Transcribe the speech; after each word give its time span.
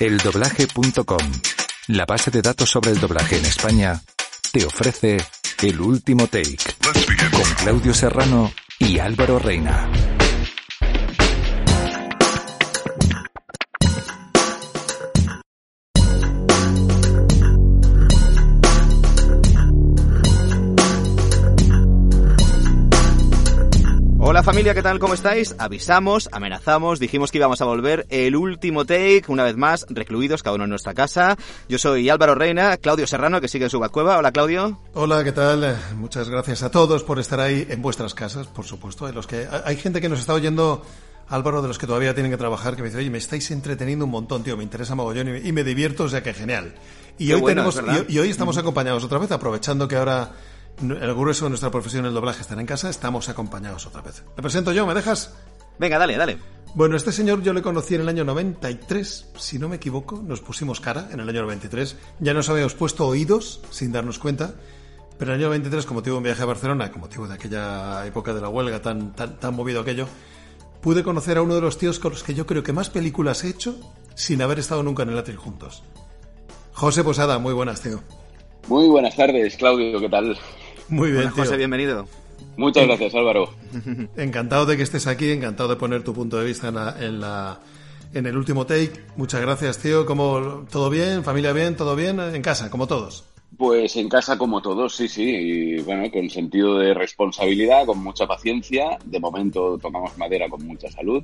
Eldoblaje.com, 0.00 1.32
la 1.88 2.06
base 2.06 2.30
de 2.30 2.40
datos 2.40 2.70
sobre 2.70 2.92
el 2.92 2.98
doblaje 2.98 3.36
en 3.36 3.44
España, 3.44 4.00
te 4.52 4.64
ofrece 4.64 5.18
el 5.62 5.82
último 5.82 6.28
take 6.28 6.56
con 7.30 7.54
Claudio 7.56 7.92
Serrano 7.92 8.50
y 8.78 8.98
Álvaro 9.00 9.38
Reina. 9.38 10.11
Hola 24.42 24.50
familia, 24.54 24.74
¿qué 24.74 24.82
tal? 24.82 24.98
¿Cómo 24.98 25.14
estáis? 25.14 25.54
Avisamos, 25.56 26.28
amenazamos, 26.32 26.98
dijimos 26.98 27.30
que 27.30 27.38
íbamos 27.38 27.60
a 27.60 27.64
volver 27.64 28.06
el 28.10 28.34
último 28.34 28.84
take, 28.84 29.22
una 29.28 29.44
vez 29.44 29.56
más, 29.56 29.86
recluidos 29.88 30.42
cada 30.42 30.56
uno 30.56 30.64
en 30.64 30.70
nuestra 30.70 30.94
casa. 30.94 31.36
Yo 31.68 31.78
soy 31.78 32.08
Álvaro 32.08 32.34
Reina, 32.34 32.76
Claudio 32.76 33.06
Serrano, 33.06 33.40
que 33.40 33.46
sigue 33.46 33.66
en 33.66 33.70
su 33.70 33.78
cueva. 33.92 34.18
Hola 34.18 34.32
Claudio. 34.32 34.80
Hola, 34.94 35.22
¿qué 35.22 35.30
tal? 35.30 35.62
Eh, 35.62 35.76
Muchas 35.94 36.28
gracias 36.28 36.64
a 36.64 36.72
todos 36.72 37.04
por 37.04 37.20
estar 37.20 37.38
ahí 37.38 37.68
en 37.70 37.80
vuestras 37.82 38.14
casas, 38.14 38.48
por 38.48 38.64
supuesto. 38.64 39.08
En 39.08 39.14
los 39.14 39.28
que 39.28 39.46
hay 39.64 39.76
gente 39.76 40.00
que 40.00 40.08
nos 40.08 40.18
está 40.18 40.34
oyendo, 40.34 40.84
Álvaro, 41.28 41.62
de 41.62 41.68
los 41.68 41.78
que 41.78 41.86
todavía 41.86 42.12
tienen 42.12 42.32
que 42.32 42.38
trabajar, 42.38 42.74
que 42.74 42.82
me 42.82 42.88
dice, 42.88 42.98
oye, 42.98 43.10
me 43.10 43.18
estáis 43.18 43.48
entreteniendo 43.52 44.06
un 44.06 44.10
montón, 44.10 44.42
tío, 44.42 44.56
me 44.56 44.64
interesa 44.64 44.96
mogollón 44.96 45.28
y 45.28 45.30
me, 45.30 45.38
y 45.38 45.52
me 45.52 45.62
divierto, 45.62 46.02
o 46.02 46.08
sea 46.08 46.20
que 46.20 46.34
genial. 46.34 46.74
Y 47.16 47.28
Qué 47.28 47.34
hoy 47.36 47.42
bueno, 47.42 47.70
tenemos, 47.70 48.08
y, 48.08 48.14
y 48.14 48.18
hoy 48.18 48.30
estamos 48.30 48.58
acompañados 48.58 49.04
otra 49.04 49.18
vez, 49.18 49.30
aprovechando 49.30 49.86
que 49.86 49.94
ahora 49.94 50.32
el 50.80 51.14
grueso 51.14 51.44
de 51.44 51.50
nuestra 51.50 51.70
profesión, 51.70 52.06
el 52.06 52.14
doblaje, 52.14 52.42
estará 52.42 52.60
en 52.60 52.66
casa, 52.66 52.90
estamos 52.90 53.28
acompañados 53.28 53.86
otra 53.86 54.02
vez. 54.02 54.24
Me 54.36 54.42
presento 54.42 54.72
yo, 54.72 54.86
¿me 54.86 54.94
dejas? 54.94 55.34
Venga, 55.78 55.98
dale, 55.98 56.16
dale. 56.16 56.38
Bueno, 56.74 56.96
este 56.96 57.12
señor 57.12 57.42
yo 57.42 57.52
le 57.52 57.60
conocí 57.60 57.94
en 57.94 58.00
el 58.00 58.08
año 58.08 58.24
93, 58.24 59.32
si 59.36 59.58
no 59.58 59.68
me 59.68 59.76
equivoco, 59.76 60.22
nos 60.22 60.40
pusimos 60.40 60.80
cara 60.80 61.08
en 61.12 61.20
el 61.20 61.28
año 61.28 61.42
93, 61.42 61.96
ya 62.20 62.32
nos 62.32 62.48
habíamos 62.48 62.74
puesto 62.74 63.06
oídos 63.06 63.60
sin 63.70 63.92
darnos 63.92 64.18
cuenta, 64.18 64.54
pero 65.18 65.32
en 65.32 65.40
el 65.40 65.44
año 65.44 65.48
93, 65.48 65.84
como 65.84 66.00
motivo 66.00 66.14
de 66.14 66.18
un 66.18 66.24
viaje 66.24 66.42
a 66.42 66.46
Barcelona, 66.46 66.90
con 66.90 67.02
motivo 67.02 67.28
de 67.28 67.34
aquella 67.34 68.06
época 68.06 68.32
de 68.32 68.40
la 68.40 68.48
huelga 68.48 68.80
tan, 68.80 69.12
tan, 69.12 69.38
tan 69.38 69.54
movido 69.54 69.82
aquello, 69.82 70.06
pude 70.80 71.04
conocer 71.04 71.36
a 71.36 71.42
uno 71.42 71.54
de 71.54 71.60
los 71.60 71.76
tíos 71.76 71.98
con 71.98 72.12
los 72.12 72.22
que 72.22 72.34
yo 72.34 72.46
creo 72.46 72.62
que 72.62 72.72
más 72.72 72.88
películas 72.88 73.44
he 73.44 73.50
hecho 73.50 73.78
sin 74.14 74.40
haber 74.40 74.58
estado 74.58 74.82
nunca 74.82 75.02
en 75.02 75.10
el 75.10 75.18
atril 75.18 75.36
juntos. 75.36 75.82
José 76.72 77.04
Posada, 77.04 77.38
muy 77.38 77.52
buenas, 77.52 77.82
tío. 77.82 78.00
Muy 78.68 78.88
buenas 78.88 79.14
tardes, 79.14 79.56
Claudio, 79.56 80.00
¿qué 80.00 80.08
tal? 80.08 80.38
Muy 80.92 81.10
bien, 81.10 81.32
tío. 81.32 81.44
José, 81.44 81.56
bienvenido. 81.56 82.06
Muchas 82.56 82.86
gracias, 82.86 83.14
Álvaro. 83.14 83.50
Encantado 84.16 84.66
de 84.66 84.76
que 84.76 84.82
estés 84.82 85.06
aquí, 85.06 85.30
encantado 85.30 85.70
de 85.70 85.76
poner 85.76 86.02
tu 86.04 86.12
punto 86.12 86.38
de 86.38 86.44
vista 86.46 86.68
en, 86.68 86.74
la, 86.74 86.96
en, 87.00 87.20
la- 87.20 87.60
en 88.14 88.26
el 88.26 88.36
último 88.36 88.66
take. 88.66 88.92
Muchas 89.16 89.40
gracias, 89.40 89.78
tío. 89.78 90.04
¿Cómo, 90.04 90.66
¿Todo 90.70 90.90
bien? 90.90 91.24
¿Familia 91.24 91.52
bien? 91.52 91.76
¿Todo 91.76 91.96
bien? 91.96 92.20
En 92.20 92.42
casa, 92.42 92.70
como 92.70 92.86
todos. 92.86 93.24
Pues 93.56 93.96
en 93.96 94.08
casa 94.08 94.38
como 94.38 94.60
todos, 94.62 94.94
sí, 94.96 95.08
sí, 95.08 95.22
y 95.24 95.78
bueno, 95.82 96.10
con 96.10 96.28
sentido 96.30 96.78
de 96.78 96.94
responsabilidad, 96.94 97.84
con 97.86 97.98
mucha 98.02 98.26
paciencia. 98.26 98.98
De 99.04 99.20
momento 99.20 99.78
tomamos 99.80 100.16
madera 100.16 100.48
con 100.48 100.66
mucha 100.66 100.90
salud, 100.90 101.22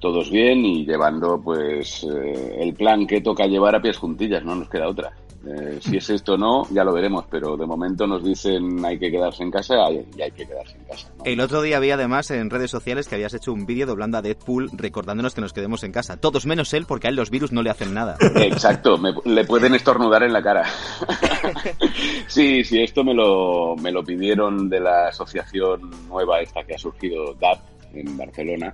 todos 0.00 0.30
bien 0.30 0.64
y 0.64 0.86
llevando 0.86 1.40
pues 1.42 2.04
eh, 2.04 2.56
el 2.58 2.72
plan 2.72 3.06
que 3.06 3.20
toca 3.20 3.46
llevar 3.46 3.74
a 3.74 3.82
pies 3.82 3.98
juntillas, 3.98 4.42
no 4.44 4.54
nos 4.54 4.68
queda 4.70 4.88
otra. 4.88 5.12
Eh, 5.44 5.78
si 5.80 5.96
es 5.96 6.08
esto 6.08 6.34
o 6.34 6.36
no, 6.36 6.62
ya 6.70 6.84
lo 6.84 6.92
veremos, 6.92 7.24
pero 7.28 7.56
de 7.56 7.66
momento 7.66 8.06
nos 8.06 8.22
dicen 8.22 8.84
hay 8.84 8.96
que 8.96 9.10
quedarse 9.10 9.42
en 9.42 9.50
casa 9.50 9.74
y 9.90 10.22
hay 10.22 10.30
que 10.30 10.46
quedarse 10.46 10.76
en 10.76 10.84
casa. 10.84 11.08
¿no? 11.18 11.24
El 11.24 11.40
otro 11.40 11.62
día 11.62 11.78
había 11.78 11.94
además 11.94 12.30
en 12.30 12.48
redes 12.48 12.70
sociales 12.70 13.08
que 13.08 13.16
habías 13.16 13.34
hecho 13.34 13.52
un 13.52 13.66
vídeo 13.66 13.84
doblando 13.86 14.18
a 14.18 14.22
Deadpool 14.22 14.70
recordándonos 14.72 15.34
que 15.34 15.40
nos 15.40 15.52
quedemos 15.52 15.82
en 15.82 15.90
casa. 15.90 16.16
Todos 16.16 16.46
menos 16.46 16.72
él 16.74 16.84
porque 16.86 17.08
a 17.08 17.10
él 17.10 17.16
los 17.16 17.30
virus 17.30 17.50
no 17.50 17.62
le 17.64 17.70
hacen 17.70 17.92
nada. 17.92 18.16
Exacto, 18.36 18.98
me- 18.98 19.14
le 19.24 19.44
pueden 19.44 19.74
estornudar 19.74 20.22
en 20.22 20.32
la 20.32 20.42
cara. 20.42 20.64
sí, 22.26 22.64
sí, 22.64 22.80
esto 22.80 23.04
me 23.04 23.14
lo, 23.14 23.74
me 23.76 23.90
lo 23.90 24.02
pidieron 24.04 24.68
de 24.68 24.80
la 24.80 25.08
asociación 25.08 25.90
nueva 26.08 26.40
esta 26.40 26.62
que 26.64 26.74
ha 26.74 26.78
surgido, 26.78 27.34
DAP, 27.34 27.58
en 27.94 28.16
Barcelona. 28.16 28.72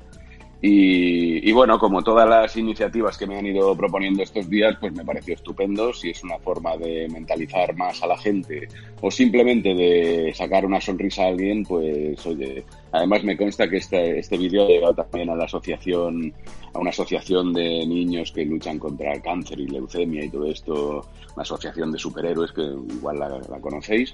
Y, 0.61 1.53
bueno, 1.53 1.79
como 1.79 2.03
todas 2.03 2.29
las 2.29 2.57
iniciativas 2.57 3.17
que 3.17 3.29
me 3.29 3.39
han 3.39 3.47
ido 3.47 3.77
proponiendo 3.77 4.25
estos 4.25 4.51
días, 4.51 4.77
pues 4.81 4.93
me 4.93 5.05
pareció 5.05 5.35
estupendo. 5.35 5.93
Si 5.93 6.11
es 6.11 6.25
una 6.25 6.39
forma 6.39 6.77
de 6.77 7.09
mentalizar 7.09 7.77
más 7.77 8.03
a 8.03 8.09
la 8.09 8.19
gente 8.19 8.69
o 9.01 9.09
simplemente 9.09 9.73
de 9.73 10.33
sacar 10.35 10.67
una 10.67 10.81
sonrisa 10.81 11.23
a 11.23 11.29
alguien, 11.29 11.63
pues 11.63 12.27
oye, 12.27 12.65
además 12.91 13.23
me 13.23 13.37
consta 13.37 13.71
que 13.71 13.77
este, 13.77 14.19
este 14.19 14.37
vídeo 14.37 14.65
ha 14.65 14.69
llegado 14.69 14.95
también 14.95 15.31
a 15.31 15.37
la 15.37 15.45
asociación, 15.45 16.35
a 16.75 16.79
una 16.81 16.91
asociación 16.91 17.53
de 17.53 17.87
niños 17.87 18.33
que 18.33 18.45
luchan 18.45 18.81
contra 18.81 19.13
el 19.13 19.23
cáncer 19.23 19.61
y 19.61 19.69
leucemia 19.69 20.25
y 20.25 20.29
todo 20.29 20.51
esto, 20.51 21.07
una 21.35 21.43
asociación 21.43 21.93
de 21.93 22.01
superhéroes 22.01 22.51
que 22.51 22.63
igual 22.63 23.21
la 23.21 23.61
conocéis. 23.61 24.13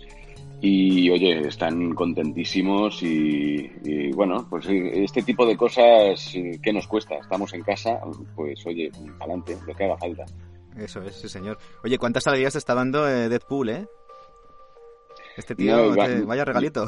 Y 0.67 1.11
oye, 1.11 1.47
están 1.49 1.95
contentísimos 1.95 3.03
y, 3.03 3.71
y, 3.85 4.13
bueno, 4.13 4.47
pues 4.49 4.65
sí, 4.65 4.81
este 4.95 5.23
tipo 5.23 5.45
de 5.45 5.59
cosas, 5.59 6.35
eh, 6.35 6.59
¿qué 6.63 6.73
nos 6.73 6.87
cuesta? 6.87 7.17
Estamos 7.17 7.53
en 7.53 7.63
casa, 7.63 8.01
pues 8.35 8.65
oye, 8.67 8.91
adelante, 9.21 9.59
lo 9.67 9.75
que 9.75 9.85
haga 9.85 9.99
falta. 9.99 10.25
Eso 10.79 11.03
es, 11.03 11.17
sí 11.17 11.29
señor. 11.29 11.59
Oye, 11.85 11.99
¿cuántas 11.99 12.27
alegrías 12.29 12.55
te 12.55 12.59
está 12.61 12.75
dando 12.75 13.07
eh, 13.07 13.29
Deadpool, 13.29 13.69
eh? 13.69 13.87
Este 15.37 15.55
tío, 15.55 15.77
No, 15.91 15.97
va- 15.97 16.07
te- 16.07 16.23
vaya 16.23 16.47
regalito. 16.47 16.87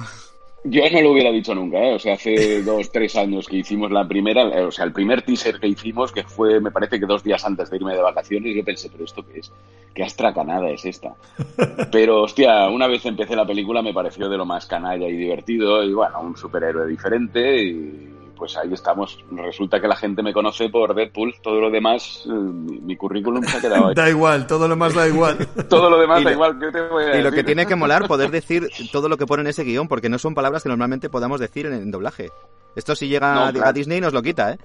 Yo 0.69 0.83
no 0.91 1.01
lo 1.01 1.13
hubiera 1.13 1.31
dicho 1.31 1.55
nunca, 1.55 1.79
¿eh? 1.79 1.95
O 1.95 1.99
sea, 1.99 2.15
hace 2.15 2.63
dos, 2.65 2.91
tres 2.91 3.17
años 3.17 3.47
que 3.47 3.59
hicimos 3.59 3.91
la 3.91 4.07
primera, 4.07 4.45
o 4.67 4.71
sea, 4.71 4.85
el 4.85 4.93
primer 4.93 5.23
teaser 5.23 5.61
que 5.61 5.69
hicimos, 5.69 6.13
que 6.13 6.25
fue, 6.25 6.61
me 6.61 6.71
parece 6.71 6.99
que 6.99 7.07
dos 7.07 7.23
días 7.23 7.45
antes 7.45 7.71
de 7.71 7.77
irme 7.77 7.95
de 7.95 8.03
vacaciones, 8.03 8.55
yo 8.55 8.65
pensé, 8.65 8.91
pero 8.91 9.05
¿esto 9.05 9.25
qué 9.27 9.41
es? 9.41 9.53
¿Qué 9.95 10.03
astracanada 10.03 10.69
es 10.71 10.85
esta? 10.85 11.15
Pero, 11.91 12.23
hostia, 12.23 12.69
una 12.69 12.87
vez 12.87 13.07
empecé 13.07 13.35
la 13.35 13.47
película 13.47 13.81
me 13.81 13.95
pareció 13.95 14.29
de 14.29 14.37
lo 14.37 14.45
más 14.45 14.67
canalla 14.67 15.09
y 15.09 15.17
divertido, 15.17 15.83
y 15.83 15.95
bueno, 15.95 16.21
un 16.21 16.37
superhéroe 16.37 16.87
diferente, 16.87 17.63
y 17.63 18.16
pues 18.37 18.57
ahí 18.57 18.73
estamos. 18.73 19.25
Resulta 19.33 19.81
que 19.81 19.89
la 19.89 19.97
gente 19.97 20.23
me 20.23 20.33
conoce 20.33 20.69
por 20.69 20.95
Deadpool, 20.95 21.35
todo 21.43 21.61
lo 21.61 21.71
demás, 21.71 22.23
eh, 22.27 22.29
mi, 22.33 22.79
mi 22.81 22.97
currículum 22.97 23.43
se 23.45 23.57
ha 23.57 23.61
quedado 23.61 23.89
ahí. 23.89 23.95
Da 23.97 24.09
igual, 24.11 24.47
todo 24.47 24.69
lo 24.69 24.77
más 24.77 24.95
da 24.95 25.09
igual. 25.09 25.39
Todo 25.69 25.91
lo 25.91 25.99
demás 25.99 26.21
Y 26.21 26.25
da 26.25 26.31
lo- 26.31 26.37
igual, 26.37 26.59
¿qué 26.61 26.71
te 26.71 26.81
voy 26.83 27.05
a 27.05 27.19
Y 27.19 27.23
lo 27.23 27.33
que 27.33 27.43
tiene 27.45 27.67
que 27.67 27.75
molar, 27.75 28.07
poder 28.07 28.31
decir 28.31 28.69
todo 28.93 29.09
lo 29.09 29.17
que 29.17 29.27
pone 29.27 29.41
en 29.43 29.49
ese 29.49 29.65
guion, 29.65 29.89
porque 29.89 30.09
no 30.09 30.19
son 30.19 30.35
palabras 30.35 30.63
que 30.63 30.69
normalmente 30.69 31.09
podamos 31.09 31.41
decir 31.41 31.67
en, 31.67 31.73
en 31.75 31.91
doblaje. 31.91 32.31
Esto 32.77 32.95
si 32.95 33.09
llega 33.09 33.35
No, 33.35 33.41
a- 33.41 33.49
a 33.49 33.53
claro. 33.53 33.73
Disney 33.73 34.01
nos 34.01 34.13
lo 34.13 34.23
quita, 34.23 34.53
¿eh? 34.53 34.59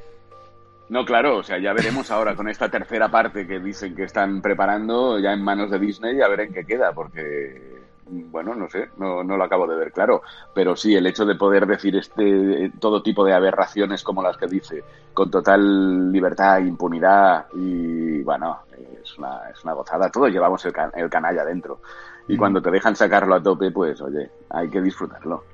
No, 0.90 1.06
claro, 1.06 1.38
o 1.38 1.44
sea, 1.44 1.58
ya 1.58 1.72
veremos 1.72 2.12
ahora 2.12 2.36
con 2.36 2.50
esta 2.50 2.68
tercera 2.70 3.10
parte 3.10 3.48
que 3.48 3.60
dicen 3.60 3.96
que 3.96 4.04
están 4.04 4.42
preparando 4.42 5.18
ya 5.20 5.32
en 5.32 5.42
manos 5.42 5.72
de 5.72 5.80
Disney, 5.80 6.20
a 6.22 6.28
ver 6.28 6.42
en 6.42 6.54
qué 6.54 6.66
queda, 6.66 6.92
porque, 6.92 7.81
bueno, 8.12 8.56
no 8.56 8.70
sé, 8.70 8.90
no, 8.98 9.24
no 9.24 9.38
lo 9.38 9.44
acabo 9.44 9.68
de 9.68 9.76
ver 9.78 9.92
claro, 9.92 10.22
pero 10.54 10.76
sí, 10.76 10.96
el 10.96 11.08
hecho 11.08 11.26
de 11.26 11.36
poder 11.36 11.66
decir 11.66 11.96
este 11.96 12.72
todo 12.80 13.02
tipo 13.04 13.24
de 13.26 13.34
aberraciones 13.34 14.04
como 14.04 14.22
las 14.24 14.38
que 14.38 14.48
dice, 14.48 14.86
con 15.14 15.30
total 15.32 16.12
libertad, 16.12 16.60
impunidad 16.60 17.48
y, 17.52 18.22
bueno, 18.24 18.62
es 19.02 19.18
una, 19.18 19.50
es 19.50 19.64
una 19.64 19.74
gozada, 19.74 20.10
todos 20.12 20.30
llevamos 20.32 20.64
el, 20.66 20.74
can- 20.74 20.92
el 20.96 21.10
canalla 21.10 21.46
dentro. 21.46 21.82
Y 22.28 22.38
cuando 22.38 22.62
te 22.62 22.72
dejan 22.72 22.96
sacarlo 22.96 23.36
a 23.36 23.44
tope, 23.44 23.72
pues, 23.72 24.00
oye, 24.02 24.34
hay 24.50 24.70
que 24.70 24.82
disfrutarlo. 24.82 25.48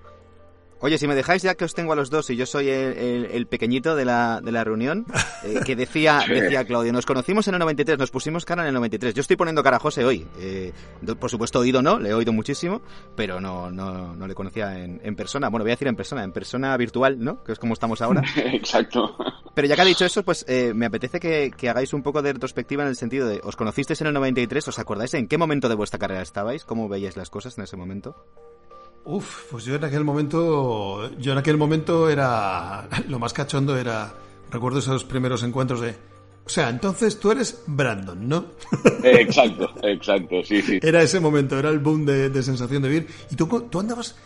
Oye, 0.80 0.98
si 0.98 1.08
me 1.08 1.16
dejáis 1.16 1.42
ya 1.42 1.56
que 1.56 1.66
os 1.66 1.74
tengo 1.74 1.94
a 1.94 1.96
los 1.96 2.10
dos 2.10 2.30
y 2.30 2.36
yo 2.36 2.46
soy 2.46 2.70
el, 2.70 2.98
el- 2.98 3.26
el 3.32 3.48
pequeñito 3.48 3.96
de 3.96 4.06
la, 4.06 4.42
de 4.42 4.52
la 4.52 4.64
reunión, 4.64 5.06
eh, 5.44 5.60
que 5.66 5.76
decía, 5.76 6.22
decía 6.30 6.66
Claudio, 6.66 6.94
nos 6.94 7.06
conocimos 7.06 7.48
en 7.48 7.56
el 7.56 7.60
93, 7.60 7.98
nos 7.98 8.12
pusimos 8.12 8.46
cara 8.46 8.62
en 8.62 8.68
el 8.70 8.74
93. 8.76 9.14
Yo 9.16 9.22
estoy 9.22 9.36
poniendo 9.38 9.64
cara 9.64 9.78
a 9.78 9.80
José 9.80 10.06
hoy. 10.06 10.26
Eh, 10.40 10.72
por 11.20 11.30
supuesto, 11.32 11.60
oído 11.60 11.82
no, 11.82 12.00
le 12.00 12.10
he 12.10 12.14
oído 12.14 12.32
muchísimo, 12.32 12.82
pero 13.16 13.42
no, 13.42 13.72
no, 13.72 14.16
no 14.16 14.28
le 14.28 14.36
conocía 14.36 14.78
en, 14.80 15.02
en 15.04 15.16
persona. 15.16 15.50
Bueno, 15.50 15.64
voy 15.64 15.72
a 15.72 15.76
decir 15.76 15.88
en 15.88 15.96
persona, 15.96 16.24
en 16.24 16.32
persona 16.32 16.76
virtual, 16.78 17.18
¿no? 17.20 17.44
Que 17.44 17.54
es 17.54 17.60
como 17.60 17.74
estamos 17.74 18.02
ahora. 18.02 18.22
Exacto. 18.36 19.16
Pero 19.56 19.68
ya 19.68 19.76
que 19.76 19.82
ha 19.82 19.86
dicho 19.86 20.06
eso, 20.06 20.24
pues 20.24 20.46
eh, 20.48 20.74
me 20.76 20.86
apetece 20.86 21.20
que, 21.20 21.52
que 21.58 21.70
hagáis 21.70 21.92
un 21.94 22.04
poco 22.04 22.22
de 22.22 22.34
retrospectiva 22.34 22.84
en 22.84 22.90
el 22.90 22.96
sentido 22.96 23.28
de, 23.28 23.42
¿os 23.44 23.56
conocisteis 23.56 24.00
en 24.02 24.08
el 24.08 24.14
93? 24.14 24.68
¿Os 24.68 24.78
acordáis 24.78 25.14
en 25.16 25.28
qué 25.28 25.40
momento 25.40 25.70
de 25.70 25.76
vuestra 25.76 25.98
carrera 25.98 26.22
estabais? 26.22 26.64
¿Cómo 26.66 26.88
veíais 26.88 27.18
las 27.18 27.32
cosas 27.32 27.58
en 27.58 27.64
ese 27.64 27.76
momento? 27.78 28.16
Uf, 29.10 29.46
pues 29.50 29.64
yo 29.64 29.76
en 29.76 29.86
aquel 29.86 30.04
momento, 30.04 31.10
yo 31.18 31.32
en 31.32 31.38
aquel 31.38 31.56
momento 31.56 32.10
era, 32.10 32.90
lo 33.08 33.20
más 33.20 33.32
cachondo 33.32 33.78
era, 33.78 34.14
recuerdo 34.52 34.80
esos 34.80 35.06
primeros 35.06 35.44
encuentros 35.44 35.80
de, 35.80 35.96
O 36.46 36.50
sea, 36.50 36.68
entonces 36.68 37.18
tú 37.18 37.32
eres 37.32 37.64
Brandon, 37.68 38.28
¿no? 38.28 38.46
Exacto, 39.04 39.74
exacto, 39.84 40.44
sí, 40.44 40.62
sí. 40.62 40.80
Era 40.82 41.02
ese 41.02 41.22
momento, 41.22 41.58
era 41.58 41.70
el 41.70 41.80
boom 41.80 42.06
de, 42.06 42.44
sensación 42.44 42.82
de 42.82 42.90
vivir. 42.90 43.08
¿Y 43.32 43.36
tú, 43.36 43.48
tú 43.70 43.80
andabas... 43.80 44.18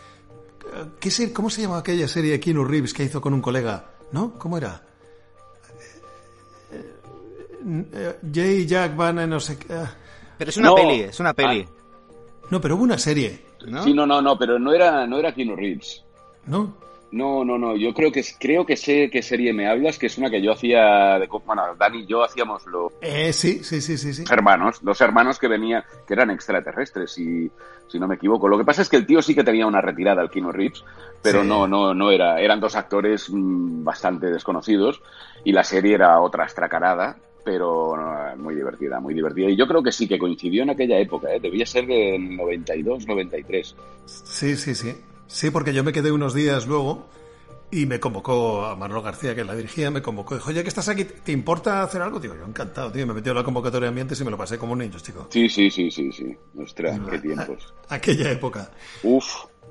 ¿qué 0.98 1.12
ser, 1.12 1.32
¿Cómo 1.32 1.48
se 1.48 1.62
llama 1.62 1.78
aquella 1.78 2.08
serie 2.08 2.32
de 2.32 2.40
Keanu 2.40 2.64
Reeves 2.64 2.92
que 2.92 3.04
hizo 3.04 3.20
con 3.20 3.34
un 3.34 3.40
colega? 3.40 3.84
¿No? 4.10 4.36
¿Cómo 4.36 4.58
era? 4.58 4.82
Jay, 8.34 8.66
Jack, 8.66 8.96
Van, 8.96 9.30
no 9.30 9.38
sé 9.38 9.58
qué... 9.58 9.72
Ah. 9.74 9.94
Pero 10.38 10.50
es 10.50 10.56
una 10.56 10.74
peli, 10.74 11.00
es 11.02 11.20
una 11.20 11.34
peli. 11.34 11.68
Ah. 11.68 11.82
No, 12.50 12.60
pero 12.60 12.74
hubo 12.74 12.82
una 12.82 12.98
serie. 12.98 13.51
¿No? 13.66 13.82
Sí, 13.82 13.94
no, 13.94 14.06
no, 14.06 14.20
no, 14.22 14.38
pero 14.38 14.58
no 14.58 14.72
era, 14.72 15.06
no 15.06 15.18
era 15.18 15.32
Keanu 15.32 15.56
Reeves. 15.56 16.04
¿No? 16.46 16.74
No, 17.12 17.44
no, 17.44 17.58
no. 17.58 17.76
Yo 17.76 17.92
creo 17.92 18.10
que 18.10 18.24
creo 18.40 18.64
que 18.64 18.74
sé 18.74 19.10
qué 19.10 19.22
serie 19.22 19.52
me 19.52 19.68
hablas, 19.68 19.98
que 19.98 20.06
es 20.06 20.16
una 20.16 20.30
que 20.30 20.40
yo 20.40 20.52
hacía 20.52 21.18
de 21.18 21.28
bueno, 21.44 21.62
Dani 21.78 22.00
y 22.00 22.06
yo 22.06 22.24
hacíamos 22.24 22.66
los 22.66 22.90
eh, 23.02 23.34
sí, 23.34 23.62
sí, 23.62 23.82
sí, 23.82 23.98
sí, 23.98 24.14
sí. 24.14 24.24
hermanos, 24.30 24.78
dos 24.80 24.98
hermanos 25.02 25.38
que 25.38 25.46
venían, 25.46 25.84
que 26.06 26.14
eran 26.14 26.30
extraterrestres, 26.30 27.12
si, 27.12 27.50
si 27.86 28.00
no 28.00 28.08
me 28.08 28.14
equivoco. 28.14 28.48
Lo 28.48 28.56
que 28.56 28.64
pasa 28.64 28.80
es 28.80 28.88
que 28.88 28.96
el 28.96 29.06
tío 29.06 29.20
sí 29.20 29.34
que 29.34 29.44
tenía 29.44 29.66
una 29.66 29.82
retirada, 29.82 30.22
al 30.22 30.30
Kino 30.30 30.52
Reeves, 30.52 30.84
pero 31.20 31.44
no, 31.44 31.68
no, 31.68 31.92
no 31.92 32.10
era. 32.10 32.40
Eran 32.40 32.60
dos 32.60 32.76
actores 32.76 33.28
mm, 33.30 33.84
bastante 33.84 34.28
desconocidos 34.30 35.02
y 35.44 35.52
la 35.52 35.64
serie 35.64 35.94
era 35.94 36.18
otra 36.18 36.46
estracarada, 36.46 37.18
pero 37.44 37.96
muy 38.36 38.54
divertida, 38.54 39.00
muy 39.00 39.14
divertida. 39.14 39.48
Y 39.50 39.56
yo 39.56 39.66
creo 39.66 39.82
que 39.82 39.92
sí 39.92 40.06
que 40.08 40.18
coincidió 40.18 40.62
en 40.62 40.70
aquella 40.70 40.98
época, 40.98 41.32
¿eh? 41.34 41.40
debía 41.40 41.66
ser 41.66 41.86
del 41.86 42.36
92, 42.36 43.06
93. 43.06 43.76
Sí, 44.06 44.56
sí, 44.56 44.74
sí. 44.74 44.94
Sí, 45.26 45.50
porque 45.50 45.72
yo 45.72 45.82
me 45.84 45.92
quedé 45.92 46.12
unos 46.12 46.34
días 46.34 46.66
luego 46.66 47.06
y 47.70 47.86
me 47.86 47.98
convocó 47.98 48.66
a 48.66 48.76
Manolo 48.76 49.00
García, 49.00 49.34
que 49.34 49.44
la 49.44 49.54
dirigía, 49.54 49.90
me 49.90 50.02
convocó. 50.02 50.34
Dijo, 50.34 50.50
oye, 50.50 50.62
que 50.62 50.68
estás 50.68 50.88
aquí, 50.88 51.04
¿te 51.04 51.32
importa 51.32 51.82
hacer 51.82 52.02
algo? 52.02 52.20
Digo, 52.20 52.34
yo 52.34 52.44
encantado, 52.44 52.92
tío. 52.92 53.06
Me 53.06 53.14
metió 53.14 53.32
la 53.32 53.42
convocatoria 53.42 53.86
de 53.86 53.88
ambientes 53.88 54.20
y 54.20 54.24
me 54.24 54.30
lo 54.30 54.36
pasé 54.36 54.58
como 54.58 54.74
un 54.74 54.80
niño, 54.80 54.98
chico. 55.00 55.26
Sí, 55.30 55.48
sí, 55.48 55.70
sí, 55.70 55.90
sí, 55.90 56.12
sí. 56.12 56.36
Ostras, 56.58 57.00
qué 57.10 57.18
tiempos. 57.22 57.72
aquella 57.88 58.30
época. 58.30 58.70
Uf. 59.02 59.24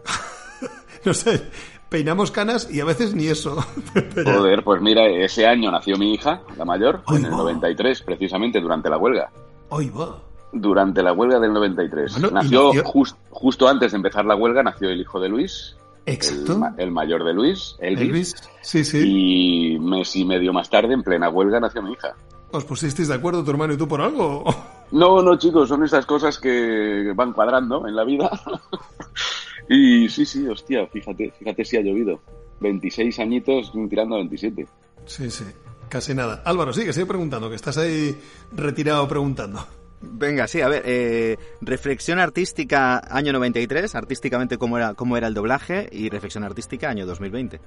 no 1.05 1.13
sé, 1.13 1.43
peinamos 1.91 2.31
canas 2.31 2.69
y 2.71 2.79
a 2.79 2.85
veces 2.85 3.13
ni 3.13 3.27
eso. 3.27 3.57
Joder, 4.15 4.63
pues 4.63 4.81
mira, 4.81 5.05
ese 5.07 5.45
año 5.45 5.69
nació 5.69 5.97
mi 5.97 6.13
hija, 6.13 6.41
la 6.57 6.63
mayor, 6.63 7.03
en 7.09 7.25
el 7.25 7.31
93, 7.31 8.01
precisamente 8.01 8.61
durante 8.61 8.89
la 8.89 8.97
huelga. 8.97 9.29
Ay, 9.69 9.89
va 9.89 10.17
durante 10.53 11.01
la 11.01 11.13
huelga 11.13 11.39
del 11.39 11.53
93. 11.53 12.31
nació, 12.31 12.71
justo 12.83 13.67
antes 13.67 13.91
de 13.91 13.97
empezar 13.97 14.25
la 14.25 14.35
huelga, 14.35 14.63
nació 14.63 14.89
el 14.89 15.01
hijo 15.01 15.19
de 15.19 15.29
Luis. 15.29 15.75
Exacto. 16.05 16.59
El, 16.77 16.91
mayor 16.91 17.23
de 17.23 17.33
Luis, 17.33 17.75
Elvis. 17.79 18.07
Elvis. 18.07 18.35
Sí, 18.61 18.83
sí. 18.83 19.75
Y 19.75 19.79
mes 19.79 20.15
y 20.15 20.25
medio 20.25 20.51
más 20.51 20.69
tarde, 20.69 20.93
en 20.93 21.03
plena 21.03 21.29
huelga, 21.29 21.59
nació 21.59 21.81
mi 21.81 21.93
hija. 21.93 22.15
¿Os 22.51 22.65
pusisteis 22.65 23.07
de 23.07 23.13
acuerdo 23.15 23.43
tu 23.43 23.51
hermano 23.51 23.73
y 23.73 23.77
tú 23.77 23.87
por 23.87 24.01
algo? 24.01 24.43
No, 24.91 25.21
no, 25.21 25.37
chicos, 25.37 25.69
son 25.69 25.85
esas 25.85 26.05
cosas 26.05 26.37
que 26.37 27.13
van 27.15 27.31
cuadrando 27.31 27.87
en 27.87 27.95
la 27.95 28.03
vida. 28.03 28.29
y 29.69 30.09
sí, 30.09 30.25
sí, 30.25 30.47
hostia, 30.47 30.87
fíjate, 30.87 31.31
fíjate 31.31 31.65
si 31.65 31.77
ha 31.77 31.81
llovido. 31.81 32.21
26 32.59 33.19
añitos 33.19 33.71
tirando 33.89 34.15
a 34.15 34.19
27. 34.19 34.67
Sí, 35.05 35.31
sí, 35.31 35.45
casi 35.89 36.13
nada. 36.13 36.43
Álvaro, 36.45 36.73
sigue, 36.73 36.93
sigue 36.93 37.05
preguntando, 37.05 37.49
que 37.49 37.55
estás 37.55 37.77
ahí 37.77 38.15
retirado 38.51 39.07
preguntando. 39.07 39.65
Venga, 40.01 40.47
sí, 40.47 40.61
a 40.61 40.67
ver, 40.67 40.83
eh, 40.85 41.37
reflexión 41.61 42.19
artística 42.19 43.01
año 43.15 43.33
93, 43.33 43.93
artísticamente 43.93 44.57
cómo 44.57 44.77
era, 44.77 44.95
cómo 44.95 45.15
era 45.15 45.27
el 45.27 45.33
doblaje 45.33 45.87
y 45.91 46.09
reflexión 46.09 46.43
artística 46.43 46.89
año 46.89 47.05
2020. 47.05 47.59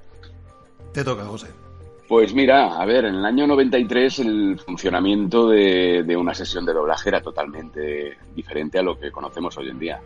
Te 0.91 1.03
toca, 1.03 1.25
José. 1.25 1.47
Pues 2.07 2.35
mira, 2.35 2.79
a 2.79 2.85
ver, 2.85 3.05
en 3.05 3.15
el 3.15 3.25
año 3.25 3.47
93 3.47 4.19
el 4.19 4.59
funcionamiento 4.59 5.49
de, 5.49 6.15
una 6.15 6.35
sesión 6.35 6.63
de 6.65 6.73
doblaje 6.73 7.09
era 7.09 7.21
totalmente 7.21 8.17
diferente 8.35 8.77
a 8.77 8.83
lo 8.83 8.99
que 8.99 9.11
conocemos 9.11 9.57
hoy 9.57 9.69
en 9.69 9.79
día. 9.79 9.99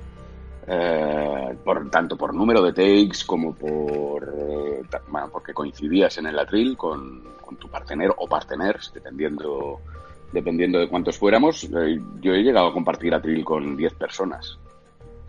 Eh, 0.71 1.57
por 1.63 1.89
tanto 1.89 2.15
por 2.15 2.31
número 2.31 2.61
de 2.61 2.73
takes 2.73 3.25
como 3.25 3.55
por 3.55 4.23
eh, 4.37 4.81
bueno, 5.07 5.27
porque 5.31 5.51
coincidías 5.51 6.15
en 6.19 6.27
el 6.27 6.37
atril 6.37 6.77
con, 6.77 7.23
con 7.43 7.55
tu 7.55 7.67
partener 7.67 8.11
o 8.15 8.27
parteners, 8.27 8.93
dependiendo 8.93 9.79
dependiendo 10.31 10.77
de 10.77 10.87
cuántos 10.87 11.17
fuéramos, 11.17 11.63
eh, 11.63 11.99
yo 12.21 12.33
he 12.33 12.43
llegado 12.43 12.67
a 12.67 12.73
compartir 12.73 13.15
atril 13.15 13.43
con 13.43 13.75
10 13.75 13.93
personas 13.95 14.59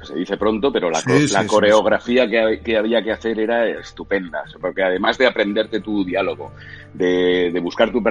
se 0.02 0.14
dice 0.14 0.36
pronto, 0.36 0.72
pero 0.72 0.90
la, 0.90 1.02
coreografía 1.46 2.28
que, 2.28 2.76
había 2.76 3.02
que 3.02 3.12
hacer 3.12 3.38
era 3.38 3.68
estupenda, 3.68 4.44
porque 4.60 4.82
además 4.82 5.18
de 5.18 5.26
aprenderte 5.26 5.80
tu 5.80 6.04
diálogo, 6.04 6.52
de, 6.94 7.58
buscar 7.62 7.90
tu, 7.92 8.02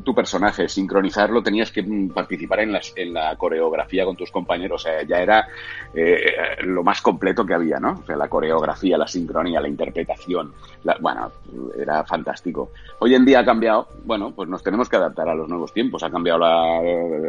tu, 0.00 0.14
personaje, 0.14 0.68
sincronizarlo, 0.68 1.42
tenías 1.42 1.70
que 1.70 1.84
participar 2.14 2.60
en, 2.60 2.78
en 2.96 3.12
la 3.12 3.36
coreografía 3.36 4.04
con 4.04 4.16
tus 4.16 4.30
compañeros, 4.30 4.82
o 4.82 4.88
sea, 4.88 5.02
ya 5.02 5.18
era 5.18 5.46
eh, 5.94 6.32
lo 6.64 6.82
más 6.82 7.02
completo 7.02 7.44
que 7.44 7.54
había, 7.54 7.78
¿no? 7.78 8.00
O 8.02 8.06
sea, 8.06 8.16
la 8.16 8.28
coreografía, 8.28 8.96
la 8.96 9.06
sincronía, 9.06 9.60
la 9.60 9.68
interpretación, 9.68 10.52
bueno, 11.00 11.32
era 11.78 12.04
fantástico. 12.04 12.70
Hoy 13.00 13.14
en 13.14 13.24
día 13.24 13.40
ha 13.40 13.44
cambiado, 13.44 13.88
bueno, 14.04 14.32
pues 14.34 14.48
nos 14.48 14.62
tenemos 14.62 14.88
que 14.88 14.96
adaptar 14.96 15.28
a 15.28 15.34
los 15.34 15.48
nuevos 15.48 15.72
tiempos, 15.72 16.02
ha 16.02 16.10
cambiado 16.10 16.38
la, 16.38 16.82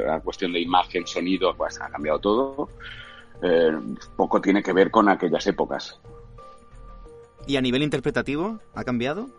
la 0.06 0.20
cuestión 0.20 0.54
de 0.54 0.62
imagen, 0.62 1.06
sonido, 1.06 1.54
pues 1.56 1.80
ha 1.82 1.90
cambiado 1.90 2.20
todo 2.20 2.70
eh, 3.42 3.72
poco 4.16 4.42
tiene 4.42 4.64
que 4.64 4.74
ver 4.74 4.92
con 4.92 5.10
aquellas 5.10 5.46
épocas. 5.48 6.00
¿Y 7.46 7.56
a 7.56 7.62
nivel 7.62 7.84
interpretativo 7.84 8.60
ha 8.76 8.84
cambiado? 8.84 9.30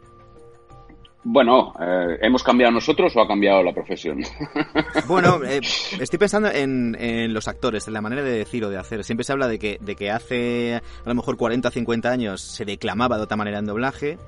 Bueno, 1.25 1.75
eh, 1.81 2.19
¿hemos 2.23 2.43
cambiado 2.43 2.73
nosotros 2.73 3.15
o 3.17 3.21
ha 3.21 3.29
cambiado 3.29 3.63
la 3.63 3.75
profesión? 3.75 4.21
bueno, 5.09 5.45
eh, 5.45 5.61
estoy 6.01 6.19
pensando 6.19 6.49
en, 6.51 7.35
los 7.35 7.49
actores, 7.49 7.87
en 7.87 7.95
la 7.95 8.01
manera 8.01 8.23
de 8.23 8.31
decir 8.31 8.65
o 8.65 8.71
de 8.71 8.79
hacer. 8.79 9.05
Siempre 9.05 9.25
se 9.25 9.33
habla 9.33 9.49
de 9.49 9.59
que, 9.59 9.79
de 9.81 9.97
que 9.97 10.11
hace 10.11 10.77
a 10.77 11.09
lo 11.09 11.15
mejor 11.15 11.37
40 11.37 11.69
o 11.69 11.71
50 11.71 12.11
años 12.11 12.41
se 12.41 12.65
declamaba 12.65 13.17
de 13.17 13.25
otra 13.25 13.37
manera 13.37 13.59
en 13.59 13.67
doblaje. 13.67 14.19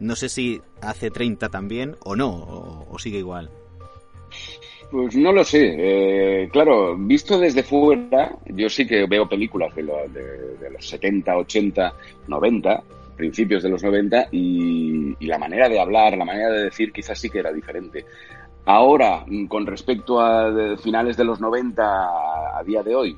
No 0.00 0.16
sé 0.16 0.28
si 0.28 0.60
hace 0.80 1.10
30 1.10 1.48
también 1.48 1.96
o 2.04 2.16
no, 2.16 2.86
o 2.90 2.98
sigue 2.98 3.18
igual. 3.18 3.50
Pues 4.92 5.16
no 5.16 5.32
lo 5.32 5.42
sé. 5.42 5.74
Eh, 5.78 6.48
claro, 6.52 6.94
visto 6.98 7.38
desde 7.38 7.62
fuera, 7.62 8.36
yo 8.44 8.68
sí 8.68 8.86
que 8.86 9.06
veo 9.06 9.26
películas 9.26 9.74
de, 9.74 9.84
de, 9.84 10.70
los 10.70 10.86
70, 10.86 11.34
80, 11.34 11.94
90, 12.28 12.82
principios 13.16 13.62
de 13.62 13.70
los 13.70 13.82
90, 13.82 14.28
y, 14.32 15.16
la 15.24 15.38
manera 15.38 15.70
de 15.70 15.80
hablar, 15.80 16.18
la 16.18 16.26
manera 16.26 16.50
de 16.50 16.64
decir 16.64 16.92
quizás 16.92 17.18
sí 17.18 17.30
que 17.30 17.38
era 17.38 17.50
diferente. 17.50 18.04
Ahora, 18.66 19.24
con 19.48 19.64
respecto 19.64 20.20
a 20.20 20.76
finales 20.76 21.16
de 21.16 21.24
los 21.24 21.40
90 21.40 22.58
a 22.58 22.62
día 22.62 22.82
de 22.82 22.94
hoy, 22.94 23.16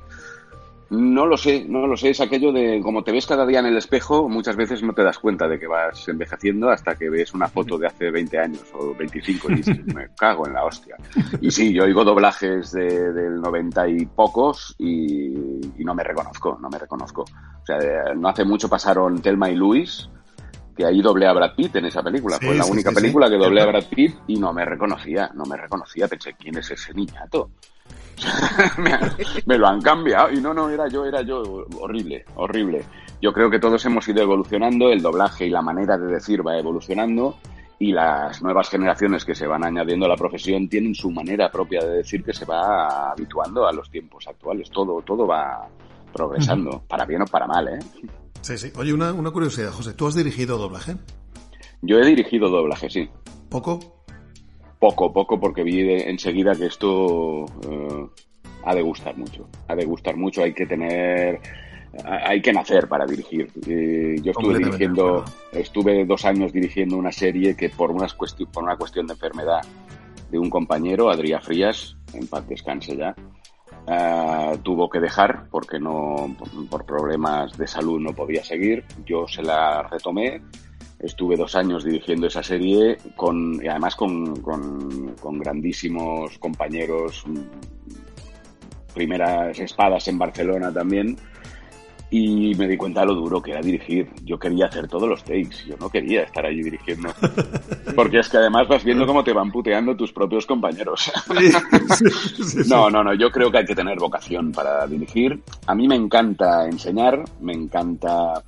no 0.89 1.25
lo 1.25 1.37
sé, 1.37 1.65
no 1.67 1.87
lo 1.87 1.97
sé. 1.97 2.09
Es 2.09 2.21
aquello 2.21 2.51
de 2.51 2.79
como 2.81 3.03
te 3.03 3.11
ves 3.11 3.25
cada 3.25 3.45
día 3.45 3.59
en 3.59 3.65
el 3.65 3.77
espejo, 3.77 4.29
muchas 4.29 4.55
veces 4.55 4.83
no 4.83 4.93
te 4.93 5.03
das 5.03 5.19
cuenta 5.19 5.47
de 5.47 5.59
que 5.59 5.67
vas 5.67 6.07
envejeciendo 6.07 6.69
hasta 6.69 6.95
que 6.95 7.09
ves 7.09 7.33
una 7.33 7.47
foto 7.47 7.77
de 7.77 7.87
hace 7.87 8.11
20 8.11 8.39
años 8.39 8.63
o 8.73 8.93
25 8.95 9.51
y 9.51 9.55
dices, 9.55 9.85
me 9.93 10.09
cago 10.15 10.47
en 10.47 10.53
la 10.53 10.63
hostia. 10.63 10.95
Y 11.41 11.51
sí, 11.51 11.73
yo 11.73 11.83
oigo 11.83 12.03
doblajes 12.03 12.71
de, 12.71 13.13
del 13.13 13.41
90 13.41 13.87
y 13.89 14.05
pocos 14.05 14.75
y, 14.77 15.33
no 15.77 15.93
me 15.93 16.03
reconozco, 16.03 16.57
no 16.61 16.69
me 16.69 16.79
reconozco. 16.79 17.21
O 17.23 17.65
sea, 17.65 18.13
no 18.15 18.27
hace 18.27 18.43
mucho 18.43 18.69
pasaron 18.69 19.21
Telma 19.21 19.49
y 19.49 19.55
Luis, 19.55 20.09
que 20.75 20.85
ahí 20.85 21.01
doblé 21.01 21.27
a 21.27 21.33
Brad 21.33 21.55
Pitt 21.55 21.75
en 21.77 21.85
esa 21.85 22.03
película. 22.03 22.37
Fue 22.39 22.55
la 22.55 22.65
única 22.65 22.91
película 22.91 23.29
que 23.29 23.37
doblé 23.37 23.61
a 23.61 23.65
Brad 23.65 23.85
Pitt 23.85 24.15
y 24.27 24.37
no 24.37 24.53
me 24.53 24.65
reconocía, 24.65 25.31
no 25.33 25.45
me 25.45 25.57
reconocía. 25.57 26.07
Pensé, 26.07 26.33
¿quién 26.33 26.57
es 26.57 26.69
ese 26.71 26.93
niñato? 26.93 27.49
me, 29.45 29.57
lo 29.57 29.67
han 29.67 29.81
cambiado 29.81 30.31
y 30.31 30.39
no, 30.39 30.53
no, 30.53 30.69
era 30.69 30.87
yo, 30.87 31.05
era 31.05 31.21
yo, 31.21 31.65
horrible, 31.79 32.25
horrible. 32.35 32.83
Yo 33.21 33.33
creo 33.33 33.49
que 33.49 33.59
todos 33.59 33.85
hemos 33.85 34.07
ido 34.07 34.21
evolucionando, 34.21 34.89
el 34.89 35.01
doblaje 35.01 35.47
y 35.47 35.49
la 35.49 35.61
manera 35.61 35.97
de 35.97 36.07
decir 36.07 36.45
va 36.45 36.57
evolucionando 36.57 37.37
y 37.79 37.91
las 37.91 38.41
nuevas 38.41 38.69
generaciones 38.69 39.25
que 39.25 39.35
se 39.35 39.47
van 39.47 39.65
añadiendo 39.65 40.05
a 40.05 40.09
la 40.09 40.15
profesión 40.15 40.69
tienen 40.69 40.95
su 40.95 41.11
manera 41.11 41.51
propia 41.51 41.81
de 41.81 41.97
decir 41.97 42.23
que 42.23 42.33
se 42.33 42.45
va 42.45 43.11
habituando 43.11 43.67
a 43.67 43.73
los 43.73 43.89
tiempos 43.89 44.27
actuales. 44.27 44.69
Todo, 44.69 45.01
todo 45.01 45.27
va 45.27 45.67
progresando, 46.13 46.81
para 46.87 47.05
bien 47.05 47.23
o 47.23 47.25
para 47.25 47.45
mal, 47.45 47.67
¿eh? 47.67 47.79
Sí, 48.45 48.59
sí. 48.59 48.71
Oye, 48.77 48.93
una, 48.93 49.11
una 49.11 49.31
curiosidad, 49.31 49.71
José, 49.71 49.95
¿tú 49.95 50.05
has 50.05 50.13
dirigido 50.13 50.59
doblaje? 50.59 50.97
Yo 51.81 51.97
he 51.97 52.05
dirigido 52.05 52.47
doblaje, 52.47 52.91
sí. 52.91 53.09
¿Poco? 53.49 54.03
Poco, 54.77 55.11
poco, 55.11 55.39
porque 55.39 55.63
vi 55.63 55.79
enseguida 55.89 56.53
que 56.53 56.67
esto 56.67 57.45
eh, 57.67 58.05
ha 58.63 58.75
de 58.75 58.83
gustar 58.83 59.17
mucho. 59.17 59.49
Ha 59.67 59.75
de 59.75 59.85
gustar 59.85 60.15
mucho, 60.15 60.43
hay 60.43 60.53
que 60.53 60.67
tener 60.67 61.39
hay 62.03 62.39
que 62.39 62.53
nacer 62.53 62.87
para 62.87 63.07
dirigir. 63.07 63.51
yo 64.21 64.31
estuve 64.31 64.59
dirigiendo, 64.59 65.25
estuve 65.51 66.05
dos 66.05 66.23
años 66.25 66.53
dirigiendo 66.53 66.97
una 66.97 67.11
serie 67.11 67.55
que 67.55 67.69
por, 67.69 67.89
unas 67.89 68.13
por 68.13 68.63
una 68.63 68.77
cuestión 68.77 69.07
de 69.07 69.13
enfermedad 69.13 69.61
de 70.29 70.37
un 70.37 70.51
compañero, 70.51 71.09
Adrián 71.09 71.41
Frías, 71.41 71.97
en 72.13 72.27
paz 72.27 72.47
descanse 72.47 72.95
ya, 72.95 73.15
eh, 73.87 74.59
tuvo 74.63 74.89
que 74.89 74.99
dejar 74.99 75.47
porque 75.49 75.79
no, 75.79 76.35
por 76.69 76.85
problemas 76.85 77.57
de 77.57 77.67
salud 77.67 77.99
no 77.99 78.13
podía 78.13 78.43
seguir. 78.43 78.83
Yo 79.05 79.27
se 79.27 79.43
la 79.43 79.83
retomé 79.83 80.41
Estuve 80.99 81.35
dos 81.35 81.55
años 81.55 81.83
dirigiendo 81.83 82.27
esa 82.27 82.41
serie 82.41 82.97
con, 83.15 83.63
y 83.63 83.67
además 83.67 83.95
con, 83.95 84.41
con 84.41 85.39
grandísimos 85.39 86.37
compañeros, 86.39 87.23
mm, 87.27 88.93
primeras 88.93 89.59
espadas 89.59 90.07
en 90.07 90.17
Barcelona 90.17 90.71
también, 90.71 91.17
y 92.09 92.53
me 92.55 92.67
di 92.67 92.77
cuenta 92.77 93.01
de 93.01 93.07
lo 93.07 93.15
duro 93.15 93.41
que 93.41 93.51
era 93.51 93.61
dirigir. 93.61 94.09
Yo 94.23 94.37
quería 94.37 94.65
hacer 94.65 94.87
todos 94.87 95.09
los 95.09 95.23
takes, 95.23 95.65
yo 95.67 95.75
no 95.79 95.89
quería 95.89 96.23
estar 96.23 96.45
allí 96.45 96.61
dirigiendo. 96.61 97.09
Porque 97.95 98.19
es 98.19 98.29
que 98.29 98.37
además 98.37 98.67
vas 98.67 98.83
viendo 98.83 99.05
cómo 99.05 99.23
te 99.23 99.33
van 99.33 99.51
puteando 99.51 99.95
tus 99.95 100.11
propios 100.11 100.45
compañeros. 100.45 101.11
no, 102.67 102.89
no, 102.89 103.03
no, 103.03 103.13
yo 103.13 103.31
creo 103.31 103.51
que 103.51 103.59
hay 103.59 103.65
que 103.65 103.75
tener 103.75 103.97
vocación 103.97 104.51
para 104.51 104.85
dirigir. 104.87 105.41
A 105.67 105.75
mí 105.75 105.87
me 105.87 105.95
encanta 105.95 106.65
enseñar, 106.65 107.23
me 107.41 107.53
encanta, 107.53 108.43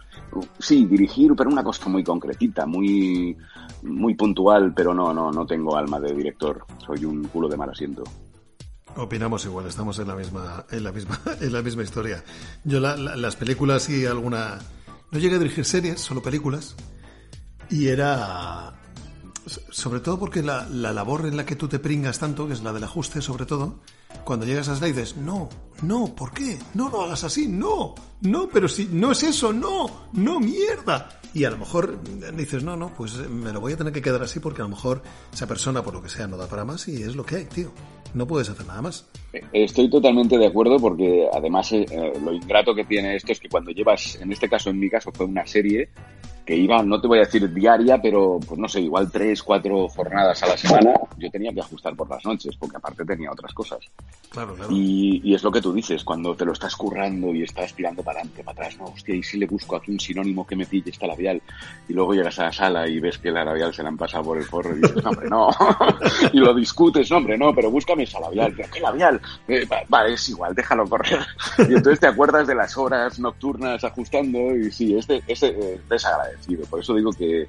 sí, 0.60 0.86
dirigir, 0.86 1.34
pero 1.36 1.50
una 1.50 1.64
cosa 1.64 1.90
muy 1.90 2.04
concretita, 2.04 2.66
muy, 2.66 3.36
muy 3.84 4.14
puntual, 4.16 4.74
pero 4.74 4.94
no, 4.94 5.14
no, 5.14 5.32
no 5.32 5.46
tengo 5.46 5.76
alma 5.76 6.00
de 6.00 6.14
director. 6.14 6.64
Soy 6.86 7.06
un 7.06 7.24
culo 7.26 7.48
de 7.48 7.58
mal 7.58 7.70
asiento. 7.70 8.04
Opinamos 8.96 9.46
igual, 9.46 9.68
estamos 9.68 10.00
en 10.00 10.08
la 10.08 10.16
misma, 10.16 10.66
en 10.72 10.84
la 10.84 10.92
misma, 10.92 11.20
en 11.42 11.54
la 11.54 11.62
misma 11.62 11.84
historia. 11.84 12.24
Yo 12.64 12.80
las 12.80 13.36
películas 13.36 13.90
y 13.90 14.06
alguna. 14.06 14.60
No 15.12 15.20
llegué 15.20 15.36
a 15.36 15.40
dirigir 15.40 15.66
series, 15.66 16.02
solo 16.02 16.22
películas. 16.22 16.76
Y 17.70 17.88
era. 17.88 18.74
Sobre 19.46 20.02
todo 20.02 20.20
porque 20.20 20.44
la, 20.44 20.68
la 20.70 20.92
labor 20.92 21.26
en 21.26 21.38
la 21.38 21.46
que 21.46 21.56
tú 21.56 21.68
te 21.68 21.80
pringas 21.80 22.20
tanto, 22.20 22.48
que 22.48 22.54
es 22.54 22.64
la 22.64 22.74
del 22.74 22.84
ajuste, 22.84 23.22
sobre 23.22 23.46
todo, 23.46 23.80
cuando 24.26 24.46
llegas 24.46 24.68
a 24.68 24.74
esa 24.74 24.86
dices, 24.86 25.16
no, 25.16 25.48
no, 25.82 26.08
¿por 26.16 26.32
qué? 26.32 26.58
No 26.74 26.90
lo 26.90 27.04
hagas 27.04 27.24
así, 27.24 27.48
no, 27.48 27.94
no, 28.22 28.50
pero 28.50 28.68
si 28.68 28.90
no 28.92 29.12
es 29.12 29.24
eso, 29.24 29.54
no, 29.54 30.08
no, 30.14 30.40
mierda. 30.40 31.10
Y 31.34 31.44
a 31.44 31.52
lo 31.52 31.58
mejor 31.58 32.00
dices, 32.36 32.64
no, 32.64 32.76
no, 32.76 32.92
pues 32.96 33.18
me 33.30 33.54
lo 33.54 33.60
voy 33.60 33.74
a 33.74 33.78
tener 33.78 33.94
que 33.94 34.02
quedar 34.02 34.24
así 34.24 34.40
porque 34.40 34.62
a 34.62 34.66
lo 34.66 34.70
mejor 34.70 35.04
esa 35.32 35.46
persona, 35.46 35.84
por 35.84 35.94
lo 35.94 36.02
que 36.02 36.10
sea, 36.10 36.26
no 36.26 36.36
da 36.36 36.48
para 36.48 36.66
más 36.66 36.88
y 36.88 37.04
es 37.04 37.16
lo 37.16 37.26
que 37.26 37.36
hay, 37.36 37.46
tío. 37.46 37.72
No 38.14 38.26
puedes 38.26 38.50
hacer 38.50 38.66
nada 38.66 38.82
más. 38.82 39.08
Estoy 39.54 39.90
totalmente 39.90 40.38
de 40.38 40.48
acuerdo 40.48 40.78
porque 40.80 41.28
además 41.32 41.72
eh, 41.74 41.86
lo 42.24 42.34
ingrato 42.34 42.74
que 42.74 42.86
tiene 42.86 43.16
esto 43.16 43.34
es 43.34 43.40
que 43.40 43.50
cuando 43.50 43.72
llevas, 43.72 44.16
en 44.16 44.32
este 44.32 44.50
caso, 44.50 44.70
en 44.70 44.80
mi 44.80 44.90
caso, 44.90 45.12
fue 45.12 45.26
una 45.26 45.46
serie 45.46 45.90
que 46.48 46.56
iba, 46.56 46.82
no 46.82 47.00
te 47.02 47.08
voy 47.08 47.18
a 47.18 47.26
decir 47.26 47.54
diaria, 47.54 48.02
pero 48.02 48.40
pues 48.40 48.58
no 48.58 48.70
sé, 48.70 48.80
igual 48.80 49.12
tres, 49.12 49.44
cuatro 49.44 49.90
jornadas 49.90 50.42
a 50.44 50.48
la 50.48 50.58
semana, 50.58 50.94
yo 51.18 51.30
tenía 51.30 51.54
que 51.54 51.60
ajustar 51.60 51.94
por 51.94 52.10
las 52.10 52.24
noches, 52.26 52.56
porque 52.56 52.78
aparte 52.78 53.04
tenía 53.04 53.30
otras 53.30 53.54
cosas. 53.54 53.80
Claro, 54.30 54.56
claro. 54.56 54.72
Y, 54.72 55.22
y 55.26 55.36
es 55.36 55.44
lo 55.44 55.52
que 55.52 55.60
tú 55.60 55.67
dices, 55.74 56.04
cuando 56.04 56.36
te 56.36 56.46
lo 56.46 56.54
estás 56.54 56.76
currando 56.76 57.34
y 57.34 57.44
estás 57.44 57.74
tirando 57.74 58.04
para 58.04 58.20
adelante, 58.20 58.44
para 58.44 58.54
atrás, 58.54 58.78
no, 58.78 58.86
hostia, 58.86 59.16
y 59.16 59.24
si 59.24 59.38
le 59.38 59.46
busco 59.46 59.76
aquí 59.76 59.92
un 59.92 60.00
sinónimo 60.00 60.46
que 60.46 60.56
me 60.56 60.66
pille 60.66 60.92
esta 60.92 61.08
labial, 61.08 61.42
y 61.88 61.94
luego 61.94 62.14
llegas 62.14 62.40
a 62.40 62.46
la 62.46 62.52
sala 62.52 62.88
y 62.88 63.00
ves 63.00 63.18
que 63.18 63.32
la 63.32 63.44
labial 63.44 63.74
se 63.74 63.84
la 63.84 63.90
han 63.90 63.98
pasado 63.98 64.26
por 64.26 64.38
el 64.38 64.46
forro 64.46 64.76
y 64.76 64.82
dices, 64.82 65.06
hombre, 65.06 65.30
no, 65.30 65.50
y 66.34 66.40
lo 66.40 66.54
discutes, 66.54 67.12
hombre, 67.12 67.38
no, 67.38 67.54
pero 67.54 67.72
búscame 67.72 68.04
esa 68.04 68.20
labial, 68.20 68.56
¿qué 68.56 68.80
labial? 68.80 69.20
Eh, 69.48 69.68
vale, 69.88 70.14
es 70.14 70.30
igual, 70.30 70.54
déjalo 70.54 70.88
correr. 70.88 71.20
Y 71.60 71.74
entonces 71.74 72.00
te 72.00 72.08
acuerdas 72.08 72.48
de 72.48 72.56
las 72.56 72.78
horas 72.78 73.20
nocturnas 73.20 73.84
ajustando 73.84 74.56
y 74.56 74.72
sí, 74.72 74.96
es, 74.96 75.08
de, 75.08 75.22
es 75.28 75.44
eh, 75.44 75.80
desagradable 75.90 76.38
por 76.70 76.80
eso 76.80 76.94
digo 76.96 77.12
que 77.12 77.42
eh, 77.42 77.48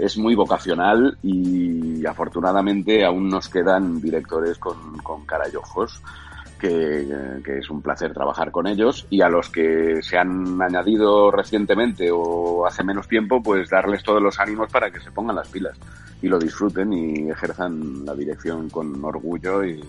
es 0.00 0.16
muy 0.16 0.34
vocacional 0.34 1.16
y 1.22 2.04
afortunadamente 2.06 3.04
aún 3.04 3.28
nos 3.28 3.48
quedan 3.48 4.00
directores 4.00 4.58
con, 4.58 4.98
con 4.98 5.24
cara 5.26 5.44
y 5.52 5.56
ojos. 5.56 6.00
Que, 6.60 7.58
es 7.58 7.70
un 7.70 7.82
placer 7.82 8.12
trabajar 8.12 8.50
con 8.50 8.66
ellos 8.66 9.06
y 9.10 9.22
a 9.22 9.28
los 9.28 9.48
que 9.48 10.02
se 10.02 10.18
han 10.18 10.60
añadido 10.60 11.30
recientemente 11.30 12.10
o 12.12 12.66
hace 12.66 12.84
menos 12.84 13.08
tiempo, 13.08 13.42
pues 13.42 13.70
darles 13.70 14.02
todos 14.02 14.22
los 14.22 14.38
ánimos 14.38 14.70
para 14.70 14.90
que 14.90 15.00
se 15.00 15.10
pongan 15.10 15.36
las 15.36 15.48
pilas 15.48 15.76
y 16.22 16.28
lo 16.28 16.38
disfruten 16.38 16.92
y 16.92 17.30
ejerzan 17.30 18.04
la 18.04 18.14
dirección 18.14 18.68
con 18.68 19.02
orgullo 19.04 19.64
y 19.64 19.82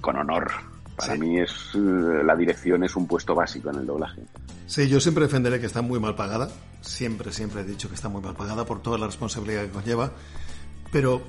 con 0.00 0.16
honor. 0.16 0.52
Para 0.96 1.16
mí 1.16 1.40
es 1.40 1.50
eh, 1.74 2.22
la 2.24 2.36
dirección 2.36 2.84
es 2.84 2.94
un 2.94 3.06
puesto 3.06 3.34
básico 3.34 3.70
en 3.70 3.76
el 3.76 3.86
doblaje. 3.86 4.22
Sí, 4.66 4.88
yo 4.88 5.00
siempre 5.00 5.24
defenderé 5.24 5.58
que 5.60 5.66
está 5.66 5.82
muy 5.82 5.98
mal 5.98 6.14
pagada. 6.14 6.48
Siempre, 6.80 7.32
siempre 7.32 7.62
he 7.62 7.64
dicho 7.64 7.88
que 7.88 7.94
está 7.94 8.08
muy 8.08 8.22
mal 8.22 8.34
pagada 8.34 8.64
por 8.64 8.80
toda 8.80 8.98
la 8.98 9.06
responsabilidad 9.06 9.62
que 9.62 9.70
conlleva. 9.70 10.12
Pero 10.92 11.22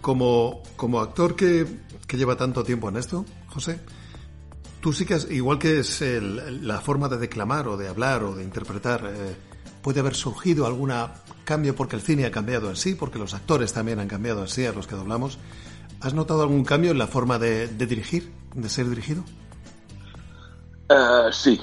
como, 0.00 0.62
como 0.76 1.00
actor 1.00 1.34
que, 1.34 1.66
que 2.06 2.16
lleva 2.16 2.36
tanto 2.36 2.62
tiempo 2.62 2.88
en 2.88 2.96
esto, 2.96 3.24
José, 3.52 3.80
tú 4.80 4.92
sí 4.92 5.04
que, 5.04 5.14
has, 5.14 5.30
igual 5.30 5.58
que 5.58 5.80
es 5.80 6.02
la 6.02 6.80
forma 6.80 7.08
de 7.08 7.18
declamar 7.18 7.68
o 7.68 7.76
de 7.76 7.88
hablar 7.88 8.24
o 8.24 8.34
de 8.34 8.44
interpretar, 8.44 9.04
eh, 9.06 9.36
puede 9.82 10.00
haber 10.00 10.14
surgido 10.14 10.66
algún 10.66 10.92
cambio 11.44 11.74
porque 11.74 11.96
el 11.96 12.02
cine 12.02 12.26
ha 12.26 12.30
cambiado 12.30 12.68
en 12.68 12.76
sí, 12.76 12.94
porque 12.94 13.18
los 13.18 13.34
actores 13.34 13.72
también 13.72 14.00
han 14.00 14.08
cambiado 14.08 14.42
en 14.42 14.48
sí 14.48 14.66
a 14.66 14.72
los 14.72 14.86
que 14.86 14.94
doblamos. 14.94 15.38
¿Has 16.00 16.14
notado 16.14 16.42
algún 16.42 16.64
cambio 16.64 16.92
en 16.92 16.98
la 16.98 17.06
forma 17.06 17.38
de, 17.38 17.68
dirigir, 17.68 18.32
de 18.54 18.68
ser 18.68 18.88
dirigido? 18.88 19.22
Eh, 20.88 21.28
sí, 21.30 21.60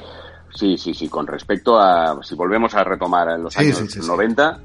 sí, 0.53 0.77
sí, 0.77 0.93
sí. 0.93 1.09
Con 1.09 1.25
respecto 1.25 1.79
a, 1.79 2.19
si 2.21 2.35
volvemos 2.35 2.75
a 2.75 2.83
retomar 2.83 3.29
en 3.29 3.43
los 3.43 3.57
años 3.57 3.97
90, 3.97 4.59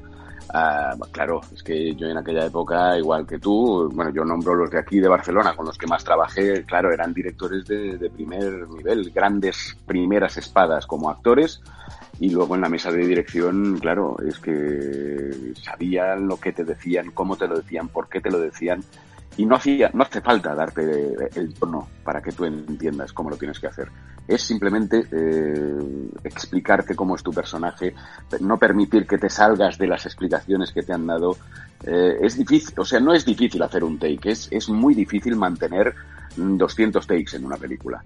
eh, 0.53 0.95
claro, 1.11 1.41
es 1.53 1.63
que 1.63 1.95
yo 1.95 2.07
en 2.07 2.17
aquella 2.17 2.45
época, 2.45 2.97
igual 2.97 3.25
que 3.25 3.39
tú, 3.39 3.89
bueno, 3.93 4.11
yo 4.11 4.23
nombro 4.23 4.53
los 4.53 4.69
de 4.69 4.79
aquí 4.79 4.99
de 4.99 5.07
Barcelona, 5.07 5.55
con 5.55 5.65
los 5.65 5.77
que 5.77 5.87
más 5.87 6.03
trabajé, 6.03 6.63
claro, 6.65 6.93
eran 6.93 7.13
directores 7.13 7.65
de, 7.65 7.97
de 7.97 8.09
primer 8.09 8.67
nivel, 8.69 9.11
grandes 9.11 9.75
primeras 9.85 10.37
espadas 10.37 10.85
como 10.85 11.09
actores, 11.09 11.61
y 12.19 12.29
luego 12.29 12.55
en 12.55 12.61
la 12.61 12.69
mesa 12.69 12.91
de 12.91 13.07
dirección, 13.07 13.79
claro, 13.79 14.15
es 14.25 14.39
que 14.39 15.53
sabían 15.61 16.27
lo 16.27 16.37
que 16.37 16.51
te 16.51 16.63
decían, 16.63 17.11
cómo 17.11 17.35
te 17.35 17.47
lo 17.47 17.57
decían, 17.57 17.87
por 17.87 18.07
qué 18.07 18.21
te 18.21 18.29
lo 18.29 18.39
decían, 18.39 18.83
y 19.37 19.45
no 19.45 19.55
hacía, 19.55 19.89
no 19.93 20.03
hace 20.03 20.21
falta 20.21 20.53
darte 20.53 21.15
el 21.35 21.53
tono 21.53 21.87
para 22.03 22.21
que 22.21 22.31
tú 22.31 22.45
entiendas 22.45 23.13
cómo 23.13 23.29
lo 23.29 23.37
tienes 23.37 23.59
que 23.59 23.67
hacer. 23.67 23.89
Es 24.27 24.41
simplemente 24.41 25.05
eh, 25.11 26.09
explicarte 26.23 26.95
cómo 26.95 27.15
es 27.15 27.23
tu 27.23 27.31
personaje, 27.31 27.93
no 28.41 28.57
permitir 28.57 29.05
que 29.05 29.17
te 29.17 29.29
salgas 29.29 29.77
de 29.77 29.87
las 29.87 30.05
explicaciones 30.05 30.71
que 30.71 30.83
te 30.83 30.93
han 30.93 31.07
dado. 31.07 31.37
Eh, 31.83 32.17
es 32.21 32.37
difícil, 32.37 32.73
o 32.77 32.85
sea, 32.85 32.99
no 32.99 33.13
es 33.13 33.25
difícil 33.25 33.61
hacer 33.63 33.83
un 33.83 33.97
take, 33.97 34.31
es, 34.31 34.47
es 34.51 34.69
muy 34.69 34.93
difícil 34.93 35.35
mantener 35.35 35.93
200 36.35 37.05
takes 37.05 37.35
en 37.35 37.45
una 37.45 37.57
película. 37.57 38.03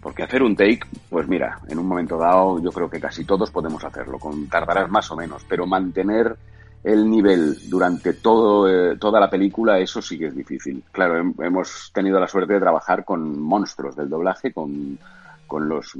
Porque 0.00 0.24
hacer 0.24 0.42
un 0.42 0.56
take, 0.56 0.80
pues 1.08 1.28
mira, 1.28 1.60
en 1.68 1.78
un 1.78 1.86
momento 1.86 2.18
dado 2.18 2.60
yo 2.60 2.72
creo 2.72 2.90
que 2.90 2.98
casi 2.98 3.24
todos 3.24 3.50
podemos 3.52 3.84
hacerlo, 3.84 4.18
con, 4.18 4.48
tardarás 4.48 4.90
más 4.90 5.08
o 5.12 5.16
menos, 5.16 5.44
pero 5.48 5.64
mantener 5.64 6.36
el 6.84 7.08
nivel 7.08 7.68
durante 7.68 8.14
todo, 8.14 8.68
eh, 8.68 8.96
toda 8.98 9.20
la 9.20 9.30
película, 9.30 9.78
eso 9.78 10.02
sí 10.02 10.18
que 10.18 10.26
es 10.26 10.34
difícil. 10.34 10.82
Claro, 10.90 11.32
hemos 11.38 11.90
tenido 11.92 12.18
la 12.18 12.26
suerte 12.26 12.54
de 12.54 12.60
trabajar 12.60 13.04
con 13.04 13.40
monstruos 13.40 13.94
del 13.94 14.08
doblaje, 14.08 14.52
con, 14.52 14.98
con 15.46 15.68
los, 15.68 15.92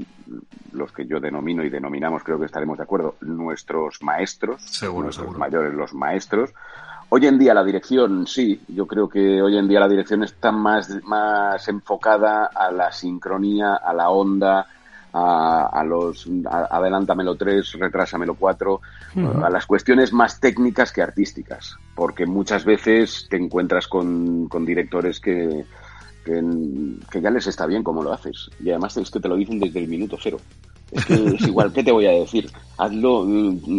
los 0.73 0.91
que 0.91 1.05
yo 1.05 1.19
denomino 1.19 1.63
y 1.63 1.69
denominamos, 1.69 2.23
creo 2.23 2.39
que 2.39 2.47
estaremos 2.47 2.77
de 2.77 2.83
acuerdo, 2.83 3.15
nuestros 3.21 4.01
maestros, 4.01 4.61
seguro, 4.63 5.05
nuestros 5.05 5.37
mayores, 5.37 5.73
los 5.73 5.93
maestros. 5.93 6.51
Hoy 7.09 7.27
en 7.27 7.37
día 7.37 7.53
la 7.53 7.63
dirección, 7.63 8.25
sí, 8.25 8.59
yo 8.67 8.87
creo 8.87 9.07
que 9.07 9.41
hoy 9.41 9.57
en 9.57 9.67
día 9.67 9.79
la 9.79 9.87
dirección 9.87 10.23
está 10.23 10.51
más, 10.51 10.89
más 11.03 11.67
enfocada 11.67 12.47
a 12.47 12.71
la 12.71 12.91
sincronía, 12.91 13.75
a 13.75 13.93
la 13.93 14.09
onda, 14.09 14.65
a, 15.13 15.83
los 15.85 16.27
adelántamelo 16.49 17.35
3, 17.35 17.73
retrásamelo 17.73 18.35
4, 18.35 18.81
a 19.43 19.49
las 19.49 19.65
cuestiones 19.65 20.11
más 20.11 20.39
técnicas 20.39 20.91
que 20.91 21.01
artísticas, 21.01 21.77
porque 21.95 22.25
muchas 22.25 22.65
veces 22.65 23.27
te 23.29 23.37
encuentras 23.37 23.87
con, 23.87 24.49
directores 24.65 25.19
que, 25.19 25.65
que, 26.25 27.21
ya 27.21 27.29
les 27.29 27.47
está 27.47 27.67
bien 27.67 27.83
como 27.83 28.03
lo 28.03 28.11
haces. 28.11 28.49
Y 28.59 28.71
además 28.71 28.97
es 28.97 29.11
que 29.11 29.19
te 29.19 29.27
lo 29.27 29.35
dicen 29.35 29.59
desde 29.59 29.79
el 29.79 29.87
minuto 29.87 30.17
cero. 30.19 30.39
Es 30.91 31.05
que 31.05 31.13
es 31.13 31.41
igual, 31.41 31.71
¿qué 31.73 31.83
te 31.83 31.91
voy 31.91 32.07
a 32.07 32.11
decir? 32.11 32.49
Hazlo, 32.77 33.25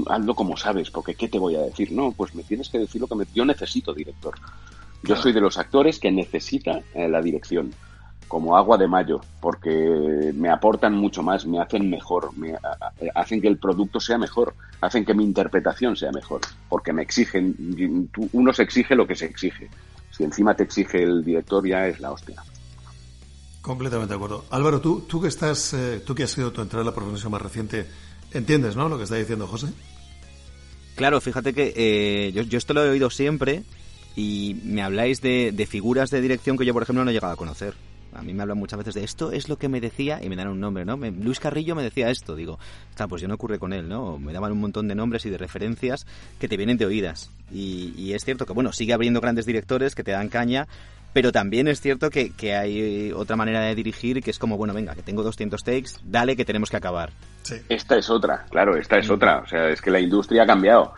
hazlo 0.09 0.35
como 0.35 0.57
sabes, 0.57 0.91
porque 0.91 1.15
¿qué 1.15 1.29
te 1.29 1.39
voy 1.39 1.57
a 1.57 1.63
decir? 1.63 1.93
No, 1.93 2.13
pues 2.13 2.35
me 2.35 2.43
tienes 2.45 2.69
que 2.69 2.79
decir 2.79 3.01
lo 3.01 3.07
que 3.07 3.15
me... 3.17 3.27
Yo 3.35 3.45
necesito 3.45 3.93
director. 3.93 4.35
Yo 5.03 5.17
soy 5.17 5.33
de 5.33 5.41
los 5.41 5.59
actores 5.59 5.99
que 5.99 6.11
necesita 6.11 6.81
eh, 6.95 7.09
la 7.09 7.21
dirección 7.21 7.73
como 8.29 8.57
agua 8.57 8.77
de 8.79 8.89
mayo, 8.89 9.21
porque 9.41 10.33
me 10.35 10.49
aportan 10.49 10.95
mucho 10.95 11.23
más, 11.23 11.47
me 11.47 11.61
hacen 11.61 11.89
mejor, 11.89 12.37
me 12.37 12.55
hacen 13.15 13.41
que 13.41 13.49
el 13.49 13.59
producto 13.59 14.01
sea 14.01 14.19
mejor, 14.19 14.55
hacen 14.81 15.05
que 15.05 15.15
mi 15.15 15.25
interpretación 15.25 15.97
sea 15.97 16.13
mejor, 16.13 16.41
porque 16.69 16.93
me 16.93 17.03
exigen, 17.03 18.09
uno 18.33 18.53
se 18.53 18.63
exige 18.63 18.95
lo 18.95 19.07
que 19.07 19.15
se 19.15 19.27
exige. 19.27 19.69
Si 20.11 20.23
encima 20.23 20.55
te 20.55 20.63
exige 20.63 21.03
el 21.03 21.25
director 21.25 21.67
ya 21.67 21.89
es 21.89 21.99
la 22.01 22.13
hostia. 22.13 22.43
Completamente 23.61 24.13
de 24.13 24.17
acuerdo. 24.17 24.45
Álvaro, 24.51 24.81
tú, 24.81 25.01
tú 25.09 25.21
que 25.21 25.29
estás, 25.29 25.73
eh, 25.75 26.03
tú 26.05 26.15
que 26.15 26.25
has 26.25 26.31
sido 26.31 26.53
tu 26.53 26.61
entrada 26.61 26.83
a 26.83 26.87
la 26.87 26.95
profesión 26.95 27.33
más 27.33 27.43
reciente, 27.43 27.87
entiendes, 28.33 28.77
¿no? 28.77 28.89
Lo 28.89 28.99
que 28.99 29.05
está 29.05 29.17
diciendo 29.17 29.47
José. 29.47 29.69
Claro, 30.97 31.21
fíjate 31.21 31.55
que 31.55 31.73
eh, 31.75 32.33
yo, 32.33 32.43
yo, 32.43 32.59
esto 32.59 32.75
lo 32.75 32.85
he 32.85 32.91
oído 32.91 33.11
siempre 33.11 33.65
y 34.15 34.61
me 34.65 34.83
habláis 34.83 35.21
de, 35.21 35.51
de 35.53 35.67
figuras 35.67 36.11
de 36.11 36.21
dirección 36.21 36.57
que 36.57 36.65
yo, 36.65 36.73
por 36.73 36.83
ejemplo, 36.83 37.05
no 37.05 37.11
he 37.11 37.15
llegado 37.15 37.33
a 37.33 37.37
conocer. 37.37 37.75
A 38.15 38.23
mí 38.23 38.33
me 38.33 38.43
hablan 38.43 38.59
muchas 38.59 38.79
veces 38.79 38.95
de 38.95 39.05
esto 39.05 39.33
es 39.33 39.49
lo 39.49 39.57
que 39.57 39.69
me 39.69 39.81
decía 39.81 40.21
y 40.23 40.29
me 40.29 40.37
dan 40.37 40.49
un 40.49 40.61
nombre, 40.61 40.85
¿no? 40.85 40.97
Luis 40.97 41.41
Carrillo 41.41 41.75
me 41.75 41.83
decía 41.83 42.11
esto, 42.11 42.37
digo, 42.37 42.59
está, 42.91 43.09
pues 43.09 43.21
yo 43.21 43.29
no 43.29 43.35
ocurre 43.35 43.59
con 43.59 43.73
él, 43.73 43.89
¿no? 43.89 44.19
Me 44.19 44.33
daban 44.33 44.53
un 44.53 44.61
montón 44.61 44.89
de 44.89 44.95
nombres 44.95 45.27
y 45.27 45.31
de 45.31 45.39
referencias 45.39 46.07
que 46.39 46.49
te 46.49 46.57
vienen 46.57 46.77
de 46.77 46.87
oídas. 46.87 47.31
Y, 47.51 48.13
es 48.13 48.25
cierto 48.25 48.47
que, 48.47 48.53
bueno, 48.53 48.73
sigue 48.73 48.95
habiendo 48.95 49.21
grandes 49.21 49.47
directores 49.47 49.95
que 49.95 50.05
te 50.05 50.13
dan 50.13 50.29
caña, 50.29 50.67
pero 51.13 51.33
también 51.33 51.69
es 51.69 51.81
cierto 51.81 52.11
que, 52.11 52.31
que, 52.31 52.55
hay 52.55 53.13
otra 53.13 53.37
manera 53.37 53.61
de 53.61 53.75
dirigir 53.75 54.23
que 54.23 54.31
es 54.31 54.39
como, 54.39 54.57
bueno, 54.57 54.75
venga, 54.75 54.95
que 54.95 55.03
tengo 55.03 55.23
200 55.23 55.63
takes, 55.63 55.91
dale 56.05 56.37
que 56.37 56.45
tenemos 56.45 56.71
que 56.71 56.77
acabar. 56.77 57.11
Esta 57.69 57.97
es 57.97 58.11
otra, 58.11 58.47
claro, 58.51 58.77
esta 58.77 58.99
es 58.99 59.09
mm. 59.09 59.13
otra. 59.13 59.39
O 59.39 59.47
sea, 59.47 59.69
es 59.69 59.81
que 59.81 59.91
la 59.91 60.01
industria 60.01 60.45
ha 60.45 60.47
cambiado. 60.47 60.95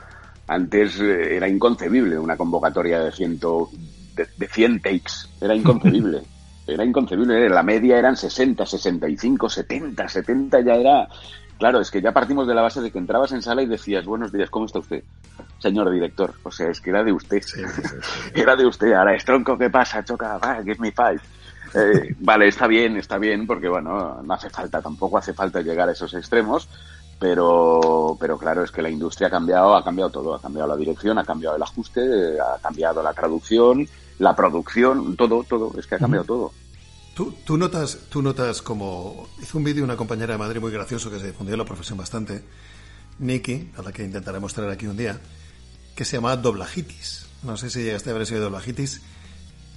Antes 0.48 1.00
eh, 1.00 1.36
era 1.36 1.48
inconcebible 1.48 2.18
una 2.18 2.36
convocatoria 2.36 3.00
de, 3.00 3.12
ciento, 3.12 3.70
de, 4.14 4.26
de 4.36 4.46
100 4.46 4.80
takes, 4.80 5.12
era 5.40 5.54
inconcebible. 5.54 6.22
era 6.66 6.84
inconcebible. 6.84 7.48
La 7.48 7.62
media 7.62 7.98
eran 7.98 8.16
60, 8.16 8.66
65, 8.66 9.48
70, 9.48 10.08
70 10.08 10.60
ya 10.60 10.74
era... 10.74 11.08
Claro, 11.58 11.80
es 11.80 11.90
que 11.90 12.02
ya 12.02 12.12
partimos 12.12 12.46
de 12.46 12.54
la 12.54 12.60
base 12.60 12.82
de 12.82 12.90
que 12.90 12.98
entrabas 12.98 13.32
en 13.32 13.40
sala 13.40 13.62
y 13.62 13.66
decías, 13.66 14.04
buenos 14.04 14.30
días, 14.30 14.50
¿cómo 14.50 14.66
está 14.66 14.78
usted? 14.80 15.02
Señor 15.58 15.90
director. 15.90 16.34
O 16.42 16.50
sea, 16.50 16.68
es 16.68 16.82
que 16.82 16.90
era 16.90 17.02
de 17.02 17.12
usted. 17.12 17.42
era 18.34 18.54
de 18.54 18.66
usted. 18.66 18.92
Ahora 18.92 19.14
es 19.14 19.24
tronco, 19.24 19.56
¿qué 19.56 19.70
pasa? 19.70 20.04
Choca, 20.04 20.36
va, 20.36 20.62
give 20.62 20.76
me 20.78 20.92
five. 20.92 21.20
Eh, 21.74 22.14
vale, 22.20 22.48
está 22.48 22.66
bien, 22.66 22.96
está 22.96 23.18
bien, 23.18 23.46
porque 23.46 23.68
bueno, 23.68 24.22
no 24.22 24.34
hace 24.34 24.50
falta, 24.50 24.80
tampoco 24.80 25.18
hace 25.18 25.34
falta 25.34 25.60
llegar 25.60 25.88
a 25.88 25.92
esos 25.92 26.12
extremos, 26.14 26.68
pero, 27.18 28.16
pero 28.20 28.38
claro, 28.38 28.62
es 28.62 28.70
que 28.70 28.82
la 28.82 28.90
industria 28.90 29.28
ha 29.28 29.30
cambiado, 29.30 29.74
ha 29.74 29.84
cambiado 29.84 30.10
todo, 30.10 30.34
ha 30.34 30.40
cambiado 30.40 30.68
la 30.68 30.76
dirección, 30.76 31.18
ha 31.18 31.24
cambiado 31.24 31.56
el 31.56 31.62
ajuste, 31.62 32.40
ha 32.40 32.58
cambiado 32.60 33.02
la 33.02 33.12
traducción, 33.12 33.86
la 34.18 34.34
producción, 34.34 35.16
todo, 35.16 35.44
todo, 35.44 35.78
es 35.78 35.86
que 35.86 35.96
ha 35.96 35.98
cambiado 35.98 36.24
todo. 36.24 36.52
Tú, 37.14 37.34
tú, 37.44 37.56
notas, 37.56 37.98
tú 38.10 38.22
notas 38.22 38.60
como 38.60 39.28
hizo 39.40 39.58
un 39.58 39.64
vídeo 39.64 39.84
una 39.84 39.96
compañera 39.96 40.34
de 40.34 40.38
Madrid 40.38 40.60
muy 40.60 40.70
gracioso 40.70 41.10
que 41.10 41.18
se 41.18 41.28
difundió 41.28 41.54
en 41.54 41.58
la 41.58 41.64
profesión 41.64 41.98
bastante, 41.98 42.44
Nikki, 43.18 43.70
a 43.76 43.82
la 43.82 43.92
que 43.92 44.04
intentaré 44.04 44.38
mostrar 44.38 44.70
aquí 44.70 44.86
un 44.86 44.96
día, 44.96 45.20
que 45.94 46.04
se 46.04 46.16
llama 46.16 46.36
doblajitis. 46.36 47.26
No 47.42 47.56
sé 47.56 47.70
si 47.70 47.82
llegaste 47.82 48.10
a 48.10 48.14
haber 48.14 48.26
sido 48.26 48.42
doblajitis. 48.42 49.00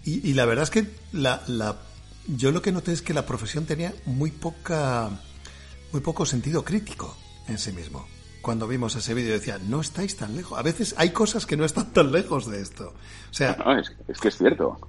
Y, 0.03 0.29
y, 0.29 0.33
la 0.33 0.45
verdad 0.45 0.63
es 0.63 0.69
que 0.69 0.87
la, 1.13 1.41
la, 1.47 1.77
yo 2.27 2.51
lo 2.51 2.61
que 2.61 2.71
noté 2.71 2.93
es 2.93 3.01
que 3.01 3.13
la 3.13 3.25
profesión 3.25 3.65
tenía 3.65 3.93
muy 4.05 4.31
poca, 4.31 5.09
muy 5.91 6.01
poco 6.01 6.25
sentido 6.25 6.63
crítico 6.63 7.15
en 7.47 7.57
sí 7.57 7.71
mismo 7.71 8.05
cuando 8.41 8.67
vimos 8.67 8.95
ese 8.95 9.13
vídeo 9.13 9.33
decía, 9.33 9.59
no 9.67 9.81
estáis 9.81 10.15
tan 10.15 10.35
lejos. 10.35 10.57
A 10.57 10.61
veces 10.61 10.95
hay 10.97 11.11
cosas 11.11 11.45
que 11.45 11.57
no 11.57 11.65
están 11.65 11.91
tan 11.93 12.11
lejos 12.11 12.49
de 12.49 12.61
esto. 12.61 12.93
O 13.29 13.33
sea, 13.33 13.57
es, 14.07 14.19
que 14.19 14.27
es 14.27 14.37
cierto. 14.37 14.79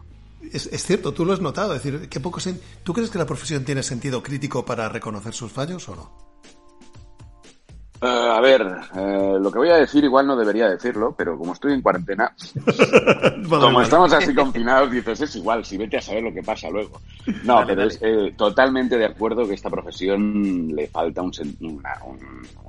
Es, 0.53 0.69
cierto, 0.85 1.13
tú 1.13 1.25
lo 1.25 1.33
has 1.33 1.41
notado. 1.41 1.75
Es 1.75 1.83
decir, 1.83 2.09
que 2.09 2.21
poco 2.21 2.41
¿Tú 2.83 2.93
crees 2.93 3.11
que 3.11 3.19
la 3.19 3.27
profesión 3.27 3.65
tiene 3.65 3.83
sentido 3.83 4.23
crítico 4.23 4.65
para 4.65 4.89
reconocer 4.89 5.35
sus 5.35 5.53
fallos 5.53 5.89
o 5.89 5.97
no? 5.97 6.30
Eh, 8.03 8.07
a 8.07 8.41
ver, 8.41 8.63
eh, 8.97 9.39
lo 9.39 9.53
que 9.53 9.59
voy 9.59 9.69
a 9.69 9.77
decir 9.77 10.03
igual 10.03 10.27
no 10.27 10.35
debería 10.35 10.71
decirlo, 10.71 11.15
pero 11.17 11.37
como 11.37 11.53
estoy 11.53 11.75
en 11.75 11.83
cuarentena, 11.83 12.35
como 13.49 13.83
estamos 13.83 14.11
así 14.15 14.35
confinados, 14.35 14.91
dices, 14.91 15.21
es 15.21 15.37
igual, 15.37 15.67
si 15.67 15.77
vete 15.77 15.99
a 15.99 16.01
saber 16.01 16.23
lo 16.23 16.33
que 16.33 16.43
pasa 16.43 16.71
luego. 16.71 16.99
No, 17.45 17.63
pero 17.67 17.83
es 17.83 17.99
eh, 18.01 18.33
totalmente 18.39 18.97
de 18.97 19.05
acuerdo 19.05 19.47
que 19.47 19.53
esta 19.53 19.69
profesión 19.69 20.69
le 20.75 20.87
falta 20.87 21.21
un, 21.21 21.33
una, 21.61 21.99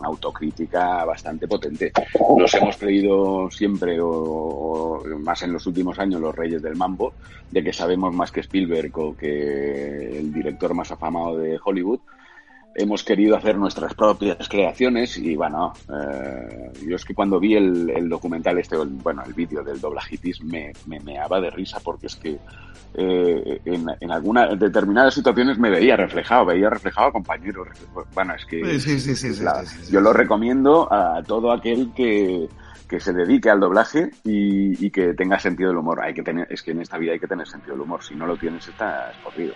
autocrítica 0.03 1.05
bastante 1.05 1.47
potente. 1.47 1.93
Nos 2.37 2.53
hemos 2.53 2.75
creído 2.75 3.49
siempre, 3.49 3.99
o, 4.01 5.01
más 5.19 5.43
en 5.43 5.53
los 5.53 5.65
últimos 5.65 5.97
años, 5.97 6.19
los 6.19 6.35
reyes 6.35 6.61
del 6.61 6.75
mambo, 6.75 7.13
de 7.49 7.63
que 7.63 7.71
sabemos 7.71 8.13
más 8.13 8.33
que 8.33 8.41
Spielberg 8.41 8.91
o 8.99 9.15
que 9.15 10.19
el 10.19 10.33
director 10.33 10.73
más 10.73 10.91
afamado 10.91 11.37
de 11.37 11.57
Hollywood 11.63 12.01
hemos 12.75 13.03
querido 13.03 13.35
hacer 13.35 13.57
nuestras 13.57 13.93
propias 13.93 14.47
creaciones 14.47 15.17
y 15.17 15.35
bueno, 15.35 15.73
eh, 15.89 16.71
yo 16.87 16.95
es 16.95 17.05
que 17.05 17.13
cuando 17.13 17.39
vi 17.39 17.55
el, 17.55 18.09
documental 18.09 18.57
este, 18.59 18.77
bueno, 18.77 19.23
el 19.25 19.33
vídeo 19.33 19.63
del 19.63 19.79
doblajitis 19.79 20.43
me, 20.43 20.71
me 20.85 20.99
meaba 20.99 21.39
de 21.41 21.49
risa 21.49 21.79
porque 21.83 22.07
es 22.07 22.15
que 22.15 22.39
eh, 22.93 23.61
en, 23.65 23.85
en 23.99 24.11
algunas 24.11 24.59
determinadas 24.59 25.13
situaciones 25.13 25.57
me 25.57 25.69
veía 25.69 25.95
reflejado, 25.95 26.45
veía 26.45 26.69
reflejado 26.69 27.07
a 27.07 27.11
compañeros. 27.11 27.67
Bueno, 28.13 28.35
es 28.35 28.45
que 28.45 28.61
yo 29.89 30.01
lo 30.01 30.13
recomiendo 30.13 30.91
a 30.91 31.21
todo 31.23 31.51
aquel 31.51 31.93
que, 31.93 32.49
que 32.89 32.99
se 32.99 33.13
dedique 33.13 33.49
al 33.49 33.61
doblaje 33.61 34.11
y, 34.25 34.85
y, 34.85 34.91
que 34.91 35.13
tenga 35.13 35.39
sentido 35.39 35.69
del 35.69 35.77
humor. 35.77 36.01
Hay 36.01 36.13
que 36.13 36.23
tener, 36.23 36.47
es 36.51 36.61
que 36.61 36.71
en 36.71 36.81
esta 36.81 36.97
vida 36.97 37.13
hay 37.13 37.19
que 37.19 37.27
tener 37.27 37.47
sentido 37.47 37.73
del 37.73 37.81
humor. 37.81 38.03
Si 38.03 38.15
no 38.15 38.27
lo 38.27 38.35
tienes, 38.35 38.67
estás 38.67 39.15
jodido. 39.23 39.53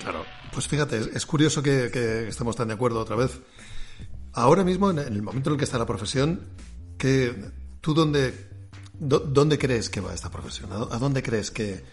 Claro, 0.00 0.24
pues 0.52 0.68
fíjate, 0.68 0.98
es 1.14 1.26
curioso 1.26 1.62
que, 1.62 2.28
estemos 2.28 2.56
tan 2.56 2.68
de 2.68 2.74
acuerdo 2.74 3.00
otra 3.00 3.16
vez. 3.16 3.40
Ahora 4.32 4.64
mismo, 4.64 4.90
en 4.90 4.98
el 4.98 5.22
momento 5.22 5.50
en 5.50 5.54
el 5.54 5.58
que 5.58 5.64
está 5.64 5.78
la 5.78 5.86
profesión, 5.86 6.40
que 6.98 7.34
¿tú 7.80 7.94
dónde, 7.94 8.48
dónde 8.98 9.58
crees 9.58 9.90
que 9.90 10.00
va 10.00 10.12
esta 10.14 10.30
profesión? 10.30 10.70
¿A 10.72 10.98
dónde 10.98 11.22
crees 11.22 11.50
que, 11.50 11.84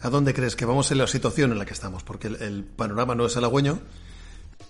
a 0.00 0.10
dónde 0.10 0.32
crees 0.32 0.56
que 0.56 0.64
vamos 0.64 0.90
en 0.90 0.98
la 0.98 1.06
situación 1.06 1.52
en 1.52 1.58
la 1.58 1.66
que 1.66 1.74
estamos? 1.74 2.02
Porque 2.02 2.28
el, 2.28 2.64
panorama 2.64 3.14
no 3.14 3.26
es 3.26 3.36
halagüeño, 3.36 3.80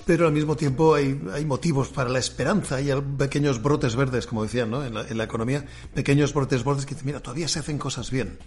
pero 0.07 0.27
al 0.27 0.33
mismo 0.33 0.57
tiempo 0.57 0.95
hay, 0.95 1.21
hay, 1.33 1.45
motivos 1.45 1.89
para 1.89 2.11
la 2.11 2.19
esperanza, 2.19 2.77
hay 2.77 2.91
pequeños 3.17 3.63
brotes 3.63 3.95
verdes, 3.95 4.27
como 4.27 4.43
decían, 4.43 4.71
¿no? 4.71 4.85
En 4.85 4.95
la, 4.95 5.07
en 5.07 5.17
la, 5.19 5.25
economía, 5.25 5.65
pequeños 5.95 6.35
brotes 6.35 6.65
verdes 6.65 6.87
que 6.87 6.95
dicen, 6.95 7.07
mira, 7.07 7.21
todavía 7.21 7.47
se 7.47 7.61
hacen 7.61 7.79
cosas 7.79 8.11
bien, 8.11 8.39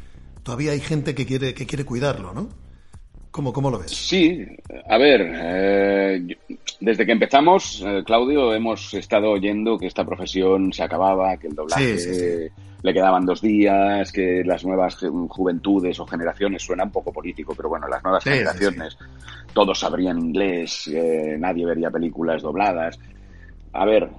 todavía 0.43 0.73
hay 0.73 0.81
gente 0.81 1.15
que 1.15 1.25
quiere, 1.25 1.53
que 1.53 1.65
quiere 1.65 1.85
cuidarlo, 1.85 2.33
¿no? 2.33 2.49
¿Cómo, 3.33 3.51
cómo 3.51 3.71
lo 3.71 3.79
ves? 3.79 3.89
Sí, 3.89 4.45
a 4.87 4.97
ver, 4.99 5.27
eh, 5.33 6.37
desde 6.79 7.03
que 7.03 7.13
empezamos, 7.13 7.83
eh, 7.83 8.03
Claudio, 8.05 8.53
hemos 8.53 8.93
estado 8.93 9.31
oyendo 9.31 9.75
que 9.75 9.87
esta 9.87 10.05
profesión 10.05 10.71
se 10.71 10.83
acababa, 10.83 11.35
que 11.37 11.47
el 11.47 11.55
doblaje 11.55 12.51
le 12.83 12.93
quedaban 12.93 13.25
dos 13.25 13.41
días, 13.41 14.11
que 14.11 14.43
las 14.45 14.63
nuevas 14.63 14.99
juventudes 15.29 15.99
o 15.99 16.05
generaciones, 16.05 16.61
suena 16.61 16.83
un 16.83 16.91
poco 16.91 17.11
político, 17.11 17.55
pero 17.57 17.69
bueno, 17.69 17.87
las 17.87 18.03
nuevas 18.03 18.23
generaciones, 18.23 18.95
todos 19.51 19.79
sabrían 19.79 20.19
inglés, 20.19 20.87
eh, 20.93 21.35
nadie 21.39 21.65
vería 21.65 21.89
películas 21.89 22.43
dobladas. 22.43 22.99
A 23.71 23.85
ver, 23.85 24.11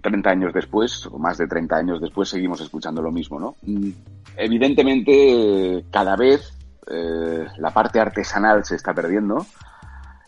30 0.00 0.30
años 0.30 0.54
después, 0.54 1.04
o 1.04 1.18
más 1.18 1.36
de 1.36 1.46
30 1.46 1.76
años 1.76 2.00
después, 2.00 2.30
seguimos 2.30 2.58
escuchando 2.62 3.02
lo 3.02 3.12
mismo, 3.12 3.38
¿no? 3.38 3.56
Mm, 3.60 3.90
evidentemente, 4.38 5.84
cada 5.90 6.16
vez 6.16 6.57
eh, 6.90 7.46
la 7.58 7.70
parte 7.70 8.00
artesanal 8.00 8.64
se 8.64 8.76
está 8.76 8.94
perdiendo. 8.94 9.46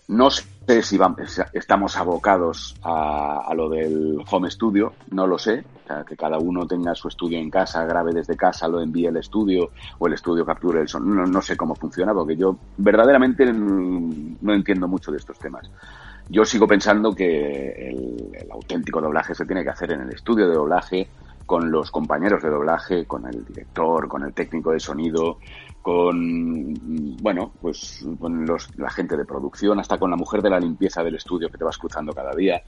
No 0.09 0.29
sé 0.31 0.83
si 0.83 0.99
estamos 1.53 1.96
abocados 1.96 2.75
a, 2.83 3.53
lo 3.55 3.68
del 3.68 4.18
home 4.29 4.51
studio, 4.51 4.92
no 5.11 5.27
lo 5.27 5.38
sé. 5.38 5.64
que 6.07 6.16
cada 6.16 6.38
uno 6.38 6.66
tenga 6.66 6.96
su 6.96 7.07
estudio 7.07 7.38
en 7.38 7.49
casa, 7.49 7.85
grabe 7.85 8.12
desde 8.12 8.37
casa, 8.37 8.66
lo 8.66 8.81
envíe 8.81 9.07
al 9.07 9.18
estudio 9.18 9.70
o 9.99 10.07
el 10.09 10.14
estudio 10.14 10.44
capture 10.44 10.81
el 10.81 10.88
sonido. 10.88 11.27
No, 11.27 11.42
sé 11.42 11.57
cómo 11.57 11.77
funciona 11.77 12.12
porque 12.12 12.37
yo 12.37 12.57
verdaderamente 12.77 13.53
no 13.53 14.53
entiendo 14.53 14.88
mucho 14.88 15.12
de 15.12 15.18
estos 15.18 15.38
temas. 15.38 15.70
Yo 16.29 16.44
sigo 16.44 16.66
pensando 16.66 17.14
que 17.14 17.90
el 17.90 18.51
auténtico 18.51 19.01
doblaje 19.01 19.35
se 19.35 19.44
tiene 19.44 19.62
que 19.64 19.70
hacer 19.70 19.92
en 19.92 20.03
el 20.03 20.11
estudio 20.11 20.49
de 20.49 20.55
doblaje, 20.55 21.09
con 21.51 21.73
los 21.73 21.90
compañeros 21.90 22.40
de 22.44 22.49
doblaje, 22.49 23.07
con 23.07 23.27
el 23.27 23.44
director, 23.44 24.07
con 24.07 24.23
el 24.23 24.33
técnico 24.33 24.70
de 24.70 24.79
sonido, 24.79 25.38
con, 25.90 27.16
bueno, 27.20 27.53
pues 27.61 28.07
con 28.20 28.46
los, 28.46 28.68
la 28.79 28.90
gente 28.90 29.16
de 29.16 29.24
producción, 29.24 29.81
hasta 29.81 29.98
con 29.98 30.11
la 30.11 30.16
mujer 30.16 30.40
de 30.40 30.50
la 30.50 30.61
limpieza 30.61 31.03
del 31.03 31.16
estudio 31.16 31.48
que 31.48 31.59
te 31.59 31.64
vas 31.64 31.79
cruzando 31.79 32.12
cada 32.12 32.33
día. 32.33 32.62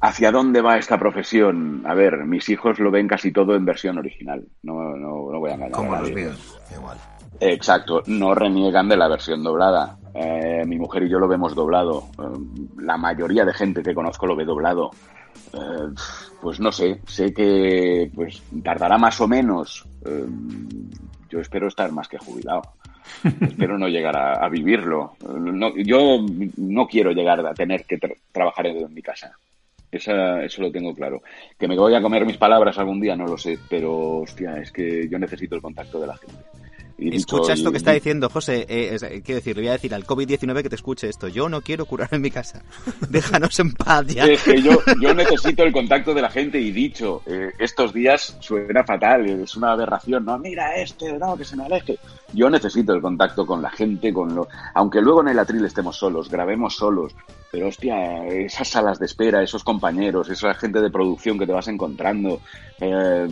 ¿Hacia 0.00 0.32
dónde 0.32 0.60
va 0.60 0.76
esta 0.76 0.98
profesión? 0.98 1.84
A 1.86 1.94
ver, 1.94 2.24
mis 2.24 2.48
hijos 2.48 2.80
lo 2.80 2.90
ven 2.90 3.06
casi 3.06 3.32
todo 3.32 3.54
en 3.54 3.64
versión 3.64 3.98
original. 3.98 4.44
No, 4.64 4.96
no, 4.96 5.30
no 5.30 5.38
voy 5.38 5.50
a 5.50 5.54
engañar. 5.54 5.72
Como 5.72 5.94
los 5.94 6.10
míos, 6.10 6.58
igual. 6.76 6.98
Exacto, 7.38 8.02
no 8.06 8.34
reniegan 8.34 8.88
de 8.88 8.96
la 8.96 9.08
versión 9.08 9.44
doblada. 9.44 9.96
Eh, 10.12 10.64
mi 10.66 10.78
mujer 10.78 11.04
y 11.04 11.08
yo 11.08 11.20
lo 11.20 11.28
vemos 11.28 11.54
doblado. 11.54 12.08
Eh, 12.18 12.22
la 12.78 12.96
mayoría 12.96 13.44
de 13.44 13.52
gente 13.52 13.82
que 13.82 13.94
conozco 13.94 14.26
lo 14.26 14.34
ve 14.34 14.44
doblado. 14.44 14.90
Eh, 15.52 15.94
pues 16.40 16.58
no 16.58 16.72
sé, 16.72 17.00
sé 17.06 17.32
que 17.32 18.10
pues 18.12 18.42
tardará 18.64 18.98
más 18.98 19.20
o 19.20 19.28
menos. 19.28 19.86
Yo 21.32 21.40
espero 21.40 21.68
estar 21.68 21.90
más 21.92 22.08
que 22.08 22.18
jubilado. 22.18 22.60
espero 23.40 23.78
no 23.78 23.88
llegar 23.88 24.14
a, 24.14 24.46
vivirlo. 24.50 25.16
yo 25.78 26.26
no 26.58 26.86
quiero 26.86 27.12
llegar 27.12 27.44
a 27.46 27.54
tener 27.54 27.86
que 27.86 27.98
trabajar 28.30 28.66
en 28.66 28.92
mi 28.92 29.00
casa. 29.00 29.32
Esa, 29.90 30.44
eso 30.44 30.60
lo 30.60 30.70
tengo 30.70 30.94
claro. 30.94 31.22
Que 31.58 31.66
me 31.66 31.76
voy 31.76 31.94
a 31.94 32.02
comer 32.02 32.26
mis 32.26 32.36
palabras 32.36 32.76
algún 32.76 33.00
día, 33.00 33.16
no 33.16 33.26
lo 33.26 33.38
sé, 33.38 33.58
pero 33.70 34.18
hostia, 34.18 34.58
es 34.58 34.70
que 34.70 35.08
yo 35.08 35.18
necesito 35.18 35.54
el 35.54 35.62
contacto 35.62 35.98
de 35.98 36.06
la 36.06 36.18
gente. 36.18 36.61
Escucha 37.10 37.52
esto 37.52 37.70
que 37.70 37.78
está 37.78 37.92
diciendo 37.92 38.28
José. 38.28 38.66
Eh, 38.68 39.22
quiero 39.24 39.38
decir, 39.38 39.56
le 39.56 39.62
voy 39.62 39.68
a 39.68 39.72
decir 39.72 39.94
al 39.94 40.06
COVID-19 40.06 40.62
que 40.62 40.68
te 40.68 40.76
escuche 40.76 41.08
esto. 41.08 41.28
Yo 41.28 41.48
no 41.48 41.60
quiero 41.60 41.86
curar 41.86 42.08
en 42.12 42.22
mi 42.22 42.30
casa. 42.30 42.62
Déjanos 43.08 43.58
en 43.60 43.72
paz 43.72 44.06
ya. 44.06 44.24
Es 44.26 44.42
que 44.42 44.60
yo, 44.60 44.78
yo 45.00 45.14
necesito 45.14 45.62
el 45.62 45.72
contacto 45.72 46.14
de 46.14 46.22
la 46.22 46.30
gente 46.30 46.60
y 46.60 46.70
dicho, 46.70 47.22
eh, 47.26 47.50
estos 47.58 47.92
días 47.92 48.36
suena 48.40 48.84
fatal, 48.84 49.28
es 49.28 49.56
una 49.56 49.72
aberración. 49.72 50.24
No, 50.24 50.38
mira 50.38 50.76
este, 50.76 51.12
no, 51.18 51.36
que 51.36 51.44
se 51.44 51.56
me 51.56 51.64
aleje. 51.64 51.98
Yo 52.32 52.48
necesito 52.48 52.94
el 52.94 53.02
contacto 53.02 53.46
con 53.46 53.60
la 53.60 53.70
gente, 53.70 54.12
con 54.12 54.34
lo, 54.34 54.48
aunque 54.74 55.00
luego 55.00 55.20
en 55.20 55.28
el 55.28 55.38
atril 55.38 55.64
estemos 55.64 55.96
solos, 55.96 56.30
grabemos 56.30 56.76
solos, 56.76 57.14
pero 57.50 57.68
hostia, 57.68 58.26
esas 58.26 58.68
salas 58.68 58.98
de 58.98 59.06
espera, 59.06 59.42
esos 59.42 59.62
compañeros, 59.62 60.30
esa 60.30 60.54
gente 60.54 60.80
de 60.80 60.90
producción 60.90 61.38
que 61.38 61.46
te 61.46 61.52
vas 61.52 61.68
encontrando, 61.68 62.40
eh, 62.80 63.26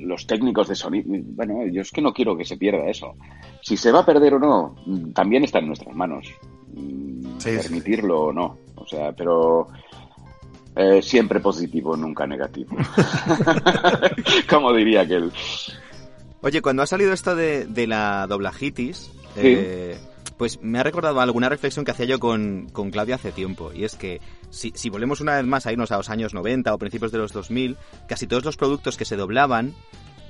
los 0.00 0.26
técnicos 0.26 0.68
de 0.68 0.74
sonido, 0.74 1.06
bueno, 1.08 1.66
yo 1.66 1.80
es 1.80 1.90
que 1.90 2.02
no 2.02 2.12
quiero 2.12 2.36
que 2.36 2.44
se 2.44 2.56
pierda 2.56 2.90
eso. 2.90 3.14
Si 3.62 3.76
se 3.76 3.90
va 3.90 4.00
a 4.00 4.06
perder 4.06 4.34
o 4.34 4.38
no, 4.38 4.76
también 5.14 5.44
está 5.44 5.58
en 5.60 5.68
nuestras 5.68 5.96
manos. 5.96 6.26
Mm, 6.74 7.38
permitirlo 7.42 8.24
o 8.24 8.32
no. 8.32 8.58
O 8.74 8.86
sea, 8.86 9.12
pero 9.12 9.68
eh, 10.76 11.00
siempre 11.00 11.40
positivo, 11.40 11.96
nunca 11.96 12.26
negativo. 12.26 12.76
Como 14.50 14.72
diría 14.74 15.00
aquel. 15.00 15.32
Oye, 16.46 16.62
cuando 16.62 16.84
ha 16.84 16.86
salido 16.86 17.12
esto 17.12 17.34
de, 17.34 17.86
la 17.88 18.28
doblajitis, 18.28 19.10
eh, 19.34 19.98
pues 20.36 20.62
me 20.62 20.78
ha 20.78 20.84
recordado 20.84 21.20
alguna 21.20 21.48
reflexión 21.48 21.84
que 21.84 21.90
hacía 21.90 22.06
yo 22.06 22.20
con, 22.20 22.70
Claudia 22.92 23.16
hace 23.16 23.32
tiempo. 23.32 23.72
Y 23.74 23.82
es 23.82 23.96
que 23.96 24.20
si, 24.50 24.72
si, 24.76 24.88
volvemos 24.88 25.20
una 25.20 25.34
vez 25.34 25.44
más 25.44 25.66
a 25.66 25.72
irnos 25.72 25.90
a 25.90 25.96
los 25.96 26.08
años 26.08 26.34
90 26.34 26.72
o 26.72 26.78
principios 26.78 27.10
de 27.10 27.18
los 27.18 27.32
2000, 27.32 27.76
casi 28.06 28.28
todos 28.28 28.44
los 28.44 28.56
productos 28.56 28.96
que 28.96 29.04
se 29.04 29.16
doblaban 29.16 29.74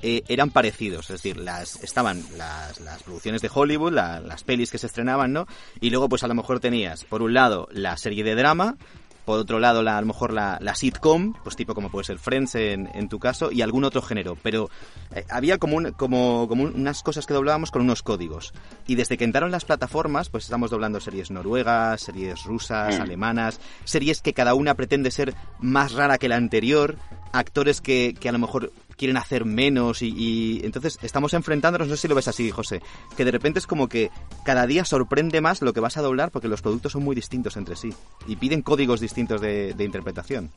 eh, 0.01 0.23
eran 0.29 0.49
parecidos, 0.49 1.11
es 1.11 1.21
decir, 1.21 1.37
las 1.37 1.83
estaban 1.85 2.25
las, 2.39 2.81
las 2.81 3.03
producciones 3.03 3.43
de 3.43 3.51
Hollywood, 3.53 3.93
las 3.93 4.43
pelis 4.43 4.71
que 4.71 4.79
se 4.79 4.87
estrenaban, 4.87 5.35
¿no? 5.35 5.47
Y 5.83 5.91
luego 5.91 6.09
pues 6.09 6.25
a 6.25 6.29
lo 6.29 6.35
mejor 6.35 6.61
tenías, 6.61 7.05
por 7.05 7.21
un 7.21 7.35
lado, 7.35 7.69
la 7.73 7.99
serie 7.99 8.25
de 8.25 8.35
drama, 8.35 8.79
por 9.27 9.41
otro 9.41 9.59
lado, 9.59 9.83
la, 9.83 9.99
a 9.99 10.01
lo 10.01 10.07
mejor 10.07 10.33
la, 10.33 10.57
la, 10.63 10.75
sitcom, 10.75 11.35
pues 11.43 11.57
tipo 11.57 11.75
como 11.75 11.91
puede 11.91 12.05
ser 12.05 12.19
Friends 12.19 12.55
en, 12.55 12.89
en 12.95 13.09
tu 13.09 13.19
caso, 13.19 13.51
y 13.51 13.61
algún 13.61 13.85
otro 13.85 14.01
género. 14.01 14.39
Pero 14.41 14.71
eh, 15.15 15.27
había 15.29 15.59
como, 15.59 15.77
un, 15.77 15.91
como, 15.93 16.47
como 16.49 16.63
unas 16.63 17.03
cosas 17.03 17.27
que 17.27 17.35
doblábamos 17.35 17.73
con 17.73 17.83
unos 17.83 18.03
códigos. 18.03 18.55
Y 18.87 18.95
desde 18.95 19.19
que 19.19 19.25
entraron 19.25 19.51
las 19.51 19.65
plataformas, 19.65 20.31
pues 20.31 20.45
estamos 20.45 20.71
doblando 20.71 21.01
series 21.01 21.33
noruegas, 21.33 22.01
series 22.01 22.45
rusas, 22.45 22.99
mm. 22.99 23.03
alemanas, 23.03 23.61
series 23.85 24.23
que 24.23 24.33
cada 24.33 24.55
una 24.55 24.75
pretende 24.75 25.11
ser 25.11 25.35
más 25.59 25.93
rara 25.93 26.19
que 26.19 26.29
la 26.29 26.37
anterior, 26.37 26.97
actores 27.33 27.81
que, 27.81 28.15
que 28.19 28.29
a 28.29 28.33
lo 28.33 28.39
mejor 28.39 28.73
quieren 28.97 29.17
hacer 29.17 29.45
menos 29.45 30.03
y, 30.03 30.61
entonces 30.65 30.99
estamos 31.03 31.35
enfrentándonos, 31.35 31.89
no 31.89 31.97
sé 31.97 32.03
si 32.03 32.09
lo 32.09 32.15
ves 32.15 32.29
así, 32.29 32.51
José, 32.51 32.83
que 33.17 33.25
de 33.25 33.31
repente 33.31 33.59
es 33.59 33.67
como 33.67 33.89
que 33.89 34.11
cada 34.45 34.67
día 34.67 34.85
sorprende 34.85 35.41
más 35.41 35.63
lo 35.63 35.73
que 35.73 35.81
vas 35.81 35.97
a 35.97 36.03
doblar 36.03 36.31
porque 36.31 36.49
los 36.49 36.63
productos 36.63 36.93
son 36.93 37.05
muy 37.05 37.15
distintos 37.15 37.57
entre 37.57 37.77
sí 37.77 37.93
y 38.27 38.37
piden 38.37 38.63
códigos 38.63 39.01
distintos 39.01 39.41
de, 39.41 39.75
de 39.75 39.85
interpretación. 39.85 40.51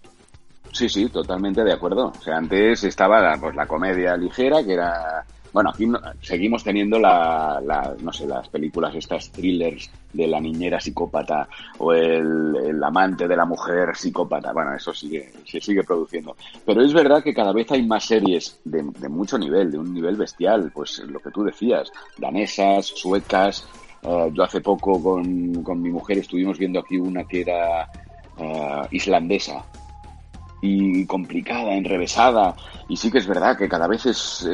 Sí, 0.72 0.88
sí, 0.88 1.10
totalmente 1.10 1.64
de 1.64 1.74
acuerdo. 1.74 2.08
O 2.08 2.22
sea, 2.22 2.38
antes 2.38 2.84
estaba 2.84 3.20
la, 3.20 3.38
pues, 3.40 3.56
la 3.56 3.66
comedia 3.66 4.16
ligera, 4.16 4.64
que 4.64 4.74
era 4.74 5.26
bueno, 5.52 5.72
aquí 5.72 5.88
seguimos 6.22 6.64
teniendo 6.64 7.00
la, 7.00 7.96
no 8.02 8.14
sé, 8.14 8.28
las 8.28 8.48
películas, 8.50 8.96
estas 8.96 9.32
thrillers 9.32 9.90
de 10.14 10.28
la 10.28 10.40
niñera 10.40 10.80
psicópata 10.80 11.48
o 11.80 11.94
el, 11.94 12.82
amante 12.84 13.28
de 13.28 13.36
la 13.36 13.46
mujer 13.46 13.96
psicópata. 13.96 14.54
Bueno, 14.54 14.76
eso 14.76 14.94
sigue, 14.94 15.32
se 15.46 15.60
sigue 15.60 15.84
produciendo. 15.84 16.36
Pero 16.66 16.82
es 16.82 16.94
verdad 16.94 17.24
que 17.24 17.34
cada 17.34 17.52
vez 17.52 17.72
hay 17.72 17.86
más 17.86 18.06
series 18.06 18.60
de, 18.64 18.84
mucho 19.10 19.38
nivel, 19.38 19.72
de 19.72 19.78
un 19.80 19.94
nivel 19.94 20.16
bestial. 20.16 20.72
Pues 20.74 21.00
lo 21.00 21.20
que 21.20 21.32
tú 21.32 21.44
decías, 21.44 21.92
danesas, 22.18 22.86
suecas. 22.86 23.68
Eh, 24.02 24.32
yo 24.34 24.44
hace 24.44 24.62
poco 24.62 25.02
con, 25.02 25.64
con, 25.64 25.82
mi 25.82 25.90
mujer 25.90 26.20
estuvimos 26.20 26.58
viendo 26.58 26.80
aquí 26.80 26.98
una 26.98 27.26
que 27.26 27.42
era 27.42 27.90
eh, 28.38 28.82
islandesa 28.92 29.66
y 30.62 31.06
complicada, 31.06 31.74
enrevesada. 31.74 32.56
Y 32.88 32.98
sí 32.98 33.12
que 33.12 33.20
es 33.20 33.28
verdad 33.28 33.58
que 33.58 33.70
cada 33.70 33.88
vez 33.88 34.06
es... 34.06 34.48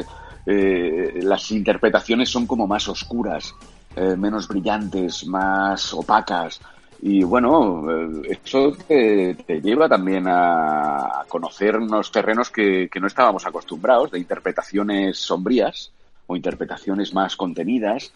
Eh, 0.46 1.18
las 1.22 1.50
interpretaciones 1.50 2.30
son 2.30 2.46
como 2.46 2.68
más 2.68 2.88
oscuras, 2.88 3.52
eh, 3.96 4.14
menos 4.16 4.46
brillantes, 4.46 5.26
más 5.26 5.92
opacas. 5.92 6.60
Y 7.02 7.24
bueno, 7.24 7.84
eh, 7.90 8.38
eso 8.40 8.72
te, 8.86 9.34
lleva 9.60 9.88
también 9.88 10.26
a 10.28 11.24
conocer 11.28 11.76
unos 11.76 12.12
terrenos 12.12 12.50
que, 12.50 12.88
no 13.00 13.08
estábamos 13.08 13.44
acostumbrados, 13.44 14.12
de 14.12 14.20
interpretaciones 14.20 15.18
sombrías 15.18 15.90
o 16.28 16.36
interpretaciones 16.36 17.12
más 17.12 17.36
contenidas. 17.36 18.12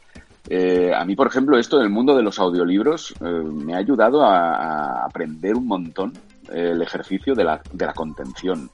a 0.97 1.05
mí, 1.05 1.14
por 1.16 1.27
ejemplo, 1.27 1.59
esto 1.59 1.79
del 1.79 1.90
mundo 1.90 2.16
de 2.16 2.23
los 2.23 2.38
audiolibros 2.38 3.14
me 3.21 3.75
ha 3.75 3.79
ayudado 3.79 4.25
a, 4.25 5.05
aprender 5.05 5.55
un 5.55 5.66
montón 5.66 6.12
el 6.51 6.81
ejercicio 6.83 7.35
de 7.35 7.45
la, 7.45 7.61
de 7.73 7.87
la 7.87 7.93
contención. 7.93 8.71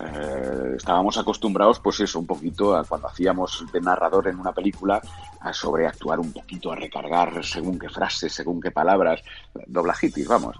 Eh, 0.00 0.74
estábamos 0.76 1.18
acostumbrados, 1.18 1.80
pues 1.80 1.98
eso, 2.00 2.20
un 2.20 2.26
poquito 2.26 2.76
a 2.76 2.84
cuando 2.84 3.08
hacíamos 3.08 3.64
de 3.72 3.80
narrador 3.80 4.28
en 4.28 4.38
una 4.38 4.52
película, 4.52 5.00
a 5.40 5.52
sobreactuar 5.52 6.20
un 6.20 6.32
poquito, 6.32 6.70
a 6.70 6.76
recargar 6.76 7.44
según 7.44 7.78
qué 7.78 7.88
frases, 7.88 8.32
según 8.32 8.60
qué 8.60 8.70
palabras, 8.70 9.22
doblajitis, 9.66 10.28
vamos. 10.28 10.56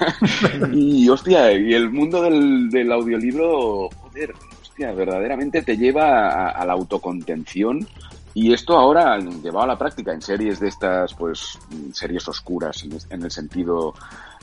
y 0.72 1.08
hostia, 1.08 1.52
y 1.52 1.74
el 1.74 1.90
mundo 1.90 2.22
del, 2.22 2.90
audiolibro, 2.90 3.88
joder, 4.00 4.34
hostia, 4.60 4.92
verdaderamente 4.92 5.62
te 5.62 5.76
lleva 5.76 6.50
a, 6.50 6.66
la 6.66 6.72
autocontención. 6.72 7.86
Y 8.34 8.52
esto 8.52 8.76
ahora, 8.76 9.16
llevado 9.18 9.62
a 9.62 9.68
la 9.68 9.78
práctica 9.78 10.12
en 10.12 10.20
series 10.20 10.60
de 10.60 10.68
estas, 10.68 11.14
pues, 11.14 11.58
series 11.92 12.28
oscuras, 12.28 12.84
en, 13.08 13.22
el 13.22 13.30
sentido, 13.30 13.94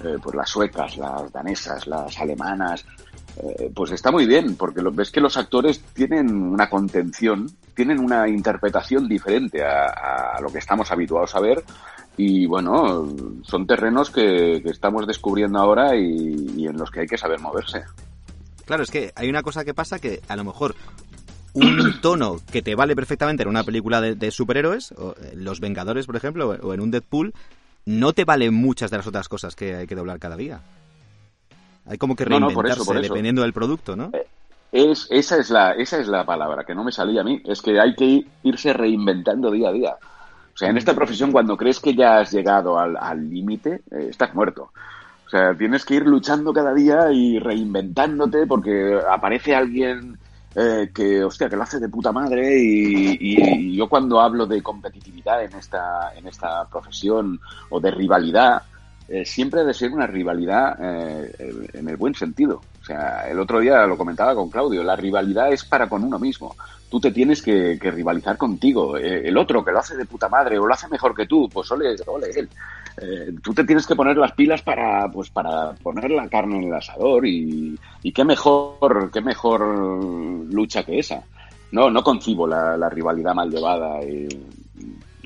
eh, 0.04 0.16
pues 0.24 0.36
las 0.36 0.50
suecas, 0.50 0.98
las 0.98 1.32
danesas, 1.32 1.86
las 1.86 2.18
alemanas, 2.18 2.84
eh, 3.38 3.72
pues 3.74 3.91
está 3.91 4.12
muy 4.12 4.28
bien, 4.28 4.56
porque 4.56 4.82
lo, 4.82 4.91
ves 4.91 5.10
que 5.10 5.22
los 5.22 5.38
actores 5.38 5.82
tienen 5.93 6.36
una 6.36 6.69
contención, 6.69 7.50
tienen 7.74 8.00
una 8.00 8.28
interpretación 8.28 9.08
diferente 9.08 9.63
a, 9.63 10.39
lo 10.41 10.52
que 10.52 10.60
estamos 10.60 10.91
habituados 10.91 11.36
a 11.36 11.39
ver. 11.39 11.63
Y 12.15 12.46
bueno, 12.46 13.08
son 13.43 13.65
terrenos 13.65 14.12
que, 14.12 14.58
estamos 14.65 15.08
descubriendo 15.08 15.60
ahora 15.60 15.96
y, 15.96 16.67
en 16.67 16.78
los 16.78 16.91
que 16.91 17.02
hay 17.02 17.08
que 17.08 17.17
saber 17.17 17.39
moverse. 17.39 17.84
Claro, 18.65 18.84
es 18.84 18.91
que 18.91 19.12
hay 19.15 19.30
una 19.30 19.41
cosa 19.41 19.65
que 19.65 19.74
pasa 19.74 20.00
que 20.00 20.22
a 20.28 20.36
lo 20.36 20.43
mejor 20.43 20.76
un 21.54 21.96
tono 22.02 22.39
que 22.52 22.62
te 22.62 22.76
vale 22.76 22.96
perfectamente 22.96 23.43
en 23.43 23.50
una 23.50 23.63
película 23.63 24.00
de, 24.00 24.32
superhéroes, 24.32 24.91
o 24.91 25.15
Los 25.34 25.60
Vengadores, 25.60 26.06
por 26.06 26.15
ejemplo, 26.15 26.50
o 26.50 26.74
en 26.74 26.82
un 26.82 26.91
Deadpool, 26.91 27.34
no 27.86 28.13
te 28.13 28.26
vale 28.26 28.52
muchas 28.52 28.91
de 28.91 28.98
las 28.98 29.08
otras 29.08 29.28
cosas 29.28 29.56
que 29.56 29.76
hay 29.76 29.88
que 29.88 29.96
doblar 29.96 30.19
cada 30.19 30.38
día. 30.38 30.62
Hay 31.86 31.98
como 31.98 32.15
que 32.15 32.26
reinventarse 32.26 32.93
dependiendo 32.93 33.41
del 33.41 33.54
producto, 33.54 33.96
¿no? 33.96 34.10
Eh, 34.13 34.28
es, 34.72 35.08
esa, 35.12 35.38
es 35.38 35.50
la, 35.50 35.74
esa 35.74 36.00
es 36.00 36.08
la 36.08 36.26
palabra 36.26 36.63
que 36.63 36.74
no 36.74 36.84
me 36.84 36.91
salía 36.91 37.22
a 37.22 37.24
mí. 37.24 37.41
Es 37.46 37.62
que 37.62 37.80
hay 37.80 37.96
que 37.96 38.26
irse 38.43 38.74
reinventando 38.74 39.52
día 39.52 39.69
a 39.69 39.74
día. 39.74 39.96
O 40.54 40.58
sea, 40.58 40.69
en 40.69 40.78
esta 40.78 40.93
profesión, 40.93 41.32
cuando 41.32 41.58
crees 41.58 41.80
que 41.80 41.96
ya 41.96 42.19
has 42.19 42.32
llegado 42.32 42.78
al 42.80 43.30
límite, 43.30 43.82
eh, 43.91 44.08
estás 44.10 44.34
muerto. 44.34 44.72
O 45.26 45.30
sea, 45.30 45.56
tienes 45.56 45.84
que 45.84 45.96
ir 45.96 46.06
luchando 46.06 46.54
cada 46.54 46.74
día 46.74 47.12
y 47.12 47.39
reinventándote 47.39 48.46
porque 48.46 49.00
aparece 49.10 49.56
alguien 49.56 50.17
eh, 50.56 50.91
que, 50.93 51.24
hostia, 51.24 51.50
que 51.50 51.56
lo 51.56 51.63
hace 51.63 51.80
de 51.80 51.89
puta 51.89 52.12
madre 52.12 52.60
y, 52.60 53.17
y, 53.19 53.76
yo 53.76 53.89
cuando 53.89 54.22
hablo 54.22 54.46
de 54.46 54.62
competitividad 54.62 55.43
en 55.43 55.56
esta, 55.56 56.13
en 56.15 56.28
esta 56.28 56.65
profesión 56.65 57.39
o 57.72 57.80
de 57.80 57.89
rivalidad, 57.89 58.62
eh, 59.08 59.26
siempre 59.26 59.62
ha 59.62 59.63
de 59.63 59.74
ser 59.74 59.92
una 59.92 60.08
rivalidad 60.08 60.78
eh, 60.82 61.70
en 61.74 61.89
el 61.89 61.98
buen 61.98 62.16
sentido. 62.16 62.62
O 62.82 62.86
sea, 62.86 63.30
el 63.30 63.39
otro 63.39 63.60
día 63.60 63.86
lo 63.86 63.98
comentaba 63.98 64.36
con 64.36 64.50
Claudio, 64.50 64.84
la 64.84 64.96
rivalidad 64.96 65.52
es 65.52 65.63
para 65.66 65.88
con 65.88 66.04
uno 66.04 66.20
mismo. 66.20 66.56
Tú 66.89 67.00
te 67.00 67.12
tienes 67.12 67.42
que, 67.42 67.78
rivalizar 67.82 68.38
contigo. 68.38 68.98
Eh, 68.98 69.28
el 69.28 69.38
otro 69.38 69.63
que 69.63 69.72
lo 69.72 69.80
hace 69.80 69.98
de 69.98 70.06
puta 70.06 70.30
madre 70.30 70.58
o 70.58 70.66
lo 70.66 70.74
hace 70.74 70.88
mejor 70.88 71.16
que 71.16 71.26
tú, 71.26 71.50
pues 71.52 71.72
ole, 71.72 71.96
ole 72.08 72.28
él. 72.36 72.50
tú 73.42 73.54
te 73.54 73.63
tienes 73.63 73.88
que 73.88 73.96
poner 73.96 74.16
las 74.18 74.34
pilas 74.34 74.62
para, 74.62 75.10
pues, 75.12 75.30
para 75.30 75.74
poner 75.74 76.12
la 76.12 76.30
carne 76.30 76.58
en 76.58 76.63
el 76.66 76.74
asador 76.74 77.26
y, 77.26 77.78
y 78.04 78.12
qué 78.12 78.24
mejor, 78.24 79.10
qué 79.12 79.22
mejor 79.22 79.62
lucha 80.52 80.84
que 80.84 81.00
esa. 81.00 81.24
No, 81.74 81.89
no 81.89 82.04
concibo 82.04 82.46
la, 82.46 82.88
rivalidad 82.88 83.34
mal 83.34 83.50
llevada. 83.50 84.00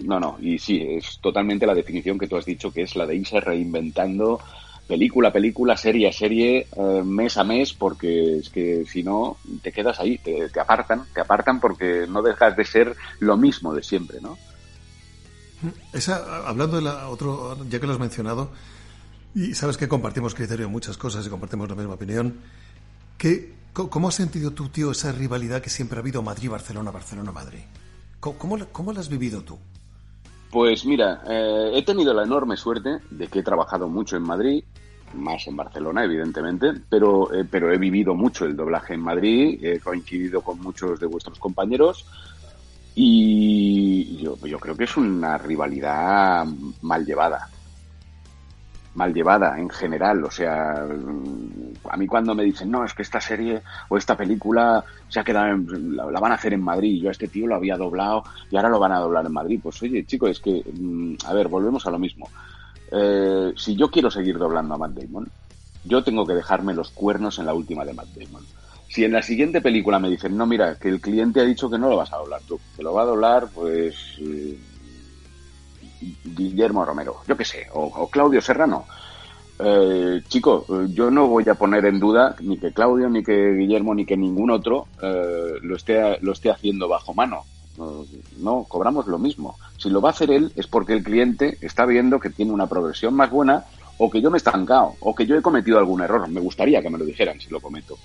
No, 0.03 0.19
no, 0.19 0.37
y 0.39 0.59
sí, 0.59 0.81
es 0.81 1.19
totalmente 1.19 1.65
la 1.65 1.73
definición 1.73 2.19
que 2.19 2.27
tú 2.27 2.37
has 2.37 2.45
dicho, 2.45 2.71
que 2.71 2.83
es 2.83 2.95
la 2.95 3.05
de 3.05 3.15
irse 3.15 3.39
reinventando 3.39 4.39
película 4.87 5.29
a 5.29 5.33
película, 5.33 5.75
serie 5.75 6.07
a 6.07 6.13
serie, 6.13 6.67
eh, 6.75 7.03
mes 7.03 7.37
a 7.37 7.43
mes, 7.43 7.73
porque 7.73 8.37
es 8.37 8.49
que 8.49 8.85
si 8.85 9.03
no, 9.03 9.37
te 9.61 9.71
quedas 9.71 9.99
ahí, 9.99 10.17
te, 10.17 10.49
apartan, 10.59 11.03
te 11.13 11.21
apartan 11.21 11.59
porque 11.59 12.05
no 12.07 12.21
dejas 12.21 12.55
de 12.55 12.63
ser 12.63 12.95
lo 13.19 13.35
mismo 13.37 13.73
de 13.73 13.83
siempre, 13.83 14.21
¿no? 14.21 14.37
Esa, 15.91 16.47
hablando 16.47 16.77
de 16.77 16.83
la 16.83 17.09
otro, 17.09 17.57
ya 17.67 17.79
que 17.79 17.87
lo 17.87 17.93
has 17.93 17.99
mencionado, 17.99 18.51
y 19.35 19.55
sabes 19.55 19.77
que 19.77 19.87
compartimos 19.87 20.33
criterio 20.33 20.67
en 20.67 20.71
muchas 20.71 20.97
cosas 20.97 21.25
y 21.25 21.29
compartimos 21.29 21.67
la 21.67 21.75
misma 21.75 21.95
opinión, 21.95 22.39
¿qué, 23.17 23.53
¿cómo 23.73 24.07
has 24.07 24.15
sentido 24.15 24.51
tú, 24.51 24.69
tío, 24.69 24.91
esa 24.91 25.11
rivalidad 25.11 25.61
que 25.61 25.69
siempre 25.69 25.97
ha 25.97 26.01
habido 26.01 26.21
Madrid-Barcelona, 26.21 26.91
Barcelona-Madrid? 26.91 27.63
¿Cómo, 28.19 28.37
cómo, 28.37 28.65
cómo 28.71 28.93
la 28.93 29.01
has 29.01 29.09
vivido 29.09 29.43
tú? 29.43 29.59
Pues 30.51 30.85
mira, 30.85 31.21
eh, 31.27 31.71
he 31.73 31.83
tenido 31.83 32.13
la 32.13 32.23
enorme 32.23 32.55
suerte 32.55 32.99
de 33.09 33.27
que 33.27 33.39
he 33.39 33.43
trabajado 33.43 33.87
mucho 33.89 34.15
en 34.15 34.23
Madrid, 34.23 34.63
más 35.13 35.45
en 35.47 35.55
Barcelona, 35.55 36.03
evidentemente, 36.03 36.71
pero, 36.89 37.33
eh, 37.33 37.45
pero 37.49 37.71
he 37.71 37.77
vivido 37.77 38.13
mucho 38.15 38.45
el 38.45 38.55
doblaje 38.55 38.93
en 38.93 39.01
Madrid, 39.01 39.59
he 39.63 39.79
coincidido 39.79 40.41
con 40.41 40.59
muchos 40.59 40.99
de 40.99 41.07
vuestros 41.07 41.39
compañeros 41.39 42.05
Y 42.95 44.17
yo, 44.23 44.37
yo 44.45 44.59
creo 44.59 44.75
que 44.75 44.85
es 44.85 44.97
una 44.97 45.37
rivalidad 45.37 46.45
mal 46.81 47.05
llevada 47.05 47.47
mal 48.97 49.13
llevada 49.13 49.57
en 49.59 49.69
general. 49.69 50.23
O 50.25 50.31
sea, 50.31 50.85
a 51.89 51.97
mí 51.97 52.07
cuando 52.07 52.33
me 52.33 52.43
dicen, 52.43 52.69
no, 52.71 52.83
es 52.83 52.93
que 52.93 53.03
esta 53.03 53.21
serie 53.21 53.61
o 53.87 53.97
esta 53.97 54.17
película 54.17 54.83
se 55.07 55.19
ha 55.19 55.23
quedado, 55.23 55.55
la, 55.55 56.19
van 56.19 56.31
a 56.31 56.35
hacer 56.35 56.53
en 56.53 56.63
Madrid, 56.63 57.01
yo 57.01 57.09
a 57.09 57.11
este 57.11 57.27
tío 57.27 57.47
lo 57.47 57.55
había 57.55 57.77
doblado 57.77 58.23
y 58.49 58.57
ahora 58.57 58.69
lo 58.69 58.79
van 58.79 58.91
a 58.91 58.99
doblar 58.99 59.25
en 59.25 59.33
Madrid. 59.33 59.59
Pues 59.61 59.81
oye, 59.83 60.03
chico, 60.05 60.27
es 60.27 60.39
que, 60.39 60.63
mm, 60.73 61.15
a 61.25 61.33
ver, 61.33 61.47
volvemos 61.47 61.85
a 61.85 61.91
lo 61.91 61.99
mismo. 61.99 62.27
Eh, 62.91 63.53
si 63.55 63.75
yo 63.75 63.89
quiero 63.89 64.09
seguir 64.09 64.37
doblando 64.37 64.73
a 64.73 64.77
Matt 64.77 64.93
Damon, 64.93 65.29
yo 65.85 66.03
tengo 66.03 66.25
que 66.25 66.33
dejarme 66.33 66.73
los 66.73 66.89
cuernos 66.89 67.37
en 67.37 67.45
la 67.45 67.53
última 67.53 67.85
de 67.85 67.93
Matt 67.93 68.09
Damon. 68.15 68.43
Si 68.89 69.03
en 69.03 69.11
la 69.11 69.21
siguiente 69.21 69.61
película 69.61 69.99
me 69.99 70.09
dicen, 70.09 70.35
no, 70.35 70.47
mira, 70.47 70.75
que 70.75 70.89
el 70.89 71.01
cliente 71.01 71.41
ha 71.41 71.45
dicho 71.45 71.69
que 71.69 71.77
no 71.77 71.89
lo 71.89 71.97
vas 71.97 72.11
a 72.13 72.17
doblar 72.17 72.41
tú, 72.47 72.59
que 72.75 72.81
lo 72.81 72.93
va 72.93 73.03
a 73.03 73.05
doblar, 73.05 73.47
pues 73.53 73.95
eh, 74.19 74.57
Guillermo 76.23 76.85
Romero, 76.85 77.17
yo 77.27 77.35
qué 77.37 77.45
sé, 77.45 77.67
o, 77.73 78.09
Claudio 78.09 78.41
Serrano. 78.41 78.85
Eh, 79.59 80.21
chico, 80.27 80.65
yo 80.87 81.09
no 81.09 81.27
voy 81.27 81.49
a 81.49 81.55
poner 81.55 81.85
en 81.85 81.99
duda 81.99 82.35
ni 82.41 82.57
que 82.57 82.71
Claudio, 82.71 83.09
ni 83.09 83.23
que 83.23 83.53
Guillermo, 83.53 83.95
ni 83.95 84.05
que 84.05 84.15
ningún 84.15 84.51
otro 84.51 84.87
eh, 85.01 85.53
lo, 85.61 85.75
esté, 85.75 86.19
lo 86.21 86.33
esté 86.33 86.51
haciendo 86.51 86.87
bajo 86.87 87.13
mano. 87.13 87.43
No, 88.39 88.65
cobramos 88.67 89.07
lo 89.07 89.19
mismo. 89.19 89.55
Si 89.77 89.89
lo 89.89 90.01
va 90.01 90.09
a 90.09 90.11
hacer 90.11 90.31
él 90.31 90.51
es 90.55 90.67
porque 90.67 90.93
el 90.93 91.03
cliente 91.03 91.57
está 91.61 91.85
viendo 91.85 92.19
que 92.19 92.31
tiene 92.31 92.51
una 92.51 92.67
progresión 92.67 93.13
más 93.13 93.29
buena 93.29 93.65
o 93.99 94.09
que 94.09 94.21
yo 94.21 94.31
me 94.31 94.37
he 94.37 94.39
estancado 94.39 94.95
o 94.99 95.13
que 95.13 95.25
yo 95.25 95.35
he 95.35 95.41
cometido 95.41 95.77
algún 95.77 96.01
error. 96.01 96.27
Me 96.27 96.41
gustaría 96.41 96.81
que 96.81 96.89
me 96.89 96.97
lo 96.97 97.05
dijeran 97.05 97.39
si 97.39 97.49
lo 97.49 97.59
cometo. 97.59 97.97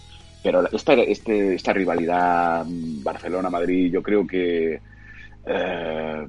Pero 0.43 0.69
esta, 0.71 0.95
este, 0.95 1.55
esta 1.55 1.73
rivalidad 1.73 2.67
Barcelona-Madrid 2.67 3.93
yo 3.93 4.03
creo 4.03 4.27
que... 4.27 4.81
Eh, 5.45 6.29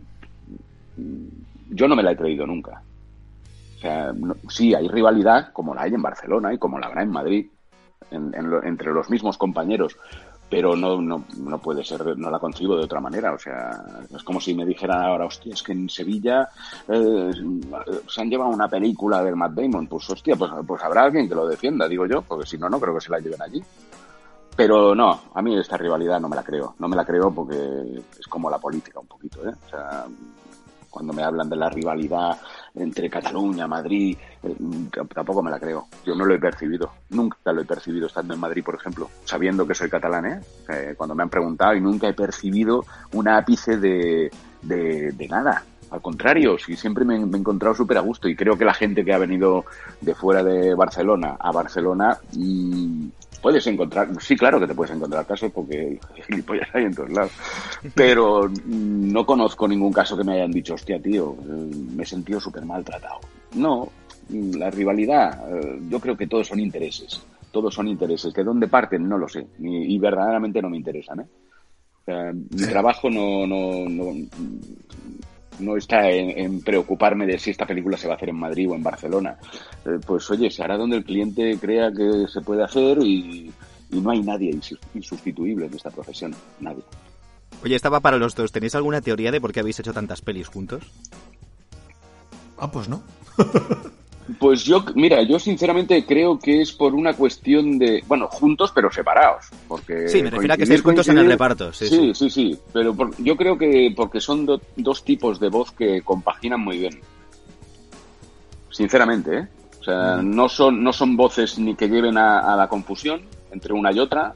yo 1.73 1.87
no 1.87 1.95
me 1.95 2.03
la 2.03 2.11
he 2.11 2.17
creído 2.17 2.45
nunca. 2.45 2.81
O 3.77 3.79
sea, 3.79 4.13
sí, 4.47 4.73
hay 4.73 4.87
rivalidad 4.87 5.51
como 5.51 5.75
la 5.75 5.83
hay 5.83 5.93
en 5.93 6.01
Barcelona 6.01 6.53
y 6.53 6.57
como 6.57 6.79
la 6.79 6.87
habrá 6.87 7.03
en 7.03 7.11
Madrid, 7.11 7.47
entre 8.11 8.93
los 8.93 9.09
mismos 9.09 9.37
compañeros, 9.37 9.97
pero 10.49 10.75
no, 10.75 11.01
no, 11.01 11.25
no 11.37 11.57
puede 11.57 11.83
ser, 11.83 12.15
no 12.17 12.29
la 12.29 12.37
concibo 12.37 12.77
de 12.77 12.83
otra 12.83 12.99
manera. 12.99 13.33
O 13.33 13.39
sea, 13.39 13.71
es 14.15 14.23
como 14.23 14.39
si 14.39 14.53
me 14.53 14.65
dijeran 14.65 15.01
ahora, 15.01 15.25
hostia, 15.25 15.53
es 15.53 15.63
que 15.63 15.71
en 15.71 15.89
Sevilla 15.89 16.47
eh, 16.87 17.31
se 18.07 18.21
han 18.21 18.29
llevado 18.29 18.51
una 18.51 18.67
película 18.67 19.23
del 19.23 19.35
Matt 19.35 19.53
Damon. 19.53 19.87
Pues 19.87 20.07
hostia, 20.11 20.35
pues, 20.35 20.51
pues 20.67 20.83
habrá 20.83 21.05
alguien 21.05 21.27
que 21.27 21.35
lo 21.35 21.47
defienda, 21.47 21.87
digo 21.87 22.05
yo, 22.05 22.21
porque 22.21 22.45
si 22.45 22.57
no, 22.57 22.69
no 22.69 22.79
creo 22.79 22.93
que 22.93 23.01
se 23.01 23.11
la 23.11 23.19
lleven 23.19 23.41
allí. 23.41 23.63
Pero 24.55 24.93
no, 24.93 25.21
a 25.33 25.41
mí 25.41 25.57
esta 25.57 25.77
rivalidad 25.77 26.19
no 26.19 26.29
me 26.29 26.35
la 26.35 26.43
creo. 26.43 26.75
No 26.77 26.87
me 26.87 26.95
la 26.95 27.05
creo 27.05 27.33
porque 27.33 28.03
es 28.19 28.27
como 28.27 28.49
la 28.49 28.59
política 28.59 28.99
un 28.99 29.07
poquito, 29.07 29.47
¿eh? 29.49 29.53
O 29.65 29.69
sea, 29.69 30.05
cuando 30.93 31.11
me 31.11 31.23
hablan 31.23 31.49
de 31.49 31.55
la 31.55 31.69
rivalidad 31.69 32.37
entre 32.75 33.09
Cataluña, 33.09 33.67
Madrid, 33.67 34.15
eh, 34.43 34.55
tampoco 35.11 35.41
me 35.41 35.49
la 35.49 35.59
creo. 35.59 35.87
Yo 36.05 36.13
no 36.13 36.23
lo 36.23 36.35
he 36.35 36.39
percibido, 36.39 36.91
nunca 37.09 37.51
lo 37.51 37.61
he 37.61 37.65
percibido 37.65 38.05
estando 38.05 38.35
en 38.35 38.39
Madrid, 38.39 38.63
por 38.63 38.75
ejemplo, 38.75 39.09
sabiendo 39.25 39.65
que 39.65 39.73
soy 39.73 39.89
catalán, 39.89 40.25
¿eh? 40.27 40.39
eh 40.69 40.93
cuando 40.95 41.15
me 41.15 41.23
han 41.23 41.29
preguntado 41.29 41.73
y 41.73 41.81
nunca 41.81 42.07
he 42.07 42.13
percibido 42.13 42.85
un 43.13 43.27
ápice 43.27 43.77
de, 43.77 44.31
de, 44.61 45.27
nada. 45.27 45.63
Al 45.89 46.01
contrario, 46.01 46.57
sí, 46.59 46.75
siempre 46.75 47.05
me, 47.05 47.15
he 47.15 47.21
encontrado 47.21 47.73
súper 47.73 47.97
a 47.97 48.01
gusto 48.01 48.27
y 48.27 48.35
creo 48.35 48.55
que 48.55 48.65
la 48.65 48.73
gente 48.75 49.03
que 49.03 49.13
ha 49.13 49.17
venido 49.17 49.65
de 49.99 50.13
fuera 50.13 50.43
de 50.43 50.75
Barcelona 50.75 51.37
a 51.39 51.51
Barcelona 51.51 52.19
mm, 52.33 53.07
puedes 53.43 53.67
encontrar, 53.67 54.07
sí, 54.21 54.37
claro 54.37 54.57
que 54.57 54.67
te 54.67 54.73
puedes 54.73 54.95
encontrar 54.95 55.27
casos 55.27 55.51
porque 55.51 55.99
gilipollas 56.25 56.69
hay 56.73 56.85
en 56.85 56.95
todos 56.95 57.09
lados, 57.09 57.31
pero 57.93 58.49
no 58.65 59.25
conozco 59.25 59.67
ningún 59.67 59.91
caso 59.91 60.17
que 60.17 60.23
me 60.23 60.35
hayan 60.35 60.51
dicho, 60.51 60.75
hostia, 60.75 60.97
tío, 61.01 61.35
me 61.93 62.03
he 62.03 62.05
sentido 62.05 62.39
súper 62.39 62.63
maltratado. 62.63 63.19
No, 63.55 63.89
la 64.29 64.71
rivalidad, 64.71 65.43
eh, 65.53 65.77
yo 65.89 65.99
creo 65.99 66.15
que 66.15 66.25
todos 66.25 66.47
son 66.47 66.61
intereses, 66.61 67.21
todos 67.51 67.75
son 67.75 67.89
intereses. 67.89 68.33
¿De 68.33 68.45
dónde 68.45 68.69
parten? 68.69 69.07
No 69.09 69.17
lo 69.17 69.27
sé, 69.27 69.45
y, 69.59 69.99
verdaderamente 69.99 70.61
no 70.61 70.69
me 70.69 70.77
interesan, 70.77 71.19
¿eh? 71.19 72.33
mi 72.49 72.67
trabajo 72.67 73.09
no, 73.09 73.45
no, 73.45 73.89
no, 73.89 74.05
no 75.59 75.77
está 75.77 76.09
en, 76.09 76.61
preocuparme 76.61 77.25
de 77.25 77.39
si 77.39 77.51
esta 77.51 77.65
película 77.65 77.97
se 77.97 78.07
va 78.07 78.13
a 78.13 78.17
hacer 78.17 78.29
en 78.29 78.39
Madrid 78.39 78.69
o 78.69 78.75
en 78.75 78.83
Barcelona. 78.83 79.37
Eh, 79.85 79.99
pues 80.05 80.29
oye, 80.31 80.49
se 80.49 80.63
hará 80.63 80.77
donde 80.77 80.97
el 80.97 81.03
cliente 81.03 81.57
crea 81.59 81.91
que 81.91 82.27
se 82.27 82.41
puede 82.41 82.63
hacer 82.63 82.99
y, 82.99 83.51
no 83.91 84.09
hay 84.09 84.21
nadie 84.21 84.59
insustituible 84.95 85.67
en 85.67 85.73
esta 85.75 85.91
profesión, 85.91 86.33
nadie. 86.59 86.81
Oye, 87.63 87.75
estaba 87.75 87.99
para 87.99 88.17
los 88.17 88.33
dos. 88.33 88.51
¿Tenéis 88.51 88.73
alguna 88.73 89.01
teoría 89.01 89.31
de 89.31 89.39
por 89.39 89.53
qué 89.53 89.59
habéis 89.59 89.79
hecho 89.79 89.93
tantas 89.93 90.21
pelis 90.21 90.47
juntos? 90.47 90.83
Ah, 92.57 92.71
pues 92.71 92.89
no. 92.89 93.03
Pues 94.39 94.63
yo, 94.63 94.85
mira, 94.95 95.21
yo 95.23 95.37
sinceramente 95.37 96.05
creo 96.05 96.39
que 96.39 96.61
es 96.61 96.71
por 96.71 96.93
una 96.93 97.13
cuestión 97.13 97.77
de, 97.77 98.03
bueno, 98.07 98.27
juntos 98.27 98.71
pero 98.73 98.91
separados, 98.91 99.47
porque 99.67 100.07
sí, 100.07 100.23
me 100.23 100.29
refiero 100.29 100.53
a 100.53 100.57
que 100.57 100.63
estéis 100.63 100.81
juntos 100.81 101.07
en 101.09 101.17
el 101.17 101.27
reparto. 101.27 101.73
Sí, 101.73 102.13
sí, 102.13 102.29
sí, 102.29 102.57
pero 102.71 102.95
yo 103.17 103.35
creo 103.35 103.57
que 103.57 103.93
porque 103.95 104.21
son 104.21 104.47
dos 104.75 105.03
tipos 105.03 105.39
de 105.39 105.49
voz 105.49 105.71
que 105.71 106.01
compaginan 106.01 106.61
muy 106.61 106.77
bien. 106.77 107.01
Sinceramente, 108.69 109.37
¿eh? 109.37 109.47
O 109.81 109.83
sea, 109.83 110.21
no 110.23 110.47
son 110.47 110.81
no 110.81 110.93
son 110.93 111.17
voces 111.17 111.59
ni 111.59 111.75
que 111.75 111.89
lleven 111.89 112.17
a 112.17 112.55
la 112.55 112.69
confusión 112.69 113.23
entre 113.51 113.73
una 113.73 113.91
y 113.91 113.99
otra, 113.99 114.33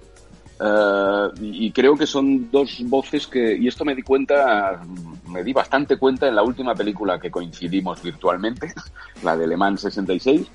Uh, 0.59 1.31
y 1.39 1.71
creo 1.71 1.95
que 1.95 2.07
son 2.07 2.49
dos 2.49 2.79
voces 2.85 3.27
que, 3.27 3.55
y 3.55 3.67
esto 3.67 3.85
me 3.85 3.93
di 3.93 4.01
cuenta, 4.01 4.81
me 5.27 5.43
di 5.43 5.53
bastante 5.53 5.97
cuenta 5.97 6.27
en 6.27 6.35
la 6.35 6.41
última 6.41 6.73
película 6.73 7.19
que 7.19 7.29
coincidimos 7.29 8.01
virtualmente, 8.01 8.73
la 9.23 9.37
de 9.37 9.47
Le 9.47 9.57
Mans 9.57 9.81
66. 9.81 10.47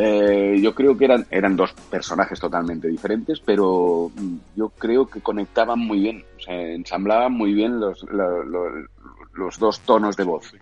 Eh, 0.00 0.60
yo 0.62 0.72
creo 0.76 0.96
que 0.96 1.06
eran, 1.06 1.26
eran 1.28 1.56
dos 1.56 1.72
personajes 1.90 2.38
totalmente 2.38 2.86
diferentes, 2.86 3.40
pero 3.40 4.12
yo 4.54 4.68
creo 4.68 5.08
que 5.08 5.20
conectaban 5.20 5.80
muy 5.80 5.98
bien, 5.98 6.24
o 6.36 6.40
sea, 6.40 6.54
ensamblaban 6.54 7.32
muy 7.32 7.52
bien 7.52 7.80
los, 7.80 8.04
los, 8.04 9.58
dos 9.58 9.80
tonos 9.80 10.16
de 10.16 10.22
voz. 10.22 10.52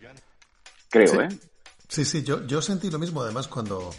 Creo, 0.89 1.21
¿eh? 1.21 1.29
Sí, 1.87 2.07
sí, 2.07 2.23
yo, 2.23 2.47
yo 2.47 2.63
sentí 2.63 2.91
lo 2.91 2.99
mismo 2.99 3.21
además 3.21 3.47
cuando, 3.47 3.91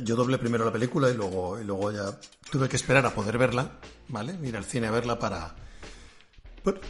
yo 0.00 0.16
doblé 0.16 0.38
primero 0.38 0.64
la 0.64 0.72
película 0.72 1.10
y 1.10 1.14
luego, 1.14 1.60
y 1.60 1.64
luego 1.64 1.92
ya 1.92 2.18
tuve 2.50 2.68
que 2.68 2.76
esperar 2.76 3.04
a 3.04 3.14
poder 3.14 3.38
verla, 3.38 3.72
¿vale? 4.08 4.36
Ir 4.42 4.56
al 4.56 4.64
cine 4.64 4.86
a 4.86 4.90
verla 4.90 5.18
para... 5.18 5.54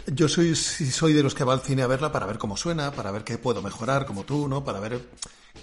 Yo 0.06 0.28
soy, 0.28 0.54
soy 0.54 1.12
de 1.14 1.22
los 1.22 1.34
que 1.34 1.44
va 1.44 1.54
al 1.54 1.62
cine 1.62 1.82
a 1.82 1.86
verla 1.86 2.12
para 2.12 2.26
ver 2.26 2.38
cómo 2.38 2.56
suena, 2.56 2.92
para 2.92 3.10
ver 3.10 3.24
qué 3.24 3.38
puedo 3.38 3.62
mejorar, 3.62 4.04
como 4.04 4.24
tú, 4.24 4.46
¿no? 4.46 4.64
Para 4.64 4.80
ver 4.80 5.00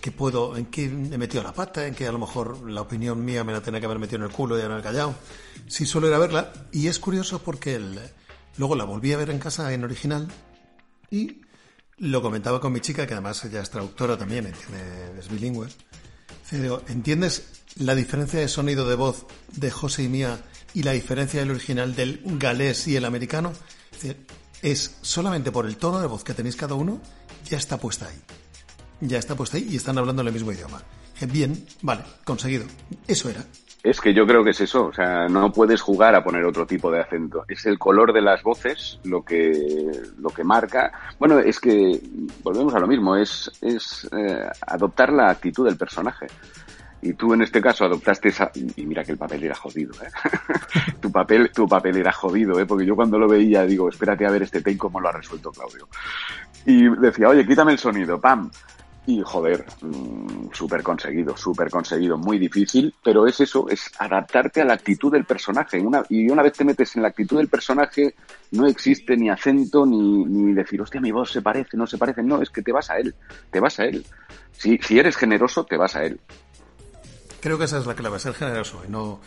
qué 0.02 0.12
puedo, 0.12 0.58
en 0.58 0.66
qué 0.66 0.86
he 0.86 1.18
metido 1.18 1.44
la 1.44 1.54
pata, 1.54 1.86
en 1.86 1.94
qué 1.94 2.08
a 2.08 2.12
lo 2.12 2.20
mejor 2.20 2.70
la 2.70 2.82
opinión 2.82 3.24
mía 3.24 3.44
me 3.44 3.54
la 3.54 3.62
tenía 3.62 3.80
que 3.80 3.86
haber 3.86 4.00
metido 4.00 4.18
en 4.18 4.24
el 4.24 4.36
culo 4.36 4.58
y 4.58 4.62
he 4.62 4.82
callado. 4.82 5.14
Sí 5.68 5.86
suelo 5.86 6.08
ir 6.08 6.14
a 6.14 6.20
verla 6.20 6.52
y 6.72 6.88
es 6.88 7.00
curioso 7.00 7.40
porque 7.40 7.76
el, 7.76 8.00
luego 8.58 8.76
la 8.76 8.84
volví 8.84 9.14
a 9.14 9.18
ver 9.18 9.30
en 9.30 9.40
casa 9.40 9.72
en 9.74 9.84
original 9.84 10.28
y 11.12 11.42
lo 11.98 12.22
comentaba 12.22 12.60
con 12.60 12.74
mi 12.74 12.80
chica, 12.80 13.06
que 13.06 13.14
además 13.14 13.44
ella 13.46 13.62
es 13.62 13.70
traductora 13.70 14.18
también, 14.18 14.52
es 15.18 15.30
bilingüe. 15.30 15.68
¿Entiendes 16.88 17.44
la 17.76 17.96
diferencia 17.96 18.40
de 18.40 18.48
sonido 18.48 18.88
de 18.88 18.96
voz 18.96 19.26
de 19.54 19.72
José 19.72 20.04
y 20.04 20.10
Mía 20.10 20.40
y 20.74 20.84
la 20.84 20.92
diferencia 20.92 21.40
del 21.40 21.52
original 21.52 21.96
del 21.96 22.22
galés 22.24 22.88
y 22.88 22.96
el 22.96 23.06
americano? 23.06 23.54
Es, 24.62 24.96
solamente 25.02 25.52
por 25.52 25.66
el 25.66 25.78
tono 25.78 26.00
de 26.00 26.08
voz 26.08 26.24
que 26.24 26.34
tenéis 26.34 26.56
cada 26.56 26.76
uno, 26.76 27.02
ya 27.50 27.58
está 27.58 27.78
puesta 27.78 28.08
ahí. 28.08 28.22
Ya 29.02 29.18
está 29.18 29.36
puesta 29.36 29.58
ahí 29.58 29.68
y 29.70 29.78
están 29.78 29.98
hablando 29.98 30.22
el 30.22 30.34
mismo 30.34 30.52
idioma. 30.52 30.84
Bien, 31.28 31.66
vale, 31.82 32.04
conseguido. 32.24 32.66
Eso 33.08 33.30
era. 33.30 33.46
Es 33.82 34.02
que 34.02 34.14
yo 34.14 34.28
creo 34.28 34.44
que 34.44 34.50
es 34.50 34.60
eso, 34.60 34.88
o 34.88 34.94
sea, 34.94 35.28
no 35.30 35.54
puedes 35.54 35.82
jugar 35.82 36.14
a 36.14 36.24
poner 36.24 36.44
otro 36.44 36.68
tipo 36.68 36.92
de 36.92 37.00
acento. 37.00 37.46
Es 37.48 37.66
el 37.66 37.80
color 37.80 38.12
de 38.12 38.22
las 38.22 38.44
voces 38.44 39.00
lo 39.06 39.24
que, 39.24 39.54
lo 40.18 40.30
que 40.30 40.44
marca. 40.44 40.92
Bueno, 41.18 41.40
es 41.40 41.62
que 41.62 42.00
volvemos 42.44 42.76
a 42.76 42.80
lo 42.80 42.88
mismo, 42.88 43.16
es, 43.16 43.50
es 43.62 44.10
eh, 44.12 44.50
adoptar 44.68 45.14
la 45.14 45.30
actitud 45.30 45.66
del 45.66 45.78
personaje. 45.78 46.28
Y 47.02 47.14
tú 47.14 47.34
en 47.34 47.42
este 47.42 47.62
caso 47.62 47.86
adoptaste 47.86 48.28
esa, 48.28 48.52
y 48.54 48.86
mira 48.86 49.06
que 49.06 49.14
el 49.14 49.18
papel 49.18 49.46
era 49.46 49.56
jodido, 49.56 49.94
¿eh? 50.04 50.10
tu 51.02 51.10
papel, 51.10 51.50
tu 51.52 51.66
papel 51.66 51.96
era 51.96 52.12
jodido, 52.12 52.60
¿eh? 52.60 52.66
Porque 52.66 52.86
yo 52.86 52.98
cuando 52.98 53.18
lo 53.18 53.30
veía 53.30 53.64
digo, 53.66 53.88
espérate 53.88 54.26
a 54.26 54.32
ver 54.32 54.44
este 54.44 54.62
take 54.62 54.78
cómo 54.78 55.00
lo 55.00 55.08
ha 55.08 55.14
resuelto 55.14 55.52
Claudio. 55.52 55.88
Y 56.66 56.90
decía, 56.98 57.30
oye, 57.30 57.48
quítame 57.48 57.72
el 57.72 57.80
sonido, 57.80 58.20
pam. 58.20 58.52
Y 59.10 59.24
joder, 59.24 59.66
mm, 59.82 60.52
súper 60.54 60.84
conseguido, 60.84 61.36
súper 61.36 61.72
conseguido, 61.72 62.16
muy 62.16 62.38
difícil, 62.38 62.94
pero 63.04 63.26
es 63.26 63.40
eso, 63.40 63.68
es 63.68 63.90
adaptarte 63.98 64.62
a 64.62 64.66
la 64.66 64.76
actitud 64.76 65.12
del 65.12 65.26
personaje. 65.26 65.82
Y 66.10 66.30
una 66.30 66.44
vez 66.44 66.54
te 66.54 66.64
metes 66.64 66.96
en 66.96 67.02
la 67.02 67.08
actitud 67.08 67.38
del 67.38 67.48
personaje, 67.48 68.14
no 68.52 68.68
existe 68.68 69.18
ni 69.18 69.32
acento 69.32 69.84
ni, 69.84 70.26
ni 70.26 70.54
decir, 70.54 70.80
hostia, 70.80 71.02
mi 71.02 71.10
voz 71.10 71.32
se 71.32 71.42
parece, 71.42 71.76
no 71.76 71.88
se 71.88 71.98
parece. 71.98 72.22
No, 72.22 72.40
es 72.40 72.52
que 72.52 72.62
te 72.62 72.72
vas 72.72 72.92
a 72.92 73.00
él, 73.00 73.16
te 73.50 73.60
vas 73.60 73.80
a 73.80 73.86
él. 73.86 74.06
Si, 74.52 74.78
si 74.78 75.00
eres 75.00 75.18
generoso, 75.18 75.66
te 75.66 75.76
vas 75.76 75.96
a 75.96 76.04
él. 76.04 76.20
Creo 77.42 77.58
que 77.58 77.64
esa 77.64 77.80
es 77.80 77.88
la 77.88 77.96
clave, 77.96 78.20
ser 78.20 78.36
generoso 78.36 78.84
y 78.88 78.92
no, 78.92 79.22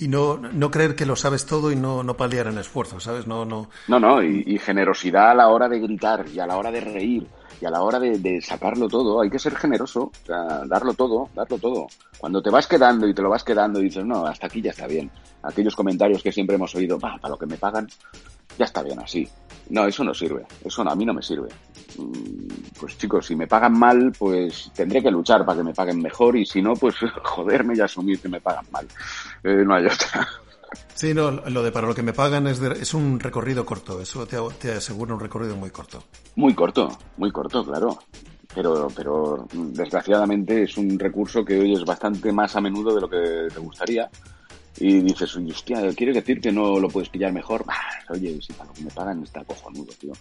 y 0.00 0.08
no, 0.08 0.38
no 0.38 0.70
creer 0.70 0.96
que 0.96 1.04
lo 1.04 1.14
sabes 1.14 1.44
todo 1.44 1.70
y 1.70 1.76
no, 1.76 2.02
no 2.02 2.16
paliar 2.16 2.46
en 2.46 2.56
esfuerzo, 2.56 2.98
¿sabes? 3.00 3.26
No, 3.26 3.44
no. 3.44 3.68
No, 3.86 4.00
no, 4.00 4.22
y, 4.22 4.58
generosidad 4.58 5.32
a 5.32 5.34
la 5.34 5.48
hora 5.48 5.68
de 5.68 5.78
gritar 5.78 6.24
y 6.26 6.38
a 6.38 6.46
la 6.46 6.56
hora 6.56 6.70
de 6.70 6.80
reír 6.80 7.26
y 7.60 7.66
a 7.66 7.70
la 7.70 7.82
hora 7.82 8.00
de, 8.00 8.40
sacarlo 8.40 8.88
todo. 8.88 9.20
Hay 9.20 9.28
que 9.28 9.38
ser 9.38 9.54
generoso, 9.54 10.04
o 10.04 10.26
sea, 10.26 10.62
darlo 10.66 10.94
todo, 10.94 11.28
darlo 11.34 11.58
todo. 11.58 11.86
Cuando 12.16 12.42
te 12.42 12.48
vas 12.48 12.66
quedando 12.66 13.06
y 13.06 13.12
te 13.12 13.20
lo 13.20 13.28
vas 13.28 13.44
quedando 13.44 13.78
y 13.78 13.84
dices, 13.84 14.04
no, 14.06 14.24
hasta 14.24 14.46
aquí 14.46 14.62
ya 14.62 14.70
está 14.70 14.86
bien. 14.86 15.10
Aquellos 15.42 15.76
comentarios 15.76 16.22
que 16.22 16.32
siempre 16.32 16.56
hemos 16.56 16.74
oído, 16.74 16.98
para 16.98 17.28
lo 17.28 17.36
que 17.36 17.46
me 17.46 17.58
pagan, 17.58 17.86
ya 18.58 18.64
está 18.64 18.82
bien 18.82 18.98
así. 19.00 19.28
No, 19.70 19.86
eso 19.86 20.02
no 20.02 20.12
sirve. 20.12 20.44
Eso 20.64 20.82
a 20.82 20.94
mí 20.96 21.04
no 21.04 21.14
me 21.14 21.22
sirve. 21.22 21.48
Mm, 21.96 22.78
pues 22.78 22.98
chicos, 22.98 23.26
si 23.26 23.36
me 23.36 23.46
pagan 23.46 23.78
mal, 23.78 24.12
pues 24.18 24.70
tendré 24.74 25.02
que 25.02 25.10
luchar 25.10 25.44
para 25.44 25.58
que 25.58 25.64
me 25.64 25.74
paguen 25.74 26.02
mejor 26.02 26.36
y 26.36 26.44
si 26.44 26.60
no, 26.60 26.74
pues 26.74 26.96
joderme 27.22 27.74
y 27.76 27.80
asumir 27.80 28.20
que 28.20 28.28
me 28.28 28.40
pagan 28.40 28.66
mal. 28.70 28.86
Eh, 29.44 29.62
no 29.64 29.74
hay 29.74 29.86
otra. 29.86 30.28
Sí, 30.94 31.14
no, 31.14 31.30
lo 31.30 31.62
de 31.62 31.72
para 31.72 31.86
lo 31.88 31.94
que 31.94 32.02
me 32.02 32.12
pagan 32.12 32.46
es, 32.46 32.60
es 32.60 32.94
un 32.94 33.18
recorrido 33.18 33.64
corto, 33.64 34.00
eso 34.00 34.26
te, 34.26 34.36
te 34.60 34.72
aseguro 34.72 35.14
un 35.14 35.20
recorrido 35.20 35.56
muy 35.56 35.70
corto. 35.70 36.04
Muy 36.36 36.54
corto, 36.54 36.96
muy 37.16 37.32
corto, 37.32 37.64
claro. 37.64 37.98
Pero, 38.54 38.88
pero 38.94 39.46
desgraciadamente 39.52 40.64
es 40.64 40.76
un 40.76 40.98
recurso 40.98 41.44
que 41.44 41.58
hoy 41.58 41.74
es 41.74 41.84
bastante 41.84 42.32
más 42.32 42.54
a 42.56 42.60
menudo 42.60 42.94
de 42.94 43.00
lo 43.00 43.08
que 43.08 43.48
te 43.52 43.60
gustaría 43.60 44.10
y 44.80 45.02
dices, 45.02 45.36
hostia, 45.36 45.94
¿quieres 45.94 46.16
decir 46.16 46.40
que 46.40 46.50
no 46.50 46.80
lo 46.80 46.88
puedes 46.88 47.10
pillar 47.10 47.32
mejor? 47.32 47.64
oye, 48.08 48.40
si 48.40 48.52
para 48.54 48.70
lo 48.70 48.74
que 48.74 48.82
me 48.82 48.90
pagan 48.90 49.22
está 49.22 49.44
cojonudo, 49.44 49.92
tío. 49.98 50.12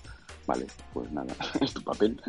Vale, 0.45 0.67
pues 0.93 1.09
nada, 1.11 1.33
es 1.61 1.73
tu 1.73 1.81
papel. 1.81 2.21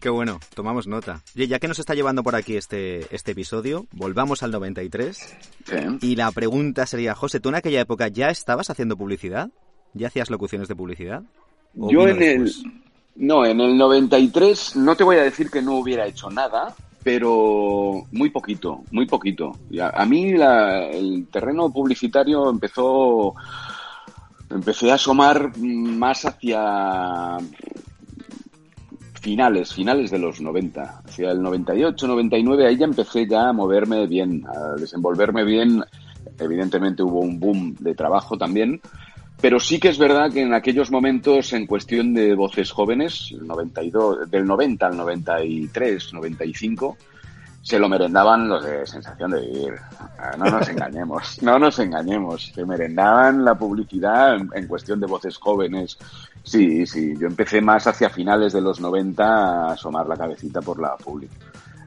Qué 0.00 0.08
bueno, 0.08 0.40
tomamos 0.54 0.86
nota. 0.86 1.22
Ya 1.34 1.58
que 1.58 1.68
nos 1.68 1.78
está 1.78 1.94
llevando 1.94 2.22
por 2.22 2.34
aquí 2.34 2.56
este, 2.56 3.14
este 3.14 3.32
episodio, 3.32 3.86
volvamos 3.92 4.42
al 4.42 4.50
93. 4.50 5.16
Sí. 5.64 5.76
Y 6.00 6.16
la 6.16 6.32
pregunta 6.32 6.86
sería, 6.86 7.14
José, 7.14 7.38
¿tú 7.38 7.50
en 7.50 7.56
aquella 7.56 7.82
época 7.82 8.08
ya 8.08 8.30
estabas 8.30 8.70
haciendo 8.70 8.96
publicidad? 8.96 9.50
¿Ya 9.92 10.08
hacías 10.08 10.30
locuciones 10.30 10.66
de 10.66 10.74
publicidad? 10.74 11.22
Yo 11.74 12.08
en 12.08 12.22
el... 12.22 12.52
No, 13.14 13.44
en 13.44 13.60
el 13.60 13.76
93 13.76 14.76
no 14.76 14.96
te 14.96 15.04
voy 15.04 15.16
a 15.16 15.22
decir 15.22 15.50
que 15.50 15.60
no 15.60 15.74
hubiera 15.74 16.06
hecho 16.06 16.30
nada, 16.30 16.74
pero 17.02 18.06
muy 18.12 18.30
poquito, 18.30 18.82
muy 18.90 19.06
poquito. 19.06 19.52
A, 19.80 20.04
mí 20.06 20.32
el 20.32 21.26
terreno 21.30 21.70
publicitario 21.70 22.48
empezó, 22.50 23.34
empecé 24.50 24.90
a 24.90 24.94
asomar 24.94 25.56
más 25.58 26.24
hacia 26.24 27.38
finales, 29.20 29.72
finales 29.72 30.10
de 30.10 30.18
los 30.18 30.40
90, 30.40 31.02
hacia 31.04 31.30
el 31.30 31.42
98, 31.42 32.06
99, 32.06 32.66
ahí 32.66 32.76
ya 32.76 32.84
empecé 32.84 33.26
ya 33.26 33.48
a 33.48 33.52
moverme 33.52 34.06
bien, 34.06 34.44
a 34.46 34.74
desenvolverme 34.80 35.44
bien. 35.44 35.82
Evidentemente 36.38 37.02
hubo 37.02 37.20
un 37.20 37.38
boom 37.38 37.74
de 37.80 37.94
trabajo 37.94 38.36
también, 38.38 38.80
pero 39.42 39.58
sí 39.58 39.80
que 39.80 39.88
es 39.88 39.98
verdad 39.98 40.30
que 40.32 40.40
en 40.40 40.54
aquellos 40.54 40.92
momentos, 40.92 41.52
en 41.52 41.66
cuestión 41.66 42.14
de 42.14 42.32
voces 42.36 42.70
jóvenes, 42.70 43.32
el 43.32 43.44
92, 43.44 44.30
del 44.30 44.46
90 44.46 44.86
al 44.86 44.96
93, 44.96 46.14
95, 46.14 46.96
se 47.60 47.76
lo 47.76 47.88
merendaban 47.88 48.48
los 48.48 48.64
de 48.64 48.86
sensación 48.86 49.32
de 49.32 49.40
vivir. 49.40 49.74
Ah, 50.16 50.36
no 50.38 50.44
nos 50.44 50.68
engañemos, 50.70 51.42
no 51.42 51.58
nos 51.58 51.76
engañemos. 51.80 52.52
Se 52.54 52.64
merendaban 52.64 53.44
la 53.44 53.56
publicidad 53.56 54.36
en, 54.36 54.68
cuestión 54.68 55.00
de 55.00 55.08
voces 55.08 55.36
jóvenes. 55.38 55.98
Sí, 56.44 56.86
sí, 56.86 57.14
yo 57.18 57.26
empecé 57.26 57.60
más 57.60 57.84
hacia 57.88 58.10
finales 58.10 58.52
de 58.52 58.60
los 58.60 58.78
90 58.78 59.24
a 59.24 59.72
asomar 59.72 60.06
la 60.06 60.16
cabecita 60.16 60.60
por 60.60 60.80
la 60.80 60.96
publicidad. 60.96 61.40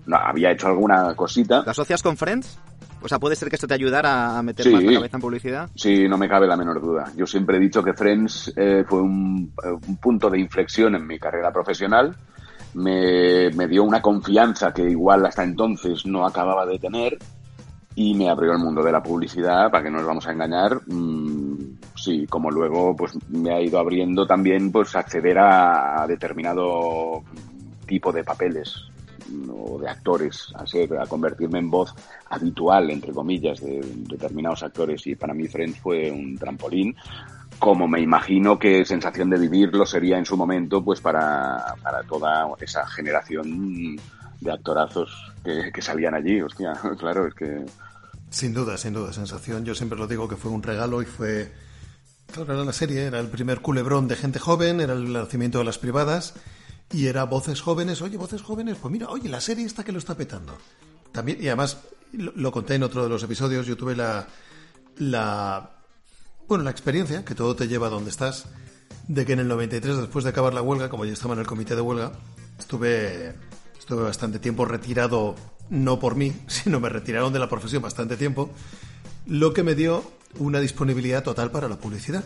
No, 0.07 0.17
había 0.17 0.51
hecho 0.51 0.67
alguna 0.67 1.15
cosita. 1.15 1.63
¿La 1.65 1.71
asocias 1.71 2.03
con 2.03 2.17
Friends? 2.17 2.59
O 3.01 3.08
sea, 3.08 3.19
¿puede 3.19 3.36
ser 3.36 3.49
que 3.49 3.55
esto 3.55 3.67
te 3.67 3.73
ayudara 3.73 4.38
a 4.38 4.41
meter 4.41 4.71
más 4.71 4.84
la 4.84 4.93
cabeza 4.93 5.17
en 5.17 5.21
publicidad? 5.21 5.69
Sí, 5.75 6.08
no 6.08 6.17
me 6.17 6.27
cabe 6.27 6.47
la 6.47 6.58
menor 6.58 6.81
duda. 6.81 7.12
Yo 7.15 7.27
siempre 7.27 7.58
he 7.58 7.60
dicho 7.60 7.84
que 7.84 7.93
Friends 7.93 8.53
eh, 8.55 8.84
fue 8.88 9.01
un, 9.01 9.53
punto 10.01 10.29
de 10.29 10.39
inflexión 10.39 10.95
en 10.95 11.05
mi 11.05 11.19
carrera 11.19 11.51
profesional. 11.51 12.15
Me, 12.73 13.49
dio 13.67 13.84
una 13.84 14.01
confianza 14.01 14.73
que 14.73 14.89
igual 14.89 15.25
hasta 15.25 15.43
entonces 15.43 16.05
no 16.05 16.25
acababa 16.25 16.65
de 16.65 16.79
tener 16.79 17.17
y 17.95 18.13
me 18.15 18.29
abrió 18.29 18.51
el 18.51 18.60
mundo 18.60 18.84
de 18.84 18.91
la 18.91 19.01
publicidad, 19.01 19.71
para 19.71 19.84
que 19.84 19.89
no 19.89 19.97
nos 19.97 20.08
vamos 20.08 20.27
a 20.27 20.31
engañar. 20.31 20.81
Mm, 20.88 21.77
sí, 21.95 22.25
como 22.27 22.49
luego 22.51 22.95
pues 22.95 23.17
me 23.29 23.53
ha 23.53 23.62
ido 23.62 23.79
abriendo 23.79 24.25
también 24.25 24.71
pues 24.71 24.95
acceder 24.95 25.38
a 25.39 26.05
determinado 26.08 27.23
tipo 27.86 28.12
de 28.12 28.23
papeles 28.23 28.89
o 29.49 29.79
de 29.79 29.89
actores, 29.89 30.47
así, 30.55 30.88
a 30.99 31.05
convertirme 31.07 31.59
en 31.59 31.69
voz 31.69 31.93
habitual, 32.29 32.89
entre 32.91 33.11
comillas, 33.11 33.59
de 33.61 33.81
determinados 34.07 34.63
actores. 34.63 35.05
Y 35.07 35.15
para 35.15 35.33
mí 35.33 35.47
Friends 35.47 35.79
fue 35.79 36.11
un 36.11 36.38
trampolín, 36.38 36.95
como 37.59 37.88
me 37.88 38.01
imagino 38.01 38.59
que 38.59 38.85
Sensación 38.85 39.29
de 39.29 39.39
Vivir 39.39 39.73
lo 39.73 39.85
sería 39.85 40.17
en 40.17 40.25
su 40.25 40.38
momento, 40.38 40.83
pues 40.83 41.01
para, 41.01 41.75
para 41.81 42.03
toda 42.03 42.47
esa 42.59 42.85
generación 42.88 43.95
de 44.41 44.51
actorazos 44.51 45.33
que, 45.43 45.71
que 45.73 45.81
salían 45.81 46.13
allí. 46.13 46.41
Hostia, 46.41 46.73
claro, 46.99 47.27
es 47.27 47.33
que... 47.33 47.65
Sin 48.29 48.53
duda, 48.53 48.77
sin 48.77 48.93
duda, 48.93 49.13
Sensación, 49.13 49.63
yo 49.63 49.75
siempre 49.75 49.97
lo 49.97 50.07
digo 50.07 50.27
que 50.27 50.35
fue 50.35 50.51
un 50.51 50.63
regalo 50.63 51.01
y 51.01 51.05
fue... 51.05 51.51
Claro, 52.31 52.53
era 52.53 52.65
la 52.65 52.73
serie, 52.73 53.03
era 53.03 53.19
el 53.19 53.27
primer 53.27 53.61
culebrón 53.61 54.07
de 54.07 54.15
gente 54.15 54.39
joven, 54.39 54.81
era 54.81 54.93
el 54.93 55.13
nacimiento 55.13 55.59
de 55.59 55.63
las 55.63 55.77
privadas 55.77 56.33
y 56.91 57.08
era 57.08 57.24
voces 57.26 57.62
jóvenes, 57.62 58.02
oye, 58.02 58.17
voces 58.17 58.41
jóvenes, 58.41 58.78
pues 58.82 58.91
mira, 58.91 59.08
oye, 59.10 59.30
la 59.30 59.41
serie 59.41 59.65
está 59.65 59.84
que 59.84 59.91
lo 59.91 60.00
está 60.00 60.15
petando. 60.15 60.58
También, 61.12 61.41
y 61.41 61.48
además, 61.48 61.80
lo, 62.13 62.52
conté 62.52 62.76
en 62.76 62.84
otro 62.84 63.04
de 63.04 63.10
los 63.10 63.24
episodios, 63.24 63.65
yo 63.65 63.76
tuve 63.76 63.95
la, 63.95 64.28
la, 64.98 65.71
bueno, 66.48 66.63
la 66.63 66.71
experiencia, 66.71 67.26
que 67.26 67.36
todo 67.36 67.56
te 67.56 67.67
lleva 67.67 67.88
a 67.88 67.89
donde 67.89 68.10
estás, 68.10 68.45
de 69.08 69.26
que 69.26 69.34
en 69.34 69.39
el 69.39 69.48
93, 69.48 69.98
después 69.98 70.24
de 70.24 70.30
acabar 70.30 70.54
la 70.54 70.62
huelga, 70.62 70.89
como 70.89 71.06
ya 71.06 71.13
estaba 71.13 71.34
en 71.34 71.39
el 71.41 71.48
comité 71.48 71.76
de 71.76 71.82
huelga, 71.82 72.12
estuve, 72.60 73.36
estuve 73.78 74.04
bastante 74.04 74.39
tiempo 74.39 74.65
retirado, 74.65 75.36
no 75.69 76.00
por 76.00 76.15
mí, 76.15 76.34
sino 76.48 76.80
me 76.80 76.89
retiraron 76.89 77.34
de 77.34 77.39
la 77.39 77.50
profesión 77.50 77.82
bastante 77.82 78.17
tiempo, 78.17 78.52
lo 79.26 79.54
que 79.54 79.63
me 79.63 79.76
dio 79.76 80.04
una 80.38 80.60
disponibilidad 80.60 81.24
total 81.24 81.52
para 81.52 81.67
la 81.67 81.78
publicidad. 81.78 82.26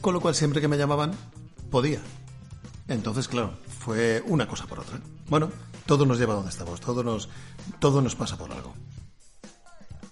Con 0.00 0.14
lo 0.14 0.20
cual, 0.20 0.34
siempre 0.34 0.60
que 0.60 0.68
me 0.68 0.78
llamaban, 0.78 1.12
podía. 1.70 2.00
Entonces, 2.88 3.28
claro, 3.28 3.52
fue 3.66 4.22
una 4.26 4.46
cosa 4.46 4.66
por 4.66 4.80
otra. 4.80 4.98
Bueno, 5.28 5.50
todo 5.86 6.06
nos 6.06 6.18
lleva 6.18 6.32
a 6.32 6.36
donde 6.36 6.50
estamos, 6.50 6.80
todo 6.80 7.04
nos, 7.04 7.28
todo 7.78 8.00
nos 8.00 8.14
pasa 8.14 8.36
por 8.36 8.50
algo. 8.50 8.72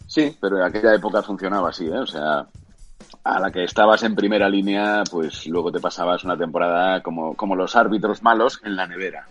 Sí, 0.06 0.36
pero 0.40 0.58
en 0.58 0.62
aquella 0.62 0.94
época 0.94 1.22
funcionaba 1.22 1.70
así, 1.70 1.86
¿eh? 1.86 1.98
O 1.98 2.06
sea, 2.06 2.46
a 3.24 3.40
la 3.40 3.50
que 3.50 3.64
estabas 3.64 4.02
en 4.02 4.14
primera 4.14 4.48
línea, 4.48 5.02
pues 5.10 5.46
luego 5.46 5.72
te 5.72 5.80
pasabas 5.80 6.22
una 6.24 6.36
temporada 6.36 7.02
como, 7.02 7.34
como 7.34 7.56
los 7.56 7.74
árbitros 7.76 8.22
malos 8.22 8.60
en 8.62 8.76
la 8.76 8.86
nevera. 8.86 9.26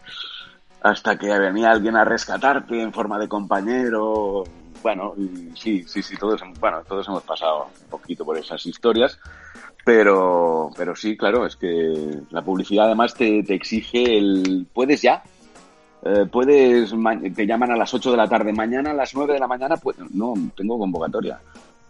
Hasta 0.82 1.18
que 1.18 1.28
venía 1.40 1.72
alguien 1.72 1.96
a 1.96 2.04
rescatarte 2.04 2.82
en 2.82 2.94
forma 2.94 3.18
de 3.18 3.28
compañero. 3.28 4.44
Bueno, 4.84 5.16
sí, 5.56 5.84
sí, 5.84 6.04
sí, 6.04 6.18
todos, 6.18 6.42
bueno, 6.60 6.84
todos 6.88 7.08
hemos 7.08 7.24
pasado 7.24 7.70
un 7.84 7.90
poquito 7.90 8.26
por 8.26 8.38
esas 8.38 8.64
historias. 8.66 9.18
Pero, 9.86 10.72
pero 10.76 10.96
sí, 10.96 11.16
claro, 11.16 11.46
es 11.46 11.56
que 11.56 11.94
la 12.32 12.42
publicidad 12.42 12.88
además 12.88 13.14
te, 13.14 13.44
te 13.44 13.54
exige 13.54 14.18
el 14.18 14.66
puedes 14.74 15.04
ya. 15.04 15.22
Eh, 16.04 16.26
puedes, 16.32 16.94
te 17.36 17.46
llaman 17.46 17.72
a 17.72 17.78
las 17.78 17.94
8 17.94 18.12
de 18.12 18.18
la 18.18 18.28
tarde, 18.28 18.52
mañana 18.52 18.92
a 18.92 18.96
las 18.96 19.14
9 19.14 19.34
de 19.34 19.40
la 19.40 19.48
mañana, 19.48 19.78
pues 19.78 19.98
no, 20.12 20.34
tengo 20.58 20.80
convocatoria. 20.80 21.40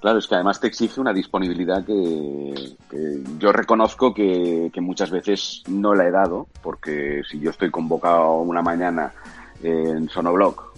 Claro, 0.01 0.19
es 0.19 0.27
que 0.27 0.35
además 0.35 0.59
te 0.59 0.67
exige 0.67 0.99
una 0.99 1.13
disponibilidad 1.13 1.85
que, 1.85 2.75
que 2.89 3.23
yo 3.39 3.53
reconozco 3.53 4.13
que, 4.13 4.69
que, 4.73 4.81
muchas 4.81 5.09
veces 5.09 5.63
no 5.69 5.95
la 5.95 6.05
he 6.05 6.11
dado, 6.11 6.47
porque 6.61 7.21
si 7.29 7.39
yo 7.39 7.49
estoy 7.49 7.71
convocado 7.71 8.41
una 8.41 8.61
mañana 8.61 9.13
en 9.63 10.09
Sonoblock, 10.09 10.75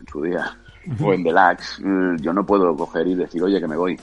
en 0.00 0.06
su 0.06 0.22
día, 0.22 0.58
o 1.02 1.12
en 1.14 1.22
Delax, 1.22 1.82
yo 2.20 2.32
no 2.32 2.44
puedo 2.44 2.76
coger 2.76 3.06
y 3.06 3.14
decir, 3.14 3.42
oye, 3.42 3.58
que 3.58 3.68
me 3.68 3.76
voy 3.76 3.98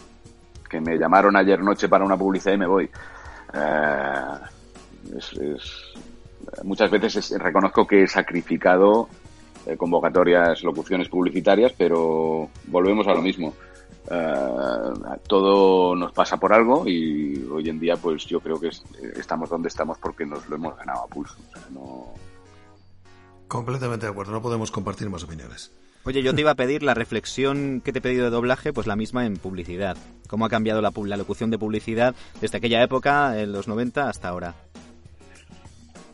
que 0.67 0.81
me 0.81 0.97
llamaron 0.97 1.35
ayer 1.35 1.61
noche 1.61 1.87
para 1.87 2.05
una 2.05 2.17
publicidad 2.17 2.53
y 2.53 2.57
me 2.57 2.67
voy. 2.67 2.89
Eh, 3.53 5.59
muchas 6.63 6.91
veces 6.91 7.31
reconozco 7.39 7.87
que 7.87 8.03
he 8.03 8.07
sacrificado 8.07 9.07
eh, 9.65 9.77
convocatorias, 9.77 10.63
locuciones 10.63 11.09
publicitarias, 11.09 11.73
pero 11.77 12.49
volvemos 12.67 13.07
a 13.07 13.13
lo 13.13 13.21
mismo. 13.21 13.53
Eh, 14.09 15.19
todo 15.27 15.95
nos 15.95 16.11
pasa 16.11 16.37
por 16.37 16.53
algo 16.53 16.87
y 16.87 17.47
hoy 17.51 17.69
en 17.69 17.79
día 17.79 17.97
pues 17.97 18.25
yo 18.25 18.39
creo 18.39 18.59
que 18.59 18.69
estamos 19.15 19.49
donde 19.49 19.69
estamos 19.69 19.97
porque 19.97 20.25
nos 20.25 20.47
lo 20.47 20.57
hemos 20.57 20.77
ganado 20.77 21.03
a 21.03 21.07
pulso. 21.07 21.35
Completamente 23.47 24.05
de 24.05 24.11
acuerdo, 24.11 24.31
no 24.31 24.41
podemos 24.41 24.71
compartir 24.71 25.09
más 25.09 25.23
opiniones. 25.23 25.71
Oye, 26.05 26.21
yo 26.21 26.35
te 26.35 26.41
iba 26.41 26.51
a 26.51 26.55
pedir 26.55 26.83
la 26.83 26.93
reflexión 26.93 27.81
que 27.83 27.91
te 27.91 27.97
he 27.97 28.01
pedido 28.01 28.25
de 28.25 28.29
doblaje, 28.29 28.71
pues 28.71 28.85
la 28.85 28.95
misma 28.95 29.25
en 29.25 29.37
publicidad. 29.37 29.97
¿Cómo 30.27 30.45
ha 30.45 30.49
cambiado 30.49 30.79
la, 30.79 31.17
locución 31.17 31.49
de 31.49 31.57
publicidad 31.57 32.13
desde 32.39 32.59
aquella 32.59 32.83
época, 32.83 33.39
en 33.41 33.51
los 33.51 33.67
90, 33.67 34.07
hasta 34.07 34.29
ahora? 34.29 34.53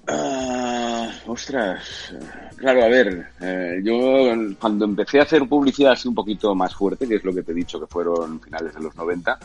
Uh, 0.08 1.32
Ostras, 1.32 2.16
claro, 2.56 2.84
a 2.84 2.88
ver, 2.88 3.32
eh, 3.42 3.82
yo 3.84 4.34
cuando 4.60 4.86
empecé 4.86 5.20
a 5.20 5.24
hacer 5.24 5.48
publicidad 5.48 5.92
así 5.92 6.08
un 6.08 6.16
poquito 6.16 6.56
más 6.56 6.74
fuerte, 6.74 7.08
que 7.08 7.16
es 7.16 7.24
lo 7.24 7.34
que 7.34 7.44
te 7.44 7.52
he 7.52 7.56
dicho 7.56 7.80
que 7.80 7.86
fueron 7.86 8.40
finales 8.40 8.74
de 8.74 8.82
los 8.82 8.96
90, 8.96 9.40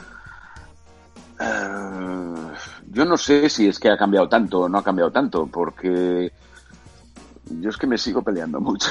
eh, 1.40 1.44
yo 2.92 3.04
no 3.04 3.16
sé 3.16 3.48
si 3.50 3.68
es 3.68 3.78
que 3.78 3.90
ha 3.90 3.96
cambiado 3.96 4.28
tanto 4.28 4.60
o 4.60 4.68
no 4.68 4.78
ha 4.78 4.84
cambiado 4.84 5.10
tanto, 5.10 5.46
porque 5.46 6.32
yo 7.48 7.70
es 7.70 7.76
que 7.76 7.86
me 7.86 7.98
sigo 7.98 8.22
peleando 8.22 8.60
mucho. 8.60 8.88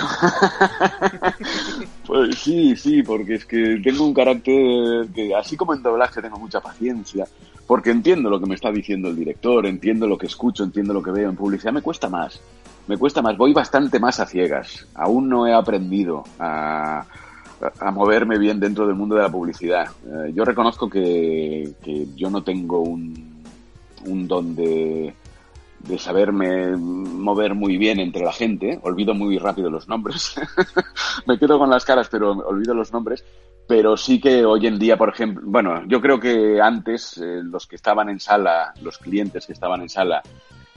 pues 2.07 2.37
sí, 2.37 2.75
sí, 2.75 3.03
porque 3.03 3.35
es 3.35 3.45
que 3.45 3.79
tengo 3.83 4.05
un 4.05 4.13
carácter 4.13 5.07
que, 5.13 5.35
así 5.35 5.57
como 5.57 5.73
en 5.73 5.83
doblaje 5.83 6.21
tengo 6.21 6.39
mucha 6.39 6.61
paciencia, 6.61 7.27
porque 7.67 7.91
entiendo 7.91 8.29
lo 8.29 8.39
que 8.39 8.45
me 8.45 8.55
está 8.55 8.71
diciendo 8.71 9.09
el 9.09 9.15
director, 9.15 9.65
entiendo 9.65 10.07
lo 10.07 10.17
que 10.17 10.27
escucho, 10.27 10.63
entiendo 10.63 10.93
lo 10.93 11.03
que 11.03 11.11
veo 11.11 11.29
en 11.29 11.35
publicidad, 11.35 11.73
me 11.73 11.81
cuesta 11.81 12.09
más. 12.09 12.39
Me 12.87 12.97
cuesta 12.97 13.21
más, 13.21 13.35
voy 13.35 13.51
bastante 13.51 13.99
más 13.99 14.19
a 14.19 14.27
ciegas. 14.27 14.87
Aún 14.93 15.27
no 15.27 15.47
he 15.47 15.53
aprendido 15.53 16.23
a, 16.37 17.03
a 17.79 17.91
moverme 17.91 18.37
bien 18.37 18.59
dentro 18.59 18.85
del 18.85 18.95
mundo 18.95 19.15
de 19.15 19.21
la 19.21 19.31
publicidad. 19.31 19.87
Eh, 20.05 20.31
yo 20.33 20.45
reconozco 20.45 20.89
que, 20.89 21.73
yo 22.15 22.29
no 22.29 22.43
tengo 22.43 22.81
un, 22.81 23.43
un 24.05 24.27
don 24.27 24.55
de, 24.55 25.13
de 25.87 25.97
saberme 25.97 26.75
mover 26.75 27.53
muy 27.55 27.77
bien 27.77 27.99
entre 27.99 28.23
la 28.23 28.31
gente. 28.31 28.79
Olvido 28.83 29.13
muy 29.13 29.37
rápido 29.37 29.69
los 29.69 29.87
nombres. 29.87 30.35
Me 31.27 31.37
quedo 31.37 31.59
con 31.59 31.69
las 31.69 31.85
caras, 31.85 32.07
pero 32.09 32.31
olvido 32.31 32.73
los 32.73 32.91
nombres. 32.91 33.23
Pero 33.67 33.97
sí 33.97 34.19
que 34.19 34.45
hoy 34.45 34.67
en 34.67 34.77
día, 34.77 34.97
por 34.97 35.09
ejemplo, 35.09 35.41
bueno, 35.45 35.83
yo 35.87 35.99
creo 36.01 36.19
que 36.19 36.61
antes 36.61 37.17
eh, 37.17 37.41
los 37.43 37.65
que 37.65 37.75
estaban 37.75 38.09
en 38.09 38.19
sala, 38.19 38.73
los 38.81 38.97
clientes 38.97 39.47
que 39.47 39.53
estaban 39.53 39.81
en 39.81 39.89
sala, 39.89 40.21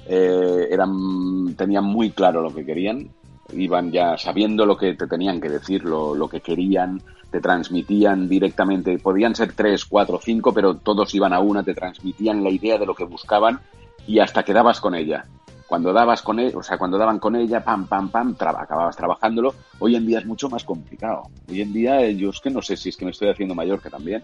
eh, 0.06 0.68
eran, 0.70 1.54
tenían 1.54 1.84
muy 1.84 2.11
claro 2.11 2.40
lo 2.40 2.54
que 2.54 2.64
querían 2.64 3.11
iban 3.52 3.90
ya 3.90 4.18
sabiendo 4.18 4.66
lo 4.66 4.76
que 4.76 4.94
te 4.94 5.06
tenían 5.06 5.40
que 5.40 5.48
decir, 5.48 5.84
lo, 5.84 6.14
lo 6.14 6.28
que 6.28 6.40
querían, 6.40 7.00
te 7.30 7.40
transmitían 7.40 8.28
directamente, 8.28 8.98
podían 8.98 9.34
ser 9.34 9.52
tres, 9.52 9.84
cuatro, 9.84 10.20
cinco, 10.22 10.52
pero 10.52 10.76
todos 10.76 11.14
iban 11.14 11.32
a 11.32 11.40
una, 11.40 11.62
te 11.62 11.74
transmitían 11.74 12.42
la 12.42 12.50
idea 12.50 12.78
de 12.78 12.86
lo 12.86 12.94
que 12.94 13.04
buscaban 13.04 13.61
y 14.09 14.18
hasta 14.18 14.42
quedabas 14.42 14.80
con 14.80 14.94
ella. 14.94 15.26
Cuando 15.68 15.92
dabas 15.92 16.22
con 16.22 16.40
ella, 16.40 16.56
o 16.56 16.62
sea, 16.62 16.78
cuando 16.78 16.96
daban 16.96 17.18
con 17.18 17.36
ella, 17.36 17.62
pam, 17.62 17.86
pam, 17.86 18.09
pam, 18.09 18.34
acababas 18.40 18.96
trabajándolo. 18.96 19.54
Hoy 19.78 19.96
en 19.96 20.06
día 20.06 20.20
es 20.20 20.26
mucho 20.26 20.48
más 20.48 20.64
complicado. 20.64 21.24
Hoy 21.48 21.61
en 21.61 21.74
día 21.74 22.11
yo 22.11 22.30
es 22.30 22.40
que 22.40 22.48
no 22.48 22.62
sé 22.62 22.74
si 22.78 22.88
es 22.88 22.96
que 22.96 23.04
me 23.04 23.11
estoy 23.11 23.28
haciendo 23.28 23.54
mayor 23.54 23.82
que 23.82 23.90
también, 23.90 24.22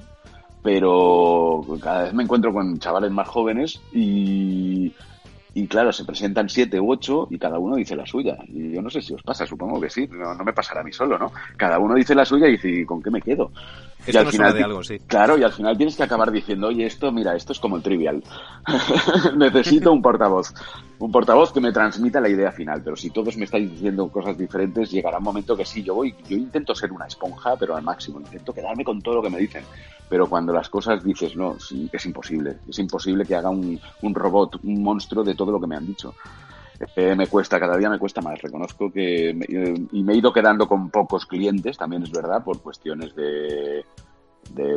pero 0.63 1.61
cada 1.83 2.05
vez 2.05 2.15
me 2.15 2.23
encuentro 2.23 2.51
con 2.51 2.79
chavales 2.79 3.13
más 3.13 3.29
jóvenes 3.29 3.83
y 3.93 4.91
y 5.55 5.69
claro, 5.69 5.93
se 5.93 6.05
presentan 6.05 6.49
siete 6.49 6.81
u 6.81 6.91
ocho 6.91 7.29
y 7.31 7.39
cada 7.39 7.61
uno 7.61 7.77
dice 7.77 7.95
la 7.95 8.05
suya. 8.05 8.37
Y 8.49 8.73
yo 8.73 8.83
no 8.83 8.91
sé 8.91 9.01
si 9.01 9.15
os 9.15 9.23
pasa, 9.23 9.47
supongo 9.47 9.81
que 9.81 9.89
sí, 9.89 10.09
no, 10.11 10.35
me 10.45 10.53
pasará 10.53 10.81
a 10.81 10.85
mí 10.85 10.93
solo, 10.93 11.17
¿no? 11.17 11.33
Cada 11.57 11.79
uno 11.79 11.95
dice 11.95 12.15
la 12.15 12.25
suya 12.25 12.49
y 12.49 12.53
dice, 12.53 12.85
¿con 12.85 13.01
qué 13.01 13.11
me 13.11 13.23
quedo? 13.23 13.53
y 14.07 14.17
al 14.17 14.27
final, 14.27 14.53
de 14.53 14.65
algo, 14.65 14.83
sí. 14.83 14.99
Claro, 15.07 15.39
y 15.39 15.45
al 15.45 15.53
final 15.53 15.77
tienes 15.77 15.97
que 15.97 16.03
acabar 16.03 16.31
diciendo, 16.31 16.67
oye, 16.67 16.85
esto, 16.85 17.11
mira, 17.13 17.37
esto 17.37 17.53
es 17.53 17.61
como 17.61 17.77
el 17.77 17.83
trivial. 17.83 18.23
Necesito 19.37 19.93
un 19.93 20.03
portavoz. 20.03 20.53
Un 20.99 21.11
portavoz 21.11 21.53
que 21.53 21.61
me 21.61 21.73
transmita 21.73 22.21
la 22.21 22.29
idea 22.29 22.53
final. 22.53 22.83
Pero 22.83 22.97
si 22.97 23.11
todos 23.11 23.37
me 23.37 23.45
estáis 23.45 23.71
diciendo 23.71 24.09
cosas 24.09 24.39
diferentes, 24.39 24.91
llegará 24.91 25.19
un 25.19 25.25
momento 25.25 25.57
que 25.57 25.65
sí, 25.65 25.83
yo 25.83 25.95
voy, 25.95 26.15
yo 26.29 26.37
intento 26.37 26.75
ser 26.75 26.93
una 26.93 27.07
esponja, 27.07 27.57
pero 27.57 27.77
al 27.77 27.83
máximo. 27.83 28.21
Intento 28.21 28.53
quedarme 28.53 28.85
con 28.85 29.01
todo 29.03 29.17
lo 29.17 29.23
que 29.23 29.31
me 29.31 29.39
dicen. 29.39 29.65
Pero 30.09 30.29
cuando 30.29 30.53
las 30.53 30.69
cosas 30.69 31.03
dices, 31.03 31.37
no, 31.37 31.57
es 31.93 32.07
imposible. 32.07 32.59
Es 32.69 32.79
imposible 32.79 33.25
que 33.25 33.35
haga 33.35 33.51
un, 33.51 33.81
un 34.03 34.15
robot, 34.15 34.61
un 34.63 34.83
monstruo 34.83 35.25
de 35.25 35.35
todo 35.35 35.53
lo 35.53 35.61
que 35.61 35.67
me 35.67 35.77
han 35.77 35.87
dicho. 35.87 36.15
Eh, 36.97 37.15
me 37.15 37.27
cuesta, 37.27 37.61
cada 37.61 37.77
día 37.77 37.89
me 37.89 37.99
cuesta 37.99 38.21
más. 38.21 38.41
Reconozco 38.41 38.91
que 38.91 39.31
y 39.93 40.03
me 40.03 40.13
he 40.13 40.17
ido 40.17 40.33
quedando 40.33 40.67
con 40.67 40.91
pocos 40.91 41.27
clientes, 41.27 41.77
también 41.77 42.03
es 42.03 42.11
verdad, 42.11 42.43
por 42.43 42.61
cuestiones 42.61 43.15
de, 43.15 43.85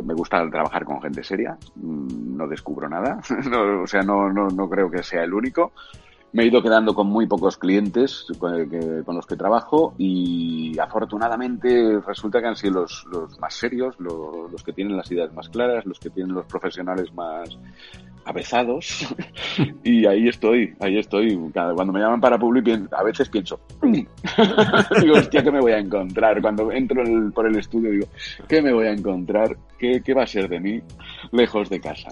me 0.02 0.14
gusta 0.14 0.48
trabajar 0.50 0.84
con 0.84 1.02
gente 1.02 1.22
seria, 1.22 1.56
mm, 1.76 2.36
no 2.36 2.46
descubro 2.46 2.88
nada, 2.88 3.20
o 3.82 3.86
sea, 3.86 4.02
no, 4.02 4.32
no, 4.32 4.48
no 4.48 4.68
creo 4.68 4.90
que 4.90 5.02
sea 5.02 5.24
el 5.24 5.34
único. 5.34 5.72
Me 6.32 6.42
he 6.42 6.46
ido 6.46 6.62
quedando 6.62 6.94
con 6.94 7.06
muy 7.06 7.26
pocos 7.26 7.56
clientes 7.56 8.26
con, 8.38 8.68
los 9.16 9.26
que 9.26 9.36
trabajo 9.36 9.94
y 9.96 10.78
afortunadamente 10.78 12.00
resulta 12.06 12.40
que 12.40 12.48
han 12.48 12.56
sido 12.56 12.82
los, 12.82 13.06
los 13.10 13.38
más 13.40 13.54
serios, 13.54 13.98
los, 13.98 14.50
los, 14.52 14.62
que 14.62 14.72
tienen 14.72 14.96
las 14.96 15.10
ideas 15.10 15.32
más 15.32 15.48
claras, 15.48 15.86
los 15.86 15.98
que 15.98 16.10
tienen 16.10 16.34
los 16.34 16.44
profesionales 16.46 17.12
más, 17.14 17.58
avezados 18.28 19.06
y 19.84 20.06
ahí 20.06 20.28
estoy, 20.28 20.74
ahí 20.80 20.98
estoy. 20.98 21.34
Cuando 21.52 21.92
me 21.92 22.00
llaman 22.00 22.20
para 22.20 22.38
Publi, 22.38 22.62
a 22.92 23.02
veces 23.02 23.28
pienso, 23.28 23.58
digo, 23.82 25.14
hostia, 25.14 25.42
¿qué 25.42 25.50
me 25.50 25.60
voy 25.60 25.72
a 25.72 25.78
encontrar? 25.78 26.40
Cuando 26.42 26.70
entro 26.70 27.02
por 27.32 27.46
el 27.46 27.56
estudio 27.58 27.90
digo, 27.90 28.06
¿qué 28.46 28.60
me 28.60 28.72
voy 28.72 28.86
a 28.86 28.92
encontrar? 28.92 29.56
¿Qué, 29.78 30.02
qué 30.04 30.14
va 30.14 30.24
a 30.24 30.26
ser 30.26 30.48
de 30.48 30.60
mí 30.60 30.80
lejos 31.32 31.70
de 31.70 31.80
casa? 31.80 32.10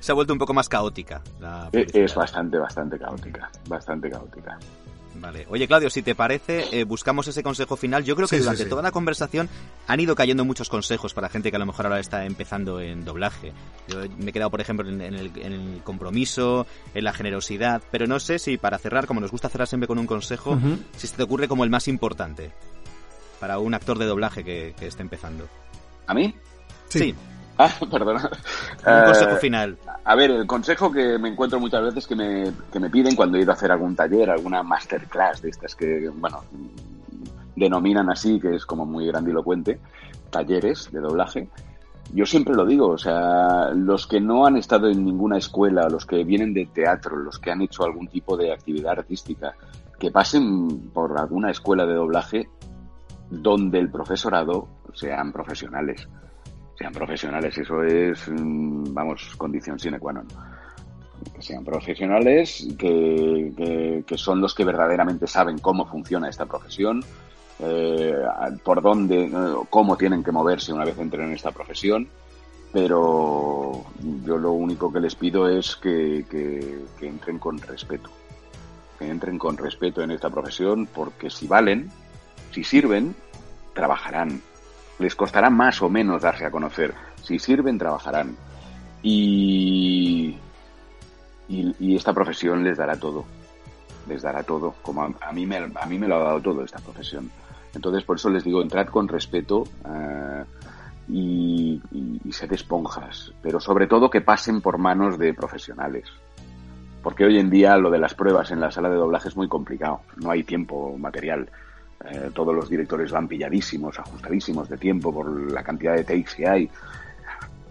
Se 0.00 0.12
ha 0.12 0.14
vuelto 0.14 0.32
un 0.32 0.38
poco 0.38 0.54
más 0.54 0.68
caótica. 0.68 1.22
La 1.40 1.68
es 1.72 2.14
bastante, 2.14 2.58
bastante 2.58 2.98
caótica, 2.98 3.50
bastante 3.68 4.10
caótica. 4.10 4.58
Vale. 5.14 5.46
Oye, 5.50 5.68
Claudio, 5.68 5.90
si 5.90 6.02
te 6.02 6.14
parece, 6.14 6.66
eh, 6.72 6.84
buscamos 6.84 7.28
ese 7.28 7.42
consejo 7.42 7.76
final. 7.76 8.04
Yo 8.04 8.16
creo 8.16 8.28
que 8.28 8.38
durante 8.38 8.64
toda 8.64 8.82
la 8.82 8.90
conversación 8.90 9.48
han 9.86 10.00
ido 10.00 10.14
cayendo 10.14 10.44
muchos 10.44 10.68
consejos 10.68 11.12
para 11.12 11.28
gente 11.28 11.50
que 11.50 11.56
a 11.56 11.58
lo 11.58 11.66
mejor 11.66 11.86
ahora 11.86 12.00
está 12.00 12.24
empezando 12.24 12.80
en 12.80 13.04
doblaje. 13.04 13.52
Yo 13.88 13.98
me 14.18 14.30
he 14.30 14.32
quedado, 14.32 14.50
por 14.50 14.60
ejemplo, 14.60 14.88
en, 14.88 15.00
el, 15.00 15.80
compromiso, 15.84 16.66
en 16.94 17.04
la 17.04 17.12
generosidad, 17.12 17.82
pero 17.90 18.06
no 18.06 18.20
sé 18.20 18.38
si 18.38 18.56
para 18.56 18.78
cerrar, 18.78 19.06
como 19.06 19.20
nos 19.20 19.30
gusta 19.30 19.48
cerrar 19.48 19.68
siempre 19.68 19.86
con 19.86 19.98
un 19.98 20.06
consejo, 20.06 20.58
si 20.96 21.06
se 21.06 21.16
te 21.16 21.22
ocurre 21.22 21.46
como 21.46 21.64
el 21.64 21.70
más 21.70 21.88
importante 21.88 22.52
para 23.38 23.58
un 23.58 23.74
actor 23.74 23.98
de 23.98 24.06
doblaje 24.06 24.44
que, 24.44 24.74
esté 24.80 25.02
empezando. 25.02 25.48
¿A 26.06 26.14
mí? 26.14 26.34
sí. 26.88 27.14
Ah, 27.58 27.70
perdona. 27.90 28.30
Un 28.86 29.04
consejo 29.04 29.32
eh, 29.32 29.40
final. 29.40 29.78
A 30.04 30.14
ver, 30.14 30.30
el 30.30 30.46
consejo 30.46 30.90
que 30.90 31.18
me 31.18 31.28
encuentro 31.28 31.60
muchas 31.60 31.82
veces 31.82 32.06
que 32.06 32.16
me, 32.16 32.52
que 32.72 32.80
me 32.80 32.90
piden 32.90 33.14
cuando 33.14 33.38
he 33.38 33.42
ido 33.42 33.52
a 33.52 33.54
hacer 33.54 33.70
algún 33.70 33.94
taller, 33.94 34.30
alguna 34.30 34.62
masterclass 34.62 35.42
de 35.42 35.50
estas 35.50 35.74
que, 35.74 36.08
bueno, 36.08 36.42
denominan 37.54 38.10
así, 38.10 38.40
que 38.40 38.54
es 38.54 38.66
como 38.66 38.86
muy 38.86 39.06
grandilocuente, 39.06 39.80
talleres 40.30 40.90
de 40.90 41.00
doblaje. 41.00 41.48
Yo 42.12 42.26
siempre 42.26 42.54
lo 42.54 42.66
digo, 42.66 42.88
o 42.88 42.98
sea, 42.98 43.70
los 43.70 44.06
que 44.06 44.20
no 44.20 44.44
han 44.46 44.56
estado 44.56 44.88
en 44.88 45.04
ninguna 45.04 45.38
escuela, 45.38 45.88
los 45.88 46.04
que 46.04 46.24
vienen 46.24 46.52
de 46.52 46.66
teatro, 46.66 47.16
los 47.16 47.38
que 47.38 47.50
han 47.50 47.62
hecho 47.62 47.84
algún 47.84 48.08
tipo 48.08 48.36
de 48.36 48.52
actividad 48.52 48.98
artística, 48.98 49.54
que 49.98 50.10
pasen 50.10 50.90
por 50.90 51.18
alguna 51.18 51.50
escuela 51.50 51.86
de 51.86 51.94
doblaje 51.94 52.48
donde 53.30 53.78
el 53.78 53.90
profesorado 53.90 54.68
sean 54.94 55.32
profesionales 55.32 56.08
sean 56.78 56.92
profesionales, 56.92 57.56
eso 57.58 57.82
es, 57.82 58.28
mm, 58.28 58.92
vamos, 58.92 59.34
condición 59.36 59.78
sine 59.78 59.98
qua 59.98 60.12
non. 60.12 60.26
Que 61.32 61.42
sean 61.42 61.64
profesionales, 61.64 62.66
que, 62.76 64.02
que, 64.04 64.18
son 64.18 64.40
los 64.40 64.54
que 64.54 64.64
verdaderamente 64.64 65.26
saben 65.26 65.58
cómo 65.58 65.86
funciona 65.86 66.28
esta 66.28 66.46
profesión, 66.46 67.04
eh, 67.60 68.16
por 68.64 68.82
dónde, 68.82 69.26
eh, 69.26 69.54
cómo 69.70 69.96
tienen 69.96 70.24
que 70.24 70.32
moverse 70.32 70.72
una 70.72 70.84
vez 70.84 70.98
entren 70.98 71.28
en 71.28 71.34
esta 71.34 71.52
profesión, 71.52 72.08
pero 72.72 73.84
yo 74.24 74.38
lo 74.38 74.52
único 74.52 74.92
que 74.92 74.98
les 74.98 75.14
pido 75.14 75.48
es 75.48 75.76
que, 75.76 76.24
que, 76.28 77.06
entren 77.06 77.38
con 77.38 77.60
respeto, 77.60 78.10
que 78.98 79.08
entren 79.08 79.38
con 79.38 79.56
respeto 79.56 80.02
en 80.02 80.10
esta 80.10 80.30
profesión, 80.30 80.88
porque 80.92 81.30
si 81.30 81.46
valen, 81.46 81.90
si 82.50 82.64
sirven, 82.64 83.14
trabajarán, 83.74 84.42
les 85.02 85.16
costará 85.16 85.50
más 85.50 85.82
o 85.82 85.90
menos 85.90 86.22
darse 86.22 86.46
a 86.46 86.50
conocer. 86.50 86.94
Si 87.22 87.38
sirven, 87.38 87.76
trabajarán. 87.76 88.36
Y, 89.02 90.38
y, 91.48 91.96
esta 91.96 92.12
profesión 92.14 92.62
les 92.62 92.78
dará 92.78 92.96
todo. 92.96 93.24
Les 94.08 94.22
dará 94.22 94.42
todo, 94.42 94.74
como 94.82 95.02
a, 95.02 95.32
mí 95.32 95.44
me, 95.44 95.56
a 95.56 95.86
mí 95.86 95.98
me 95.98 96.08
lo 96.08 96.16
ha 96.16 96.24
dado 96.24 96.40
todo 96.40 96.64
esta 96.64 96.78
profesión. 96.78 97.30
Entonces, 97.74 98.04
por 98.04 98.16
eso 98.16 98.30
les 98.30 98.44
digo, 98.44 98.62
entrad 98.62 98.86
con 98.86 99.08
respeto 99.08 99.64
eh, 99.86 100.44
y, 101.08 101.80
y, 102.24 102.32
sed 102.32 102.52
esponjas, 102.52 103.32
pero 103.42 103.60
sobre 103.60 103.86
todo 103.86 104.10
que 104.10 104.20
pasen 104.20 104.60
por 104.60 104.78
manos 104.78 105.18
de 105.18 105.34
profesionales. 105.34 106.08
Porque 107.02 107.24
hoy 107.24 107.38
en 107.38 107.50
día 107.50 107.76
lo 107.76 107.90
de 107.90 107.98
las 107.98 108.14
pruebas 108.14 108.50
en 108.52 108.60
la 108.60 108.70
sala 108.70 108.88
de 108.88 108.96
doblaje 108.96 109.28
es 109.28 109.36
muy 109.36 109.48
complicado, 109.48 110.02
no 110.16 110.30
hay 110.30 110.44
tiempo 110.44 110.96
material. 110.96 111.48
Eh, 112.10 112.30
todos 112.34 112.54
los 112.54 112.68
directores 112.68 113.10
van 113.12 113.28
pilladísimos, 113.28 113.98
ajustadísimos 113.98 114.68
de 114.68 114.76
tiempo 114.76 115.12
por 115.12 115.52
la 115.52 115.62
cantidad 115.62 115.94
de 115.94 116.04
takes 116.04 116.34
que 116.36 116.48
hay. 116.48 116.70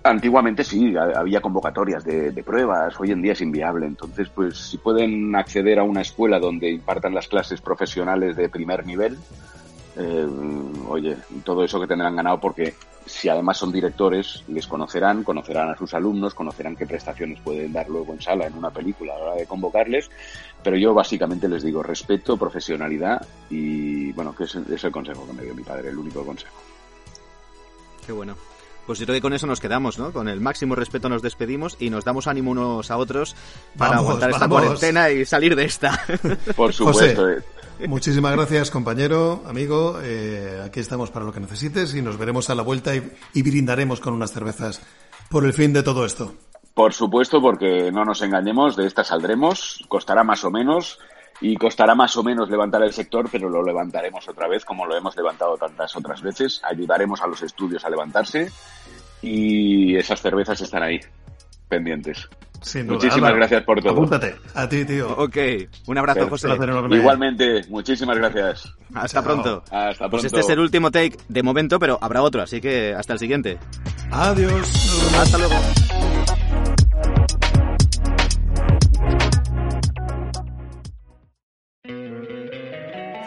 Antiguamente 0.03 0.63
sí, 0.63 0.95
había 0.97 1.41
convocatorias 1.41 2.03
de, 2.03 2.43
pruebas, 2.43 2.99
hoy 2.99 3.11
en 3.11 3.21
día 3.21 3.33
es 3.33 3.41
inviable. 3.41 3.85
Entonces, 3.85 4.29
pues 4.29 4.57
si 4.57 4.77
pueden 4.77 5.35
acceder 5.35 5.77
a 5.77 5.83
una 5.83 6.01
escuela 6.01 6.39
donde 6.39 6.71
impartan 6.71 7.13
las 7.13 7.27
clases 7.27 7.61
profesionales 7.61 8.35
de 8.35 8.49
primer 8.49 8.83
nivel, 8.85 9.17
eh, 9.97 10.27
oye, 10.87 11.17
todo 11.43 11.63
eso 11.63 11.79
que 11.79 11.85
tendrán 11.85 12.15
ganado 12.15 12.39
porque 12.39 12.73
si 13.05 13.29
además 13.29 13.57
son 13.57 13.71
directores, 13.71 14.43
les 14.47 14.65
conocerán, 14.65 15.23
conocerán 15.23 15.69
a 15.69 15.77
sus 15.77 15.93
alumnos, 15.93 16.33
conocerán 16.33 16.75
qué 16.75 16.85
prestaciones 16.85 17.39
pueden 17.41 17.73
dar 17.73 17.89
luego 17.89 18.13
en 18.13 18.21
sala 18.21 18.47
en 18.47 18.57
una 18.57 18.69
película 18.69 19.13
a 19.13 19.17
la 19.17 19.23
hora 19.25 19.35
de 19.35 19.45
convocarles 19.45 20.09
Pero 20.63 20.77
yo 20.77 20.93
básicamente 20.93 21.47
les 21.47 21.63
digo 21.63 21.81
respeto, 21.81 22.37
profesionalidad 22.37 23.25
y 23.49 24.11
bueno, 24.13 24.35
que 24.35 24.43
es, 24.43 24.55
es 24.55 24.83
el 24.83 24.91
consejo 24.91 25.25
que 25.25 25.33
me 25.33 25.43
dio 25.43 25.55
mi 25.55 25.63
padre, 25.63 25.89
el 25.89 25.97
único 25.97 26.23
consejo. 26.25 26.53
Qué 28.05 28.11
bueno. 28.11 28.35
Pues 28.85 28.97
yo 28.99 29.05
creo 29.05 29.15
que 29.15 29.21
con 29.21 29.33
eso 29.33 29.45
nos 29.47 29.59
quedamos, 29.59 29.99
¿no? 29.99 30.11
Con 30.11 30.27
el 30.27 30.41
máximo 30.41 30.75
respeto 30.75 31.07
nos 31.07 31.21
despedimos 31.21 31.77
y 31.79 31.89
nos 31.89 32.03
damos 32.03 32.27
ánimo 32.27 32.51
unos 32.51 32.89
a 32.89 32.97
otros 32.97 33.35
para 33.77 33.91
Vamos, 33.91 34.05
aguantar 34.05 34.31
esta 34.31 34.49
cuarentena 34.49 35.09
y 35.11 35.23
salir 35.25 35.55
de 35.55 35.65
esta. 35.65 36.03
Por 36.55 36.73
supuesto. 36.73 37.29
eh. 37.29 37.43
Muchísimas 37.87 38.33
gracias, 38.35 38.69
compañero, 38.69 39.43
amigo. 39.47 39.99
Eh, 40.03 40.61
aquí 40.65 40.79
estamos 40.79 41.09
para 41.11 41.25
lo 41.25 41.31
que 41.31 41.39
necesites 41.39 41.95
y 41.95 42.01
nos 42.01 42.17
veremos 42.17 42.49
a 42.49 42.55
la 42.55 42.63
vuelta 42.63 42.95
y, 42.95 43.11
y 43.33 43.41
brindaremos 43.43 43.99
con 43.99 44.13
unas 44.13 44.31
cervezas 44.31 44.81
por 45.29 45.45
el 45.45 45.53
fin 45.53 45.73
de 45.73 45.83
todo 45.83 46.05
esto. 46.05 46.35
Por 46.73 46.93
supuesto, 46.93 47.41
porque 47.41 47.91
no 47.91 48.05
nos 48.05 48.21
engañemos, 48.21 48.75
de 48.75 48.87
esta 48.87 49.03
saldremos, 49.03 49.83
costará 49.87 50.23
más 50.23 50.43
o 50.45 50.51
menos 50.51 50.99
y 51.41 51.55
costará 51.57 51.95
más 51.95 52.15
o 52.15 52.23
menos 52.23 52.49
levantar 52.49 52.83
el 52.83 52.93
sector, 52.93 53.27
pero 53.31 53.49
lo 53.49 53.63
levantaremos 53.63 54.27
otra 54.29 54.47
vez 54.47 54.63
como 54.63 54.85
lo 54.85 54.95
hemos 54.95 55.15
levantado 55.17 55.57
tantas 55.57 55.95
otras 55.95 56.21
veces. 56.21 56.61
Ayudaremos 56.63 57.21
a 57.21 57.27
los 57.27 57.41
estudios 57.41 57.83
a 57.83 57.89
levantarse 57.89 58.51
y 59.21 59.95
esas 59.97 60.21
cervezas 60.21 60.61
están 60.61 60.83
ahí, 60.83 60.99
pendientes. 61.67 62.29
Sin 62.61 62.85
duda. 62.85 62.93
Muchísimas 62.93 63.17
Álvaro, 63.17 63.35
gracias 63.37 63.63
por 63.63 63.81
todo. 63.81 63.93
Apúntate. 63.93 64.35
A 64.53 64.69
ti, 64.69 64.85
tío. 64.85 65.09
ok, 65.17 65.37
un 65.87 65.97
abrazo, 65.97 66.29
José. 66.29 66.49
Igualmente, 66.91 67.61
muchísimas 67.69 68.17
gracias. 68.17 68.71
Hasta 68.93 69.21
Chao. 69.21 69.23
pronto. 69.23 69.63
Hasta 69.71 69.97
pronto. 69.97 70.09
Pues 70.11 70.25
este 70.25 70.41
es 70.41 70.49
el 70.49 70.59
último 70.59 70.91
take 70.91 71.17
de 71.27 71.41
momento, 71.41 71.79
pero 71.79 71.97
habrá 72.01 72.21
otro, 72.21 72.43
así 72.43 72.61
que 72.61 72.93
hasta 72.93 73.13
el 73.13 73.19
siguiente. 73.19 73.57
Adiós. 74.11 75.11
Hasta 75.17 75.37
luego. 75.39 75.55